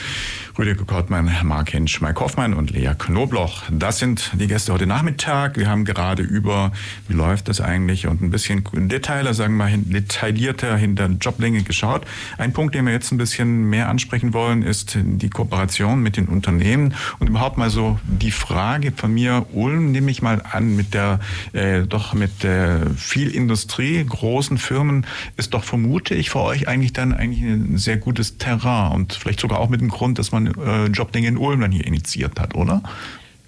Rüdiger 0.58 0.84
Kortmann, 0.84 1.30
Mark 1.44 1.70
Hinsch, 1.70 2.00
Mike 2.00 2.18
Hoffmann 2.18 2.52
und 2.52 2.72
Lea 2.72 2.90
Knobloch. 2.98 3.62
Das 3.70 4.00
sind 4.00 4.32
die 4.34 4.48
Gäste 4.48 4.72
heute 4.72 4.88
Nachmittag. 4.88 5.56
Wir 5.56 5.68
haben 5.68 5.84
gerade 5.84 6.24
über, 6.24 6.72
wie 7.06 7.14
läuft 7.14 7.46
das 7.46 7.60
eigentlich 7.60 8.08
und 8.08 8.22
ein 8.22 8.30
bisschen 8.30 8.64
Detailer, 8.88 9.34
sagen 9.34 9.56
wir 9.56 9.66
mal, 9.66 9.78
detaillierter 9.78 10.76
hinter 10.76 11.10
Joblinge 11.10 11.62
geschaut. 11.62 12.04
Ein 12.38 12.52
Punkt, 12.52 12.74
den 12.74 12.86
wir 12.86 12.92
jetzt 12.92 13.12
ein 13.12 13.18
bisschen 13.18 13.70
mehr 13.70 13.88
ansprechen 13.88 14.34
wollen, 14.34 14.64
ist 14.64 14.98
die 15.00 15.30
Kooperation 15.30 16.02
mit 16.02 16.16
den 16.16 16.26
Unternehmen 16.26 16.92
und 17.20 17.28
überhaupt 17.28 17.56
mal 17.56 17.70
so 17.70 18.00
die 18.02 18.32
Frage 18.32 18.90
von 18.90 19.14
mir, 19.14 19.46
Ulm, 19.52 19.92
nehme 19.92 20.10
ich 20.10 20.22
mal 20.22 20.42
an, 20.50 20.74
mit 20.74 20.92
der, 20.92 21.20
äh, 21.52 21.82
doch 21.82 22.14
mit 22.14 22.42
der 22.42 22.90
viel 22.96 23.30
Industrie, 23.30 24.04
großen 24.04 24.58
Firmen, 24.58 25.06
ist 25.36 25.54
doch 25.54 25.62
vermute 25.62 26.16
ich 26.16 26.30
für 26.30 26.40
euch 26.40 26.66
eigentlich 26.66 26.92
dann 26.92 27.14
eigentlich 27.14 27.42
ein 27.42 27.78
sehr 27.78 27.96
gutes 27.96 28.38
Terrain 28.38 28.90
und 28.90 29.12
vielleicht 29.12 29.38
sogar 29.38 29.60
auch 29.60 29.68
mit 29.68 29.80
dem 29.80 29.88
Grund, 29.88 30.18
dass 30.18 30.32
man 30.32 30.47
äh, 30.56 30.86
Jobding 30.86 31.24
in 31.24 31.36
Ulm 31.36 31.60
dann 31.60 31.72
hier 31.72 31.86
initiiert 31.86 32.38
hat, 32.38 32.54
oder? 32.54 32.82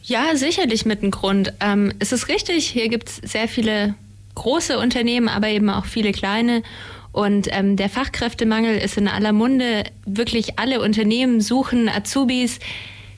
Ja, 0.03 0.35
sicherlich 0.35 0.87
mit 0.87 1.03
einem 1.03 1.11
Grund. 1.11 1.53
Ähm, 1.61 1.93
es 1.99 2.13
ist 2.13 2.29
richtig, 2.29 2.67
hier 2.67 2.89
gibt 2.89 3.09
es 3.09 3.17
sehr 3.17 3.49
viele 3.49 3.95
große 4.35 4.79
Unternehmen, 4.79 5.29
aber 5.29 5.49
eben 5.49 5.71
auch 5.71 5.85
viele 5.85 6.13
kleine. 6.13 6.63
Und 7.13 7.49
ähm, 7.51 7.77
der 7.77 7.89
Fachkräftemangel 7.89 8.77
ist 8.77 8.97
in 8.97 9.09
aller 9.09 9.33
Munde. 9.33 9.85
Wirklich 10.07 10.59
alle 10.59 10.81
Unternehmen 10.81 11.41
suchen 11.41 11.89
Azubis, 11.89 12.61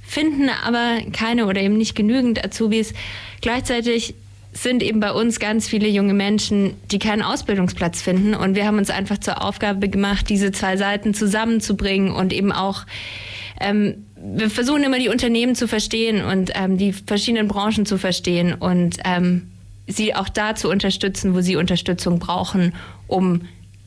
finden 0.02 0.48
aber 0.48 0.98
keine 1.12 1.46
oder 1.46 1.60
eben 1.60 1.76
nicht 1.76 1.94
genügend 1.94 2.42
Azubis. 2.44 2.94
Gleichzeitig 3.40 4.14
sind 4.52 4.82
eben 4.82 5.00
bei 5.00 5.12
uns 5.12 5.40
ganz 5.40 5.66
viele 5.66 5.88
junge 5.88 6.14
Menschen, 6.14 6.74
die 6.90 6.98
keinen 6.98 7.22
Ausbildungsplatz 7.22 8.02
finden. 8.02 8.34
Und 8.34 8.54
wir 8.54 8.66
haben 8.66 8.78
uns 8.78 8.90
einfach 8.90 9.18
zur 9.18 9.42
Aufgabe 9.42 9.88
gemacht, 9.88 10.28
diese 10.28 10.52
zwei 10.52 10.76
Seiten 10.76 11.14
zusammenzubringen 11.14 12.12
und 12.12 12.32
eben 12.32 12.52
auch 12.52 12.84
ähm, 13.60 14.06
wir 14.16 14.50
versuchen 14.50 14.82
immer 14.84 14.98
die 14.98 15.08
Unternehmen 15.08 15.54
zu 15.54 15.66
verstehen 15.66 16.24
und 16.24 16.52
ähm, 16.54 16.78
die 16.78 16.92
verschiedenen 16.92 17.48
Branchen 17.48 17.86
zu 17.86 17.98
verstehen 17.98 18.54
und 18.54 18.98
ähm, 19.04 19.50
sie 19.86 20.14
auch 20.14 20.28
da 20.28 20.54
zu 20.54 20.70
unterstützen, 20.70 21.34
wo 21.34 21.40
sie 21.40 21.56
Unterstützung 21.56 22.18
brauchen, 22.18 22.72
um 23.08 23.42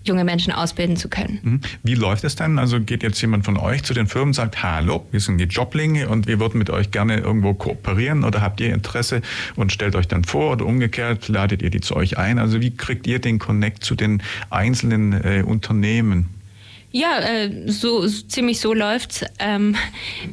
junge 0.08 0.24
Menschen 0.24 0.54
ausbilden 0.54 0.98
zu 0.98 1.10
können. 1.10 1.40
Mhm. 1.42 1.62
Wie 1.84 1.96
läuft 1.96 2.24
es 2.24 2.36
dann? 2.36 2.60
Also 2.60 2.80
geht 2.80 3.04
jetzt 3.04 3.20
jemand 3.22 3.46
von 3.46 3.58
euch 3.58 3.84
zu 3.84 3.94
den 3.94 4.08
Firmen 4.08 4.30
und 4.30 4.34
sagt, 4.34 4.62
hallo, 4.62 5.06
wir 5.12 5.20
sind 5.20 5.38
die 5.38 5.46
Joblinge 5.46 6.10
und 6.10 6.28
wir 6.28 6.40
würden 6.40 6.58
mit 6.58 6.70
euch 6.70 6.92
gerne 6.92 7.18
irgendwo 7.18 7.54
kooperieren 7.54 8.24
oder 8.24 8.42
habt 8.42 8.62
ihr 8.62 8.74
Interesse 8.74 9.22
und 9.56 9.72
stellt 9.72 9.96
euch 9.96 10.08
dann 10.08 10.24
vor 10.24 10.52
oder 10.52 10.66
umgekehrt 10.66 11.28
ladet 11.28 11.62
ihr 11.62 11.70
die 11.70 11.82
zu 11.82 11.96
euch 11.96 12.18
ein? 12.18 12.40
Also 12.40 12.62
wie 12.62 12.76
kriegt 12.76 13.08
ihr 13.08 13.20
den 13.20 13.40
Connect 13.40 13.84
zu 13.84 13.96
den 13.96 14.22
einzelnen 14.50 15.14
äh, 15.14 15.44
Unternehmen? 15.46 16.35
Ja, 16.96 17.20
äh, 17.20 17.52
so 17.70 18.08
ziemlich 18.08 18.62
so 18.62 18.74
läuft's. 18.74 19.26
Ähm, 19.40 19.76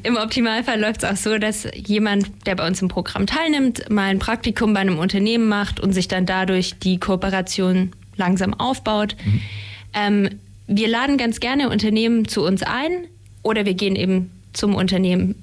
Im 0.04 0.16
Optimalfall 0.16 0.80
läuft 0.80 1.02
es 1.02 1.10
auch 1.10 1.16
so, 1.16 1.36
dass 1.38 1.66
jemand, 1.74 2.30
der 2.46 2.54
bei 2.54 2.64
uns 2.64 2.80
im 2.80 2.86
Programm 2.86 3.26
teilnimmt, 3.26 3.90
mal 3.90 4.04
ein 4.04 4.20
Praktikum 4.20 4.72
bei 4.72 4.78
einem 4.78 5.00
Unternehmen 5.00 5.48
macht 5.48 5.80
und 5.80 5.92
sich 5.92 6.06
dann 6.06 6.24
dadurch 6.24 6.78
die 6.78 7.00
Kooperation 7.00 7.90
langsam 8.14 8.54
aufbaut. 8.54 9.16
Mhm. 9.24 9.40
Ähm, 9.92 10.28
wir 10.68 10.86
laden 10.86 11.18
ganz 11.18 11.40
gerne 11.40 11.68
Unternehmen 11.68 12.28
zu 12.28 12.44
uns 12.44 12.62
ein 12.62 13.08
oder 13.42 13.64
wir 13.64 13.74
gehen 13.74 13.96
eben 13.96 14.30
zum 14.52 14.76
Unternehmen 14.76 15.34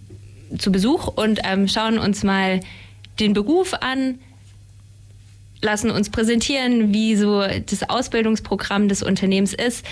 zu 0.57 0.71
Besuch 0.71 1.07
und 1.07 1.41
ähm, 1.43 1.67
schauen 1.67 1.99
uns 1.99 2.23
mal 2.23 2.61
den 3.19 3.33
Beruf 3.33 3.73
an, 3.73 4.19
lassen 5.61 5.91
uns 5.91 6.09
präsentieren, 6.09 6.93
wie 6.93 7.15
so 7.15 7.41
das 7.41 7.89
Ausbildungsprogramm 7.89 8.87
des 8.87 9.03
Unternehmens 9.03 9.53
ist. 9.53 9.85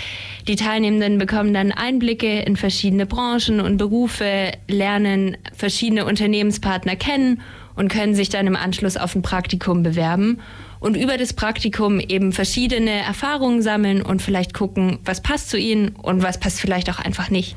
Die 0.46 0.56
Teilnehmenden 0.56 1.18
bekommen 1.18 1.52
dann 1.52 1.72
Einblicke 1.72 2.40
in 2.40 2.56
verschiedene 2.56 3.06
Branchen 3.06 3.60
und 3.60 3.76
Berufe, 3.76 4.52
lernen 4.66 5.36
verschiedene 5.54 6.06
Unternehmenspartner 6.06 6.96
kennen 6.96 7.40
und 7.74 7.88
können 7.88 8.14
sich 8.14 8.28
dann 8.28 8.46
im 8.46 8.56
Anschluss 8.56 8.96
auf 8.96 9.14
ein 9.14 9.22
Praktikum 9.22 9.82
bewerben 9.82 10.40
und 10.80 10.96
über 10.96 11.16
das 11.16 11.32
Praktikum 11.32 12.00
eben 12.00 12.32
verschiedene 12.32 12.90
Erfahrungen 12.90 13.62
sammeln 13.62 14.02
und 14.02 14.22
vielleicht 14.22 14.54
gucken, 14.54 14.98
was 15.04 15.22
passt 15.22 15.50
zu 15.50 15.58
ihnen 15.58 15.90
und 15.90 16.22
was 16.22 16.40
passt 16.40 16.60
vielleicht 16.60 16.90
auch 16.90 16.98
einfach 16.98 17.30
nicht. 17.30 17.56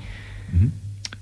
Mhm. 0.52 0.74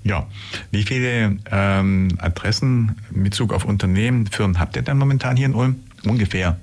Ja, 0.02 0.26
wie 0.70 0.82
viele 0.82 1.36
ähm, 1.50 2.08
Adressen 2.18 2.96
in 3.14 3.22
Bezug 3.22 3.52
auf 3.52 3.66
Unternehmen, 3.66 4.26
Firmen 4.26 4.58
habt 4.58 4.76
ihr 4.76 4.82
denn 4.82 4.96
momentan 4.96 5.36
hier 5.36 5.46
in 5.46 5.54
Ulm? 5.54 5.76
Ungefähr. 6.04 6.58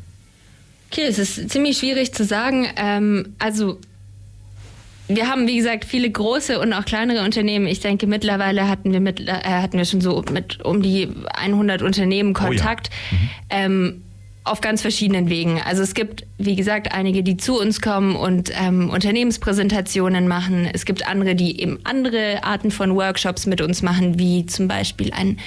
Okay, 0.92 1.06
es 1.08 1.20
ist 1.20 1.50
ziemlich 1.50 1.78
schwierig 1.78 2.14
zu 2.14 2.24
sagen. 2.24 2.68
Ähm, 2.78 3.36
also 3.40 3.80
wir 5.08 5.30
haben, 5.30 5.48
wie 5.48 5.58
gesagt, 5.58 5.86
viele 5.86 6.10
große 6.10 6.60
und 6.60 6.74
auch 6.74 6.86
kleinere 6.86 7.24
Unternehmen. 7.24 7.68
Ich 7.68 7.80
denke, 7.80 8.08
mittlerweile 8.08 8.68
hatten 8.68 8.92
wir, 8.92 9.00
mit, 9.00 9.22
äh, 9.22 9.34
hatten 9.34 9.78
wir 9.78 9.86
schon 9.86 10.02
so 10.02 10.24
mit 10.32 10.64
um 10.66 10.82
die 10.82 11.10
100 11.34 11.82
Unternehmen 11.82 12.34
Kontakt. 12.34 12.90
Oh 12.90 13.16
ja. 13.16 13.20
mhm. 13.20 13.30
ähm, 13.50 14.04
auf 14.48 14.62
ganz 14.62 14.82
verschiedenen 14.82 15.30
Wegen. 15.30 15.62
Also 15.62 15.84
es 15.84 15.94
gibt, 15.94 16.26
wie 16.38 16.56
gesagt, 16.56 16.94
einige, 16.94 17.22
die 17.22 17.38
zu 17.38 17.60
uns 17.60 17.82
kommen 17.82 18.16
und 18.16 18.52
ähm, 18.58 18.90
Unternehmenspräsentationen 18.90 20.28
machen. 20.28 20.70
Es 20.72 20.86
gibt 20.86 21.06
andere, 21.06 21.36
die 21.36 21.62
eben 21.62 21.80
andere 21.84 22.44
Arten 22.44 22.72
von 22.72 22.96
Workshops 22.96 23.46
mit 23.46 23.62
uns 23.62 23.82
machen, 23.82 24.20
wie 24.20 24.46
zum 24.46 24.68
Beispiel 24.68 25.12
ein 25.12 25.38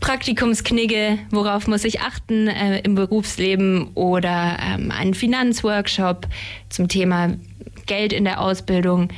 Praktikumsknigge, 0.00 1.18
worauf 1.30 1.66
muss 1.66 1.84
ich 1.84 2.00
achten 2.00 2.48
äh, 2.48 2.80
im 2.80 2.94
Berufsleben 2.94 3.88
oder 3.94 4.58
ähm, 4.60 4.90
einen 4.90 5.14
Finanzworkshop 5.14 6.26
zum 6.68 6.88
Thema 6.88 7.34
Geld 7.86 8.12
in 8.12 8.24
der 8.24 8.40
Ausbildung. 8.40 9.08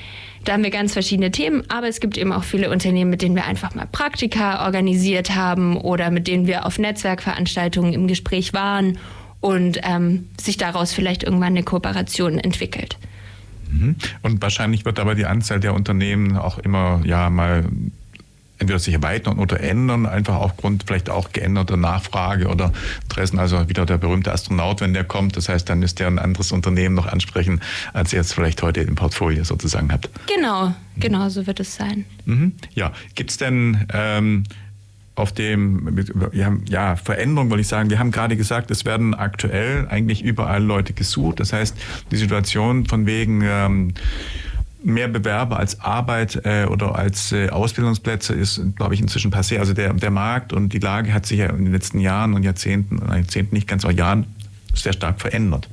Da 0.45 0.55
haben 0.55 0.63
wir 0.63 0.71
ganz 0.71 0.95
verschiedene 0.95 1.31
Themen, 1.31 1.65
aber 1.69 1.89
es 1.89 2.01
gibt 2.01 2.17
eben 2.17 2.33
auch 2.33 2.45
viele 2.45 2.71
Unternehmen, 2.71 3.11
mit 3.11 3.21
denen 3.21 3.35
wir 3.35 3.45
einfach 3.45 3.75
mal 3.75 3.87
Praktika 3.87 4.65
organisiert 4.65 5.35
haben 5.35 5.77
oder 5.77 6.11
mit 6.11 6.27
denen 6.27 6.47
wir 6.47 6.65
auf 6.65 6.79
Netzwerkveranstaltungen 6.79 7.93
im 7.93 8.09
Gespräch 8.09 8.55
waren 8.55 8.99
und 9.41 9.81
ähm, 9.83 10.29
sich 10.41 10.57
daraus 10.57 10.95
vielleicht 10.95 11.23
irgendwann 11.23 11.49
eine 11.49 11.63
Kooperation 11.63 12.39
entwickelt. 12.39 12.97
Mhm. 13.71 13.97
Und 14.23 14.41
wahrscheinlich 14.41 14.85
wird 14.85 14.99
aber 14.99 15.15
die 15.15 15.27
Anzahl 15.27 15.61
der 15.61 15.75
Unternehmen 15.75 16.37
auch 16.37 16.59
immer 16.59 17.03
ja 17.05 17.29
mal 17.29 17.67
entweder 18.61 18.79
sich 18.79 18.95
erweitern 18.95 19.39
oder 19.39 19.61
ändern, 19.61 20.07
einfach 20.07 20.37
aufgrund 20.37 20.85
vielleicht 20.87 21.11
auch 21.11 21.33
geänderter 21.33 21.77
Nachfrage 21.77 22.47
oder 22.47 22.73
Interessen. 23.03 23.39
Also 23.39 23.69
wieder 23.69 23.87
der 23.87 23.99
berühmte 23.99 24.33
Astronaut, 24.33 24.81
wenn 24.81 24.95
der 24.95 25.05
kommt. 25.05 25.37
Das 25.37 25.49
heißt, 25.49 25.69
dann 25.69 25.81
müsst 25.81 25.99
ihr 25.99 26.07
ein 26.07 26.19
anderes 26.19 26.53
Unternehmen 26.53 26.95
noch 26.95 27.07
ansprechen, 27.07 27.61
als 27.93 28.13
ihr 28.13 28.19
jetzt 28.19 28.35
vielleicht 28.35 28.63
heute 28.63 28.83
im 28.83 28.95
Portfolio 28.95 29.45
sozusagen 29.45 29.91
habt. 29.91 30.11
Genau, 30.33 30.75
genau 30.97 31.29
so 31.31 31.47
wird 31.47 31.59
es 31.61 31.75
sein. 31.75 32.05
Mhm. 32.27 32.53
Ja, 32.75 32.93
gibt 33.15 33.31
es 33.31 33.39
denn 33.39 33.87
ähm, 33.93 34.45
auf 35.15 35.33
dem, 35.33 36.05
ja, 36.69 36.97
Veränderung, 36.97 37.51
wollte 37.51 37.61
ich 37.63 37.69
sagen. 37.69 37.91
Wir 37.91 37.99
haben 37.99 38.11
gerade 38.11 38.37
gesagt, 38.37 38.71
es 38.71 38.85
werden 38.85 39.15
aktuell 39.15 39.87
eigentlich 39.89 40.23
überall 40.23 40.63
Leute 40.63 40.93
gesucht. 40.93 41.41
Das 41.41 41.53
heißt, 41.53 41.77
die 42.11 42.17
Situation 42.17 42.87
von 42.87 43.07
wegen, 43.07 43.43
ähm, 43.45 43.95
mehr 44.83 45.09
Bewerber 45.09 45.59
als 45.59 45.81
Arbeit 45.81 46.41
äh, 46.45 46.65
oder 46.65 46.97
als 46.97 47.33
äh, 47.33 47.51
Ausbildungsplätze 47.51 48.35
ist, 48.35 48.61
glaube 48.77 48.95
ich, 48.95 49.01
inzwischen 49.01 49.33
passé. 49.33 49.59
Also 49.59 49.75
der, 49.75 49.93
der 49.93 50.11
Markt 50.11 50.53
und 50.53 50.73
die 50.73 50.79
Lage 50.79 51.13
hat 51.13 51.27
sich 51.27 51.39
ja 51.39 51.47
in 51.47 51.65
den 51.65 51.73
letzten 51.73 51.99
Jahren 52.01 52.35
und 52.35 52.43
Jahrzehnten, 52.43 53.01
Jahrzehnten 53.13 53.55
nicht 53.55 53.69
ganz, 53.69 53.85
aber 53.85 53.93
Jahren 53.93 54.27
sehr 54.75 54.93
stark 54.93 55.21
verändert. 55.21 55.69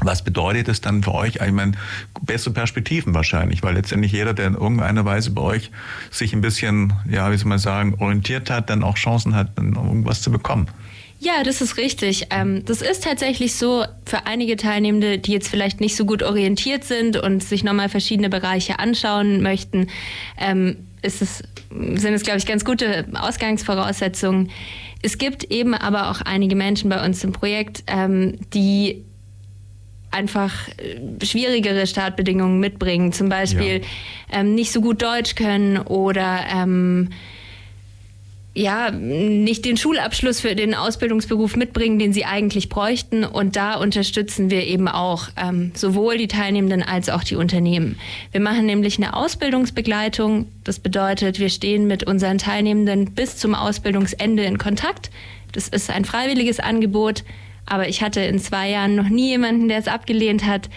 Was 0.00 0.24
bedeutet 0.24 0.68
es 0.68 0.80
dann 0.80 1.02
für 1.02 1.14
euch? 1.14 1.36
Ich 1.36 1.52
meine, 1.52 1.72
bessere 2.22 2.52
Perspektiven 2.52 3.14
wahrscheinlich, 3.14 3.62
weil 3.62 3.74
letztendlich 3.74 4.12
jeder, 4.12 4.34
der 4.34 4.48
in 4.48 4.54
irgendeiner 4.54 5.04
Weise 5.04 5.30
bei 5.30 5.42
euch 5.42 5.70
sich 6.10 6.32
ein 6.32 6.40
bisschen, 6.40 6.92
ja, 7.08 7.30
wie 7.30 7.36
soll 7.36 7.48
man 7.48 7.58
sagen, 7.58 7.94
orientiert 7.98 8.50
hat, 8.50 8.70
dann 8.70 8.82
auch 8.82 8.96
Chancen 8.96 9.34
hat, 9.34 9.56
dann 9.56 9.74
irgendwas 9.74 10.22
zu 10.22 10.32
bekommen. 10.32 10.66
Ja, 11.22 11.44
das 11.44 11.60
ist 11.60 11.76
richtig. 11.76 12.26
Ähm, 12.30 12.64
das 12.64 12.82
ist 12.82 13.04
tatsächlich 13.04 13.54
so 13.54 13.84
für 14.04 14.26
einige 14.26 14.56
Teilnehmende, 14.56 15.18
die 15.18 15.30
jetzt 15.30 15.46
vielleicht 15.46 15.80
nicht 15.80 15.94
so 15.94 16.04
gut 16.04 16.24
orientiert 16.24 16.82
sind 16.82 17.16
und 17.16 17.44
sich 17.44 17.62
nochmal 17.62 17.88
verschiedene 17.88 18.28
Bereiche 18.28 18.80
anschauen 18.80 19.40
möchten, 19.40 19.86
ähm, 20.36 20.88
ist 21.00 21.22
es, 21.22 21.44
sind 21.70 22.12
es, 22.12 22.24
glaube 22.24 22.38
ich, 22.38 22.46
ganz 22.46 22.64
gute 22.64 23.06
Ausgangsvoraussetzungen. 23.14 24.50
Es 25.00 25.16
gibt 25.16 25.44
eben 25.44 25.74
aber 25.74 26.10
auch 26.10 26.22
einige 26.22 26.56
Menschen 26.56 26.90
bei 26.90 27.04
uns 27.04 27.22
im 27.22 27.30
Projekt, 27.30 27.84
ähm, 27.86 28.38
die 28.52 29.04
einfach 30.10 30.52
äh, 30.70 31.24
schwierigere 31.24 31.86
Startbedingungen 31.86 32.58
mitbringen, 32.58 33.12
zum 33.12 33.28
Beispiel 33.28 33.78
ja. 33.78 34.40
ähm, 34.40 34.56
nicht 34.56 34.72
so 34.72 34.80
gut 34.80 35.00
Deutsch 35.00 35.36
können 35.36 35.78
oder 35.78 36.40
ähm, 36.52 37.10
ja, 38.54 38.90
nicht 38.90 39.64
den 39.64 39.78
Schulabschluss 39.78 40.40
für 40.40 40.54
den 40.54 40.74
Ausbildungsberuf 40.74 41.56
mitbringen, 41.56 41.98
den 41.98 42.12
sie 42.12 42.26
eigentlich 42.26 42.68
bräuchten. 42.68 43.24
Und 43.24 43.56
da 43.56 43.76
unterstützen 43.76 44.50
wir 44.50 44.66
eben 44.66 44.88
auch 44.88 45.28
ähm, 45.36 45.72
sowohl 45.74 46.18
die 46.18 46.28
Teilnehmenden 46.28 46.82
als 46.82 47.08
auch 47.08 47.24
die 47.24 47.36
Unternehmen. 47.36 47.98
Wir 48.30 48.40
machen 48.40 48.66
nämlich 48.66 48.98
eine 48.98 49.14
Ausbildungsbegleitung. 49.16 50.46
Das 50.64 50.80
bedeutet, 50.80 51.38
wir 51.38 51.48
stehen 51.48 51.86
mit 51.86 52.04
unseren 52.04 52.36
Teilnehmenden 52.36 53.12
bis 53.12 53.38
zum 53.38 53.54
Ausbildungsende 53.54 54.44
in 54.44 54.58
Kontakt. 54.58 55.10
Das 55.52 55.68
ist 55.68 55.90
ein 55.90 56.04
freiwilliges 56.04 56.60
Angebot. 56.60 57.24
Aber 57.66 57.88
ich 57.88 58.02
hatte 58.02 58.20
in 58.20 58.38
zwei 58.38 58.70
Jahren 58.70 58.94
noch 58.94 59.08
nie 59.08 59.28
jemanden, 59.28 59.68
der 59.68 59.78
es 59.78 59.88
abgelehnt 59.88 60.44
hat. 60.46 60.68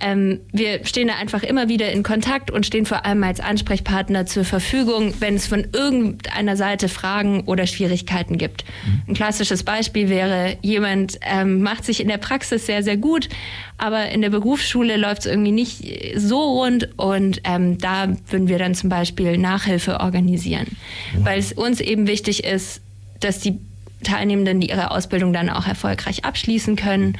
Ähm, 0.00 0.40
wir 0.52 0.84
stehen 0.84 1.08
da 1.08 1.16
einfach 1.16 1.42
immer 1.42 1.68
wieder 1.68 1.90
in 1.90 2.02
Kontakt 2.02 2.50
und 2.50 2.64
stehen 2.64 2.86
vor 2.86 3.04
allem 3.04 3.24
als 3.24 3.40
Ansprechpartner 3.40 4.26
zur 4.26 4.44
Verfügung, 4.44 5.14
wenn 5.18 5.34
es 5.34 5.46
von 5.46 5.66
irgendeiner 5.72 6.56
Seite 6.56 6.88
Fragen 6.88 7.40
oder 7.42 7.66
Schwierigkeiten 7.66 8.38
gibt. 8.38 8.64
Mhm. 8.64 9.02
Ein 9.08 9.14
klassisches 9.14 9.64
Beispiel 9.64 10.08
wäre, 10.08 10.56
jemand 10.62 11.18
ähm, 11.22 11.62
macht 11.62 11.84
sich 11.84 12.00
in 12.00 12.08
der 12.08 12.18
Praxis 12.18 12.66
sehr, 12.66 12.84
sehr 12.84 12.96
gut, 12.96 13.28
aber 13.76 14.10
in 14.10 14.22
der 14.22 14.30
Berufsschule 14.30 14.96
läuft 14.96 15.20
es 15.20 15.26
irgendwie 15.26 15.52
nicht 15.52 15.82
so 16.16 16.40
rund 16.60 16.88
und 16.96 17.40
ähm, 17.44 17.78
da 17.78 18.08
würden 18.28 18.48
wir 18.48 18.58
dann 18.58 18.74
zum 18.74 18.90
Beispiel 18.90 19.36
Nachhilfe 19.36 19.98
organisieren, 19.98 20.68
mhm. 21.16 21.24
weil 21.24 21.38
es 21.40 21.52
uns 21.52 21.80
eben 21.80 22.06
wichtig 22.06 22.44
ist, 22.44 22.82
dass 23.20 23.40
die 23.40 23.58
Teilnehmenden, 24.02 24.60
die 24.60 24.70
ihre 24.70 24.90
Ausbildung 24.90 25.32
dann 25.32 25.50
auch 25.50 25.66
erfolgreich 25.66 26.24
abschließen 26.24 26.76
können. 26.76 27.18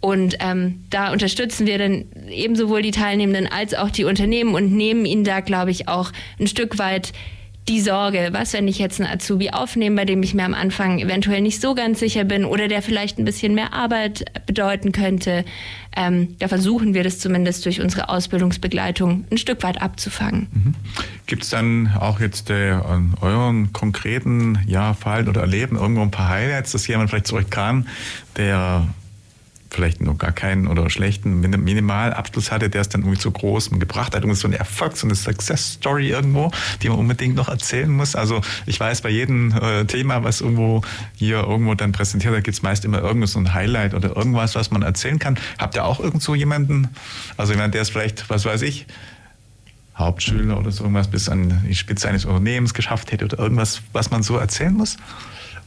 Und 0.00 0.36
ähm, 0.40 0.84
da 0.90 1.12
unterstützen 1.12 1.66
wir 1.66 1.78
dann 1.78 2.04
eben 2.30 2.54
sowohl 2.54 2.82
die 2.82 2.92
Teilnehmenden 2.92 3.48
als 3.48 3.74
auch 3.74 3.90
die 3.90 4.04
Unternehmen 4.04 4.54
und 4.54 4.72
nehmen 4.72 5.04
ihnen 5.04 5.24
da, 5.24 5.40
glaube 5.40 5.72
ich, 5.72 5.88
auch 5.88 6.12
ein 6.38 6.46
Stück 6.46 6.78
weit 6.78 7.12
die 7.68 7.80
Sorge, 7.80 8.30
was, 8.32 8.54
wenn 8.54 8.66
ich 8.66 8.78
jetzt 8.78 9.00
einen 9.00 9.10
Azubi 9.12 9.50
aufnehme, 9.50 9.96
bei 9.96 10.04
dem 10.06 10.22
ich 10.22 10.34
mir 10.34 10.44
am 10.44 10.54
Anfang 10.54 10.98
eventuell 10.98 11.42
nicht 11.42 11.60
so 11.60 11.74
ganz 11.74 12.00
sicher 12.00 12.24
bin 12.24 12.44
oder 12.44 12.66
der 12.66 12.82
vielleicht 12.82 13.18
ein 13.18 13.24
bisschen 13.24 13.54
mehr 13.54 13.74
Arbeit 13.74 14.24
bedeuten 14.46 14.92
könnte. 14.92 15.44
Ähm, 15.94 16.36
da 16.38 16.48
versuchen 16.48 16.94
wir 16.94 17.04
das 17.04 17.18
zumindest 17.18 17.66
durch 17.66 17.80
unsere 17.80 18.08
Ausbildungsbegleitung 18.08 19.24
ein 19.30 19.38
Stück 19.38 19.62
weit 19.62 19.82
abzufangen. 19.82 20.46
Mhm. 20.52 20.74
Gibt 21.26 21.42
es 21.42 21.50
dann 21.50 21.90
auch 21.98 22.20
jetzt 22.20 22.50
äh, 22.50 22.70
an 22.70 23.14
euren 23.20 23.72
konkreten 23.72 24.58
ja, 24.66 24.94
Fall 24.94 25.28
oder 25.28 25.42
Erleben 25.42 25.76
irgendwo 25.76 26.02
ein 26.02 26.10
paar 26.10 26.28
Highlights, 26.28 26.72
dass 26.72 26.86
jemand 26.86 27.10
vielleicht 27.10 27.26
zurück 27.26 27.50
kann, 27.50 27.86
der 28.36 28.86
vielleicht 29.70 30.00
noch 30.00 30.16
gar 30.16 30.32
keinen 30.32 30.66
oder 30.66 30.88
schlechten 30.90 31.40
Minimalabschluss 31.40 32.50
hatte, 32.50 32.70
der 32.70 32.80
es 32.80 32.88
dann 32.88 33.02
irgendwie 33.02 33.18
zu 33.18 33.30
großem 33.30 33.78
gebracht 33.78 34.14
hat. 34.14 34.24
Und 34.24 34.34
so 34.34 34.48
ein 34.48 34.54
Erfolg, 34.54 34.96
so 34.96 35.06
eine 35.06 35.14
Success 35.14 35.74
Story 35.74 36.10
irgendwo, 36.10 36.50
die 36.82 36.88
man 36.88 36.98
unbedingt 36.98 37.34
noch 37.34 37.48
erzählen 37.48 37.90
muss. 37.90 38.14
Also 38.14 38.40
ich 38.66 38.78
weiß, 38.80 39.02
bei 39.02 39.10
jedem 39.10 39.52
äh, 39.52 39.84
Thema, 39.84 40.24
was 40.24 40.40
irgendwo 40.40 40.82
hier 41.16 41.38
irgendwo 41.38 41.74
dann 41.74 41.92
präsentiert 41.92 42.32
wird, 42.32 42.44
gibt 42.44 42.56
es 42.56 42.62
meist 42.62 42.84
immer 42.84 43.00
irgendwas, 43.00 43.32
so 43.32 43.38
ein 43.38 43.54
Highlight 43.54 43.94
oder 43.94 44.16
irgendwas, 44.16 44.54
was 44.54 44.70
man 44.70 44.82
erzählen 44.82 45.18
kann. 45.18 45.38
Habt 45.58 45.74
ihr 45.74 45.84
auch 45.84 46.00
irgend 46.00 46.22
so 46.22 46.34
jemanden, 46.34 46.88
also 47.36 47.52
jemand, 47.52 47.74
der 47.74 47.82
es 47.82 47.90
vielleicht, 47.90 48.30
was 48.30 48.44
weiß 48.44 48.62
ich, 48.62 48.86
Hauptschüler 49.96 50.58
oder 50.58 50.70
so 50.70 50.84
irgendwas 50.84 51.08
bis 51.08 51.28
an 51.28 51.62
die 51.68 51.74
Spitze 51.74 52.08
eines 52.08 52.24
Unternehmens 52.24 52.72
geschafft 52.72 53.10
hätte 53.10 53.24
oder 53.24 53.38
irgendwas, 53.38 53.82
was 53.92 54.10
man 54.10 54.22
so 54.22 54.36
erzählen 54.36 54.72
muss? 54.72 54.96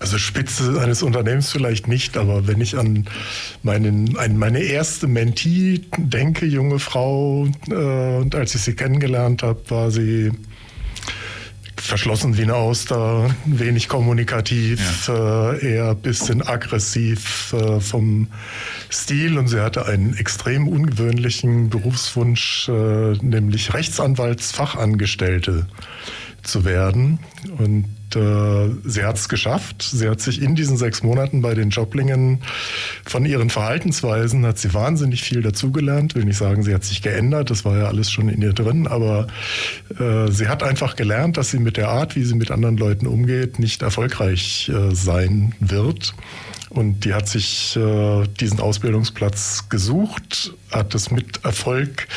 Also 0.02 0.18
Spitze 0.18 0.82
eines 0.82 1.04
Unternehmens 1.04 1.52
vielleicht 1.52 1.88
nicht, 1.88 2.18
aber 2.18 2.48
wenn 2.48 2.60
ich 2.60 2.76
an, 2.76 3.06
meinen, 3.62 4.18
an 4.18 4.36
meine 4.36 4.58
erste 4.58 5.06
Mentee 5.06 5.82
denke, 5.96 6.48
junge 6.48 6.80
Frau, 6.80 7.48
äh, 7.70 8.18
und 8.18 8.34
als 8.34 8.56
ich 8.56 8.62
sie 8.62 8.74
kennengelernt 8.74 9.44
habe, 9.44 9.62
war 9.70 9.92
sie 9.92 10.32
verschlossen 11.76 12.36
wie 12.36 12.42
eine 12.42 12.56
Auster, 12.56 13.30
wenig 13.46 13.90
kommunikativ, 13.90 15.08
ja. 15.08 15.52
äh, 15.52 15.74
eher 15.74 15.92
ein 15.92 16.02
bisschen 16.02 16.42
aggressiv 16.42 17.54
äh, 17.54 17.80
vom 17.80 18.28
Stil 18.90 19.38
und 19.38 19.50
sie 19.50 19.62
hatte 19.62 19.86
einen 19.86 20.16
extrem 20.16 20.68
ungewöhnlichen 20.68 21.70
Berufswunsch, 21.70 22.70
äh, 22.70 23.14
nämlich 23.22 23.76
Rechtsanwaltsfachangestellte 23.76 25.68
zu 26.42 26.66
werden. 26.66 27.20
Und 27.60 27.86
äh, 28.16 28.70
sie 28.84 29.04
hat 29.04 29.18
es 29.18 29.30
geschafft. 29.30 29.82
Sie 29.84 30.10
hat 30.10 30.22
sich 30.22 30.42
in 30.42 30.56
diesen 30.56 30.78
sechs 30.78 31.04
Monaten 31.04 31.42
bei 31.42 31.54
den 31.54 31.70
Joblingen 31.70 32.42
von 33.06 33.26
ihren 33.26 33.50
Verhaltensweisen 33.50 34.46
hat 34.46 34.58
sie 34.58 34.74
wahnsinnig 34.74 35.22
viel 35.22 35.42
dazugelernt. 35.42 36.16
Will 36.16 36.26
nicht 36.26 36.38
sagen, 36.38 36.64
sie 36.64 36.74
hat 36.74 36.84
sich 36.84 37.02
geändert. 37.02 37.50
Das 37.50 37.66
war 37.66 37.78
ja 37.78 37.86
alles 37.86 38.12
schon 38.12 38.30
in 38.30 38.42
ihr 38.42 38.54
drin. 38.54 38.88
Aber 38.88 39.28
äh, 40.00 40.32
sie 40.32 40.48
hat 40.48 40.64
einfach 40.64 40.96
gelernt, 40.96 41.38
dass 41.38 41.52
sie 41.52 41.60
mit 41.60 41.78
der 41.78 41.90
Art, 41.90 42.16
wie 42.16 42.24
sie 42.24 42.36
mit 42.36 42.52
anderen 42.52 42.78
Leuten 42.78 43.08
umgeht, 43.08 43.60
nicht 43.60 43.82
erfolgreich 43.82 44.72
äh, 44.74 44.94
sein 44.94 45.54
wird. 45.60 46.14
Und 46.74 47.04
die 47.04 47.14
hat 47.14 47.28
sich 47.28 47.76
äh, 47.76 48.26
diesen 48.40 48.62
Ausbildungsplatz 48.62 49.68
gesucht, 49.68 50.54
hat 50.72 50.96
es 50.96 51.12
mit 51.12 51.44
Erfolg 51.44 52.08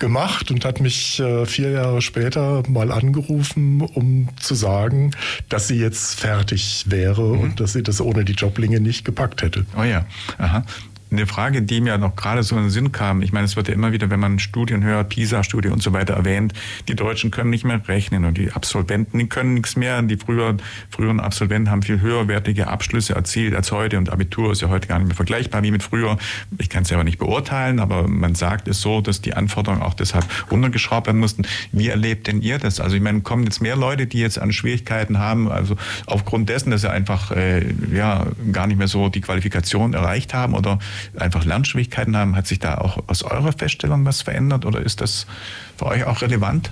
gemacht 0.00 0.50
und 0.50 0.64
hat 0.64 0.80
mich 0.80 1.20
äh, 1.20 1.46
vier 1.46 1.70
Jahre 1.70 2.02
später 2.02 2.64
mal 2.68 2.90
angerufen, 2.90 3.80
um 3.80 4.28
zu 4.40 4.56
sagen, 4.56 5.12
dass 5.48 5.68
sie 5.68 5.76
jetzt 5.76 6.18
fertig 6.18 6.86
wäre 6.88 7.22
mhm. 7.22 7.40
und 7.40 7.60
dass 7.60 7.74
sie 7.74 7.84
das 7.84 8.00
ohne 8.00 8.24
die 8.24 8.32
Joblinge 8.32 8.80
nicht 8.80 9.04
gepackt 9.04 9.42
hätte. 9.42 9.66
Oh 9.78 9.84
ja, 9.84 10.04
aha 10.36 10.64
eine 11.12 11.26
Frage, 11.26 11.62
die 11.62 11.80
mir 11.80 11.98
noch 11.98 12.16
gerade 12.16 12.42
so 12.42 12.56
in 12.56 12.62
den 12.62 12.70
Sinn 12.70 12.92
kam. 12.92 13.22
Ich 13.22 13.32
meine, 13.32 13.44
es 13.44 13.56
wird 13.56 13.68
ja 13.68 13.74
immer 13.74 13.92
wieder, 13.92 14.10
wenn 14.10 14.20
man 14.20 14.38
Studien 14.38 14.82
hört, 14.82 15.10
PISA-Studie 15.10 15.68
und 15.68 15.82
so 15.82 15.92
weiter 15.92 16.14
erwähnt, 16.14 16.52
die 16.88 16.94
Deutschen 16.94 17.30
können 17.30 17.50
nicht 17.50 17.64
mehr 17.64 17.86
rechnen 17.86 18.24
und 18.24 18.38
die 18.38 18.52
Absolventen, 18.52 19.18
die 19.18 19.28
können 19.28 19.54
nichts 19.54 19.76
mehr. 19.76 20.02
Die 20.02 20.16
früher, 20.16 20.56
früheren 20.90 21.20
Absolventen 21.20 21.70
haben 21.70 21.82
viel 21.82 22.00
höherwertige 22.00 22.68
Abschlüsse 22.68 23.14
erzielt 23.14 23.54
als 23.54 23.72
heute 23.72 23.98
und 23.98 24.10
Abitur 24.10 24.52
ist 24.52 24.62
ja 24.62 24.68
heute 24.68 24.88
gar 24.88 24.98
nicht 24.98 25.08
mehr 25.08 25.16
vergleichbar 25.16 25.62
wie 25.62 25.70
mit 25.70 25.82
früher. 25.82 26.18
Ich 26.58 26.68
kann 26.68 26.82
es 26.82 26.88
selber 26.88 27.04
nicht 27.04 27.18
beurteilen, 27.18 27.78
aber 27.78 28.08
man 28.08 28.34
sagt 28.34 28.68
es 28.68 28.80
so, 28.80 29.00
dass 29.00 29.20
die 29.20 29.34
Anforderungen 29.34 29.82
auch 29.82 29.94
deshalb 29.94 30.24
runtergeschraubt 30.50 31.06
werden 31.06 31.20
mussten. 31.20 31.44
Wie 31.72 31.88
erlebt 31.88 32.26
denn 32.26 32.40
ihr 32.40 32.58
das? 32.58 32.80
Also 32.80 32.96
ich 32.96 33.02
meine, 33.02 33.20
kommen 33.20 33.44
jetzt 33.44 33.60
mehr 33.60 33.76
Leute, 33.76 34.06
die 34.06 34.18
jetzt 34.18 34.38
an 34.38 34.52
Schwierigkeiten 34.52 35.18
haben, 35.18 35.50
also 35.50 35.76
aufgrund 36.06 36.48
dessen, 36.48 36.70
dass 36.70 36.82
sie 36.82 36.90
einfach 36.90 37.30
äh, 37.30 37.64
ja 37.92 38.26
gar 38.52 38.66
nicht 38.66 38.78
mehr 38.78 38.88
so 38.88 39.08
die 39.08 39.20
Qualifikation 39.20 39.94
erreicht 39.94 40.34
haben 40.34 40.54
oder 40.54 40.78
einfach 41.18 41.44
Lernschwierigkeiten 41.44 42.16
haben. 42.16 42.36
Hat 42.36 42.46
sich 42.46 42.58
da 42.58 42.78
auch 42.78 42.98
aus 43.08 43.22
eurer 43.22 43.52
Feststellung 43.52 44.04
was 44.04 44.22
verändert 44.22 44.64
oder 44.64 44.80
ist 44.80 45.00
das 45.00 45.26
für 45.76 45.86
euch 45.86 46.04
auch 46.04 46.22
relevant? 46.22 46.70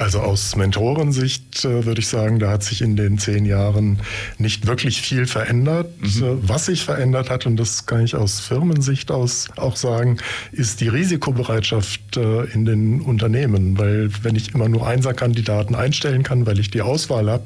Also 0.00 0.20
aus 0.20 0.56
Mentorensicht 0.56 1.62
äh, 1.66 1.84
würde 1.84 2.00
ich 2.00 2.08
sagen, 2.08 2.38
da 2.38 2.50
hat 2.50 2.62
sich 2.62 2.80
in 2.80 2.96
den 2.96 3.18
zehn 3.18 3.44
Jahren 3.44 4.00
nicht 4.38 4.66
wirklich 4.66 5.02
viel 5.02 5.26
verändert. 5.26 5.90
Mhm. 6.00 6.22
Äh, 6.22 6.48
was 6.48 6.66
sich 6.66 6.86
verändert 6.86 7.28
hat, 7.28 7.44
und 7.44 7.58
das 7.58 7.84
kann 7.84 8.02
ich 8.02 8.16
aus 8.16 8.40
Firmensicht 8.40 9.10
aus 9.10 9.48
auch 9.56 9.76
sagen, 9.76 10.16
ist 10.52 10.80
die 10.80 10.88
Risikobereitschaft 10.88 12.16
äh, 12.16 12.44
in 12.44 12.64
den 12.64 13.02
Unternehmen. 13.02 13.76
Weil 13.76 14.08
wenn 14.22 14.36
ich 14.36 14.54
immer 14.54 14.70
nur 14.70 14.86
Einserkandidaten 14.86 15.76
einstellen 15.76 16.22
kann, 16.22 16.46
weil 16.46 16.58
ich 16.58 16.70
die 16.70 16.80
Auswahl 16.80 17.30
habe, 17.30 17.44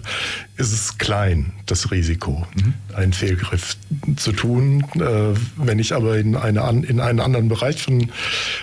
ist 0.57 0.73
es 0.73 0.99
klein, 0.99 1.53
das 1.67 1.91
Risiko, 1.91 2.47
mhm. 2.55 2.75
einen 2.95 3.13
Fehlgriff 3.13 3.77
zu 4.15 4.31
tun. 4.31 4.85
Äh, 4.95 5.37
wenn 5.57 5.81
ich 5.81 5.93
aber 5.93 6.19
in, 6.19 6.37
eine, 6.37 6.61
in 6.87 7.01
einen 7.01 7.19
anderen 7.19 7.49
Bereich 7.49 7.83
von 7.83 8.13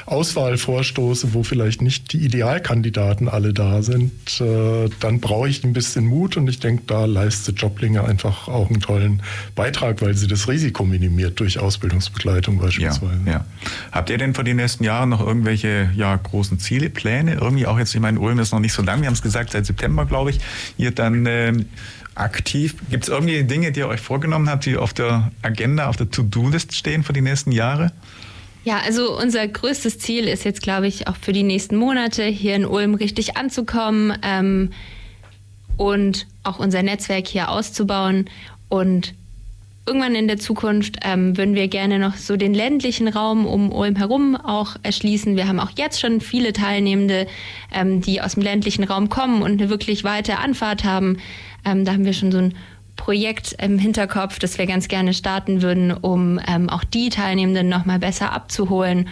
Auswahl 0.05 0.57
vorstoße, 0.57 1.33
wo 1.33 1.43
vielleicht 1.43 1.81
nicht 1.81 2.13
die 2.13 2.23
Idealkandidaten 2.23 3.27
alle 3.27 3.51
da 3.51 3.80
sind, 3.81 4.41
äh, 4.41 4.89
dann 4.99 5.19
brauche 5.19 5.49
ich 5.49 5.63
ein 5.63 5.73
bisschen 5.73 6.05
Mut 6.05 6.37
und 6.37 6.47
ich 6.47 6.59
denke, 6.59 6.83
da 6.87 7.05
leistet 7.05 7.61
Joblinge 7.61 8.03
einfach 8.03 8.47
auch 8.47 8.69
einen 8.69 8.79
tollen 8.79 9.21
Beitrag, 9.55 10.01
weil 10.01 10.15
sie 10.15 10.27
das 10.27 10.47
Risiko 10.47 10.85
minimiert 10.85 11.39
durch 11.39 11.59
Ausbildungsbegleitung 11.59 12.59
beispielsweise. 12.59 13.21
Ja, 13.25 13.31
ja. 13.31 13.45
Habt 13.91 14.09
ihr 14.09 14.17
denn 14.17 14.33
für 14.33 14.43
die 14.43 14.53
nächsten 14.53 14.83
Jahre 14.83 15.07
noch 15.07 15.25
irgendwelche 15.25 15.91
ja, 15.95 16.15
großen 16.15 16.59
Ziele, 16.59 16.89
Pläne? 16.89 17.35
Irgendwie 17.35 17.65
auch 17.65 17.77
jetzt, 17.77 17.93
ich 17.93 18.01
meine, 18.01 18.19
Ulm 18.19 18.39
ist 18.39 18.51
noch 18.51 18.59
nicht 18.59 18.73
so 18.73 18.81
lang, 18.81 19.01
wir 19.01 19.07
haben 19.07 19.13
es 19.13 19.21
gesagt, 19.21 19.51
seit 19.51 19.65
September, 19.65 20.05
glaube 20.05 20.31
ich, 20.31 20.39
ihr 20.77 20.91
dann 20.91 21.25
ähm, 21.25 21.65
aktiv. 22.15 22.75
Gibt 22.89 23.03
es 23.03 23.09
irgendwie 23.09 23.43
Dinge, 23.43 23.71
die 23.71 23.79
ihr 23.79 23.87
euch 23.87 24.01
vorgenommen 24.01 24.49
habt, 24.49 24.65
die 24.65 24.77
auf 24.77 24.93
der 24.93 25.31
Agenda, 25.41 25.87
auf 25.87 25.97
der 25.97 26.09
To-Do-List 26.09 26.75
stehen 26.75 27.03
für 27.03 27.13
die 27.13 27.21
nächsten 27.21 27.51
Jahre? 27.51 27.91
Ja, 28.63 28.79
also 28.85 29.17
unser 29.17 29.47
größtes 29.47 29.97
Ziel 29.97 30.27
ist 30.27 30.45
jetzt, 30.45 30.61
glaube 30.61 30.87
ich, 30.87 31.07
auch 31.07 31.15
für 31.15 31.33
die 31.33 31.43
nächsten 31.43 31.77
Monate 31.77 32.23
hier 32.23 32.55
in 32.55 32.65
Ulm 32.65 32.93
richtig 32.93 33.35
anzukommen 33.35 34.15
ähm, 34.21 34.69
und 35.77 36.27
auch 36.43 36.59
unser 36.59 36.83
Netzwerk 36.83 37.27
hier 37.27 37.49
auszubauen. 37.49 38.29
Und 38.69 39.15
irgendwann 39.87 40.13
in 40.13 40.27
der 40.27 40.37
Zukunft 40.37 40.97
ähm, 41.01 41.37
würden 41.37 41.55
wir 41.55 41.67
gerne 41.69 41.97
noch 41.97 42.15
so 42.17 42.37
den 42.37 42.53
ländlichen 42.53 43.07
Raum 43.07 43.47
um 43.47 43.71
Ulm 43.71 43.95
herum 43.95 44.35
auch 44.35 44.75
erschließen. 44.83 45.35
Wir 45.35 45.47
haben 45.47 45.59
auch 45.59 45.71
jetzt 45.75 45.99
schon 45.99 46.21
viele 46.21 46.53
Teilnehmende, 46.53 47.25
ähm, 47.73 48.01
die 48.01 48.21
aus 48.21 48.35
dem 48.35 48.43
ländlichen 48.43 48.83
Raum 48.83 49.09
kommen 49.09 49.41
und 49.41 49.59
eine 49.59 49.71
wirklich 49.71 50.03
weite 50.03 50.37
Anfahrt 50.37 50.83
haben. 50.83 51.17
Ähm, 51.65 51.83
da 51.83 51.93
haben 51.93 52.05
wir 52.05 52.13
schon 52.13 52.31
so 52.31 52.37
ein 52.37 52.53
Projekt 53.01 53.55
im 53.59 53.79
Hinterkopf, 53.79 54.37
das 54.37 54.59
wir 54.59 54.67
ganz 54.67 54.87
gerne 54.87 55.15
starten 55.15 55.63
würden, 55.63 55.91
um 55.91 56.39
ähm, 56.47 56.69
auch 56.69 56.83
die 56.83 57.09
Teilnehmenden 57.09 57.67
noch 57.67 57.83
mal 57.83 57.97
besser 57.97 58.31
abzuholen, 58.31 59.09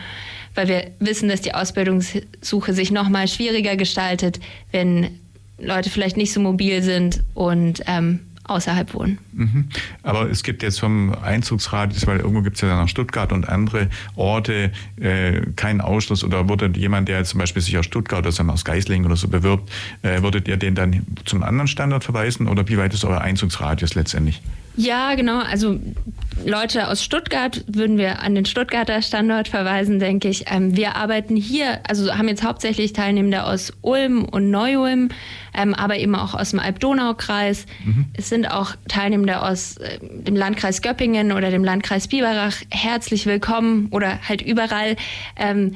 weil 0.53 0.67
wir 0.67 0.91
wissen, 0.99 1.27
dass 1.27 1.41
die 1.41 1.55
Ausbildungssuche 1.55 2.73
sich 2.73 2.91
noch 2.91 3.09
mal 3.09 3.27
schwieriger 3.27 3.77
gestaltet, 3.77 4.39
wenn 4.71 5.19
Leute 5.57 5.89
vielleicht 5.89 6.17
nicht 6.17 6.31
so 6.31 6.39
mobil 6.39 6.83
sind 6.83 7.23
und 7.33 7.81
ähm, 7.87 8.19
außerhalb 8.49 8.93
wohnen. 8.93 9.17
Mhm. 9.33 9.65
Aber 10.03 10.29
es 10.29 10.43
gibt 10.43 10.63
jetzt 10.63 10.79
vom 10.79 11.13
Einzugsradius, 11.21 12.07
weil 12.07 12.19
irgendwo 12.19 12.41
gibt 12.41 12.55
es 12.55 12.61
ja 12.61 12.69
nach 12.69 12.87
Stuttgart 12.87 13.31
und 13.31 13.47
andere 13.47 13.89
Orte 14.15 14.71
äh, 14.99 15.41
keinen 15.55 15.81
Ausschluss 15.81 16.23
oder 16.23 16.49
würde 16.49 16.71
jemand, 16.75 17.07
der 17.09 17.23
zum 17.23 17.39
Beispiel 17.39 17.61
sich 17.61 17.77
aus 17.77 17.85
Stuttgart 17.85 18.25
oder 18.25 18.53
aus 18.53 18.65
Geislingen 18.65 19.05
oder 19.05 19.15
so 19.15 19.27
bewirbt, 19.27 19.71
äh, 20.01 20.21
würdet 20.21 20.47
ihr 20.47 20.57
den 20.57 20.75
dann 20.75 21.05
zum 21.25 21.43
anderen 21.43 21.67
Standort 21.67 22.03
verweisen 22.03 22.47
oder 22.47 22.67
wie 22.67 22.77
weit 22.77 22.93
ist 22.93 23.05
euer 23.05 23.21
Einzugsradius 23.21 23.95
letztendlich? 23.95 24.41
Ja, 24.79 25.15
genau. 25.15 25.39
Also 25.39 25.77
Leute 26.45 26.87
aus 26.87 27.03
Stuttgart 27.03 27.65
würden 27.67 27.97
wir 27.97 28.21
an 28.21 28.33
den 28.33 28.45
Stuttgarter 28.45 29.01
Standort 29.01 29.49
verweisen, 29.49 29.99
denke 29.99 30.29
ich. 30.29 30.45
Ähm, 30.47 30.75
wir 30.77 30.95
arbeiten 30.95 31.35
hier, 31.35 31.79
also 31.87 32.13
haben 32.13 32.29
jetzt 32.29 32.43
hauptsächlich 32.43 32.93
Teilnehmende 32.93 33.43
aus 33.43 33.73
Ulm 33.81 34.23
und 34.23 34.49
Neu-Ulm, 34.49 35.09
ähm, 35.53 35.73
aber 35.73 35.97
eben 35.97 36.15
auch 36.15 36.33
aus 36.33 36.51
dem 36.51 36.59
Alb-Donau-Kreis. 36.59 37.65
Mhm. 37.83 38.05
Es 38.13 38.29
sind 38.29 38.38
auch 38.45 38.75
Teilnehmende 38.87 39.41
aus 39.41 39.77
äh, 39.77 39.99
dem 39.99 40.35
Landkreis 40.35 40.81
Göppingen 40.81 41.31
oder 41.31 41.51
dem 41.51 41.63
Landkreis 41.63 42.07
Biberach. 42.07 42.57
Herzlich 42.69 43.25
willkommen 43.25 43.87
oder 43.91 44.19
halt 44.27 44.41
überall. 44.41 44.95
Ähm, 45.35 45.75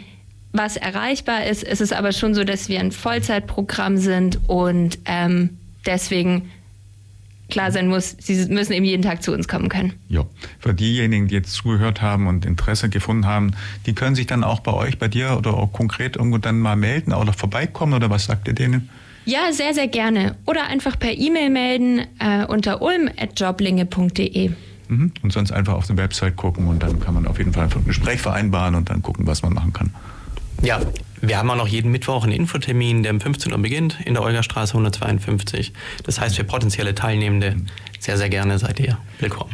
was 0.52 0.78
erreichbar 0.78 1.46
ist, 1.46 1.64
ist 1.64 1.82
es 1.82 1.92
aber 1.92 2.12
schon 2.12 2.36
so, 2.36 2.44
dass 2.44 2.70
wir 2.70 2.80
ein 2.80 2.92
Vollzeitprogramm 2.92 3.98
sind 3.98 4.40
und 4.48 5.00
ähm, 5.06 5.58
deswegen 5.86 6.52
klar 7.50 7.72
sein 7.72 7.88
muss, 7.88 8.16
sie 8.20 8.46
müssen 8.48 8.74
eben 8.74 8.86
jeden 8.86 9.04
Tag 9.04 9.22
zu 9.22 9.32
uns 9.32 9.48
kommen 9.48 9.70
können. 9.70 9.94
Ja, 10.10 10.26
für 10.60 10.74
diejenigen, 10.74 11.28
die 11.28 11.36
jetzt 11.36 11.54
zugehört 11.54 12.02
haben 12.02 12.28
und 12.28 12.46
Interesse 12.46 12.90
gefunden 12.90 13.26
haben, 13.26 13.52
die 13.86 13.94
können 13.94 14.16
sich 14.16 14.28
dann 14.28 14.44
auch 14.44 14.60
bei 14.60 14.74
euch, 14.74 14.98
bei 14.98 15.08
dir 15.08 15.38
oder 15.38 15.54
auch 15.54 15.72
konkret 15.72 16.16
irgendwo 16.16 16.38
dann 16.38 16.60
mal 16.60 16.76
melden 16.76 17.14
oder 17.14 17.34
vorbeikommen 17.34 17.94
oder 17.94 18.10
was 18.10 18.26
sagt 18.26 18.48
ihr 18.48 18.56
denen? 18.56 18.90
Ja, 19.26 19.52
sehr, 19.52 19.74
sehr 19.74 19.88
gerne. 19.88 20.36
Oder 20.46 20.68
einfach 20.68 21.00
per 21.00 21.14
E-Mail 21.18 21.50
melden 21.50 22.02
äh, 22.20 22.46
unter 22.46 22.82
ulm.joblinge.de. 22.82 24.52
Mhm. 24.90 25.14
Und 25.22 25.34
sonst 25.34 25.52
einfach 25.52 25.74
auf 25.74 25.88
der 25.88 25.98
Website 25.98 26.36
gucken 26.36 26.68
und 26.68 26.84
dann 26.84 27.00
kann 27.00 27.14
man 27.14 27.28
auf 27.28 27.38
jeden 27.38 27.54
Fall 27.54 27.68
ein 27.74 27.86
Gespräch 27.86 28.22
vereinbaren 28.22 28.76
und 28.76 28.90
dann 28.90 29.02
gucken, 29.02 29.26
was 29.26 29.42
man 29.42 29.54
machen 29.54 29.74
kann. 29.74 29.94
Ja, 30.62 30.80
wir 31.22 31.38
haben 31.38 31.50
auch 31.50 31.56
noch 31.56 31.68
jeden 31.68 31.92
Mittwoch 31.92 32.24
einen 32.24 32.34
Infotermin, 32.34 33.04
der 33.04 33.14
um 33.14 33.22
15 33.22 33.52
Uhr 33.52 33.58
beginnt, 33.58 33.98
in 34.06 34.14
der 34.14 34.24
Olgastraße 34.24 34.74
152. 34.74 35.74
Das 36.04 36.20
heißt, 36.20 36.36
für 36.36 36.44
potenzielle 36.44 36.96
Teilnehmende 36.96 37.56
sehr, 38.00 38.18
sehr 38.18 38.30
gerne 38.30 38.60
seid 38.60 38.80
ihr 38.80 38.98
willkommen. 39.20 39.52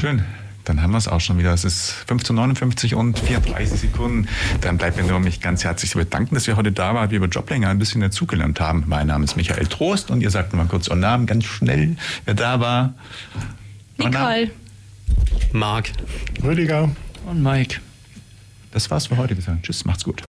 Schön. 0.00 0.24
Dann 0.70 0.82
haben 0.82 0.92
wir 0.92 0.98
es 0.98 1.08
auch 1.08 1.20
schon 1.20 1.36
wieder. 1.36 1.52
Es 1.52 1.64
ist 1.64 1.92
15.59 2.08 2.94
und 2.94 3.18
34 3.18 3.80
Sekunden. 3.80 4.28
Dann 4.60 4.78
bleibt 4.78 4.96
mir 4.96 5.02
nur 5.02 5.18
mich 5.18 5.40
ganz 5.40 5.64
herzlich 5.64 5.90
zu 5.90 5.98
bedanken, 5.98 6.36
dass 6.36 6.46
wir 6.46 6.54
heute 6.54 6.70
da 6.70 6.94
waren, 6.94 7.10
wir 7.10 7.16
über 7.16 7.26
Joblänger 7.26 7.68
ein 7.70 7.80
bisschen 7.80 8.00
dazugelernt 8.00 8.60
haben. 8.60 8.84
Mein 8.86 9.08
Name 9.08 9.24
ist 9.24 9.36
Michael 9.36 9.66
Trost 9.66 10.12
und 10.12 10.20
ihr 10.20 10.30
sagt 10.30 10.54
mal 10.54 10.66
kurz 10.66 10.86
euren 10.86 11.00
Namen 11.00 11.26
ganz 11.26 11.44
schnell, 11.44 11.96
wer 12.24 12.34
da 12.34 12.60
war. 12.60 12.94
Nicole. 13.98 14.52
Marc. 15.52 15.90
Rüdiger. 16.40 16.88
Und 17.26 17.42
Mike. 17.42 17.80
Das 18.70 18.88
war's 18.92 19.08
für 19.08 19.16
heute. 19.16 19.36
Wir 19.36 19.42
sagen 19.42 19.60
Tschüss, 19.62 19.84
macht's 19.84 20.04
gut. 20.04 20.29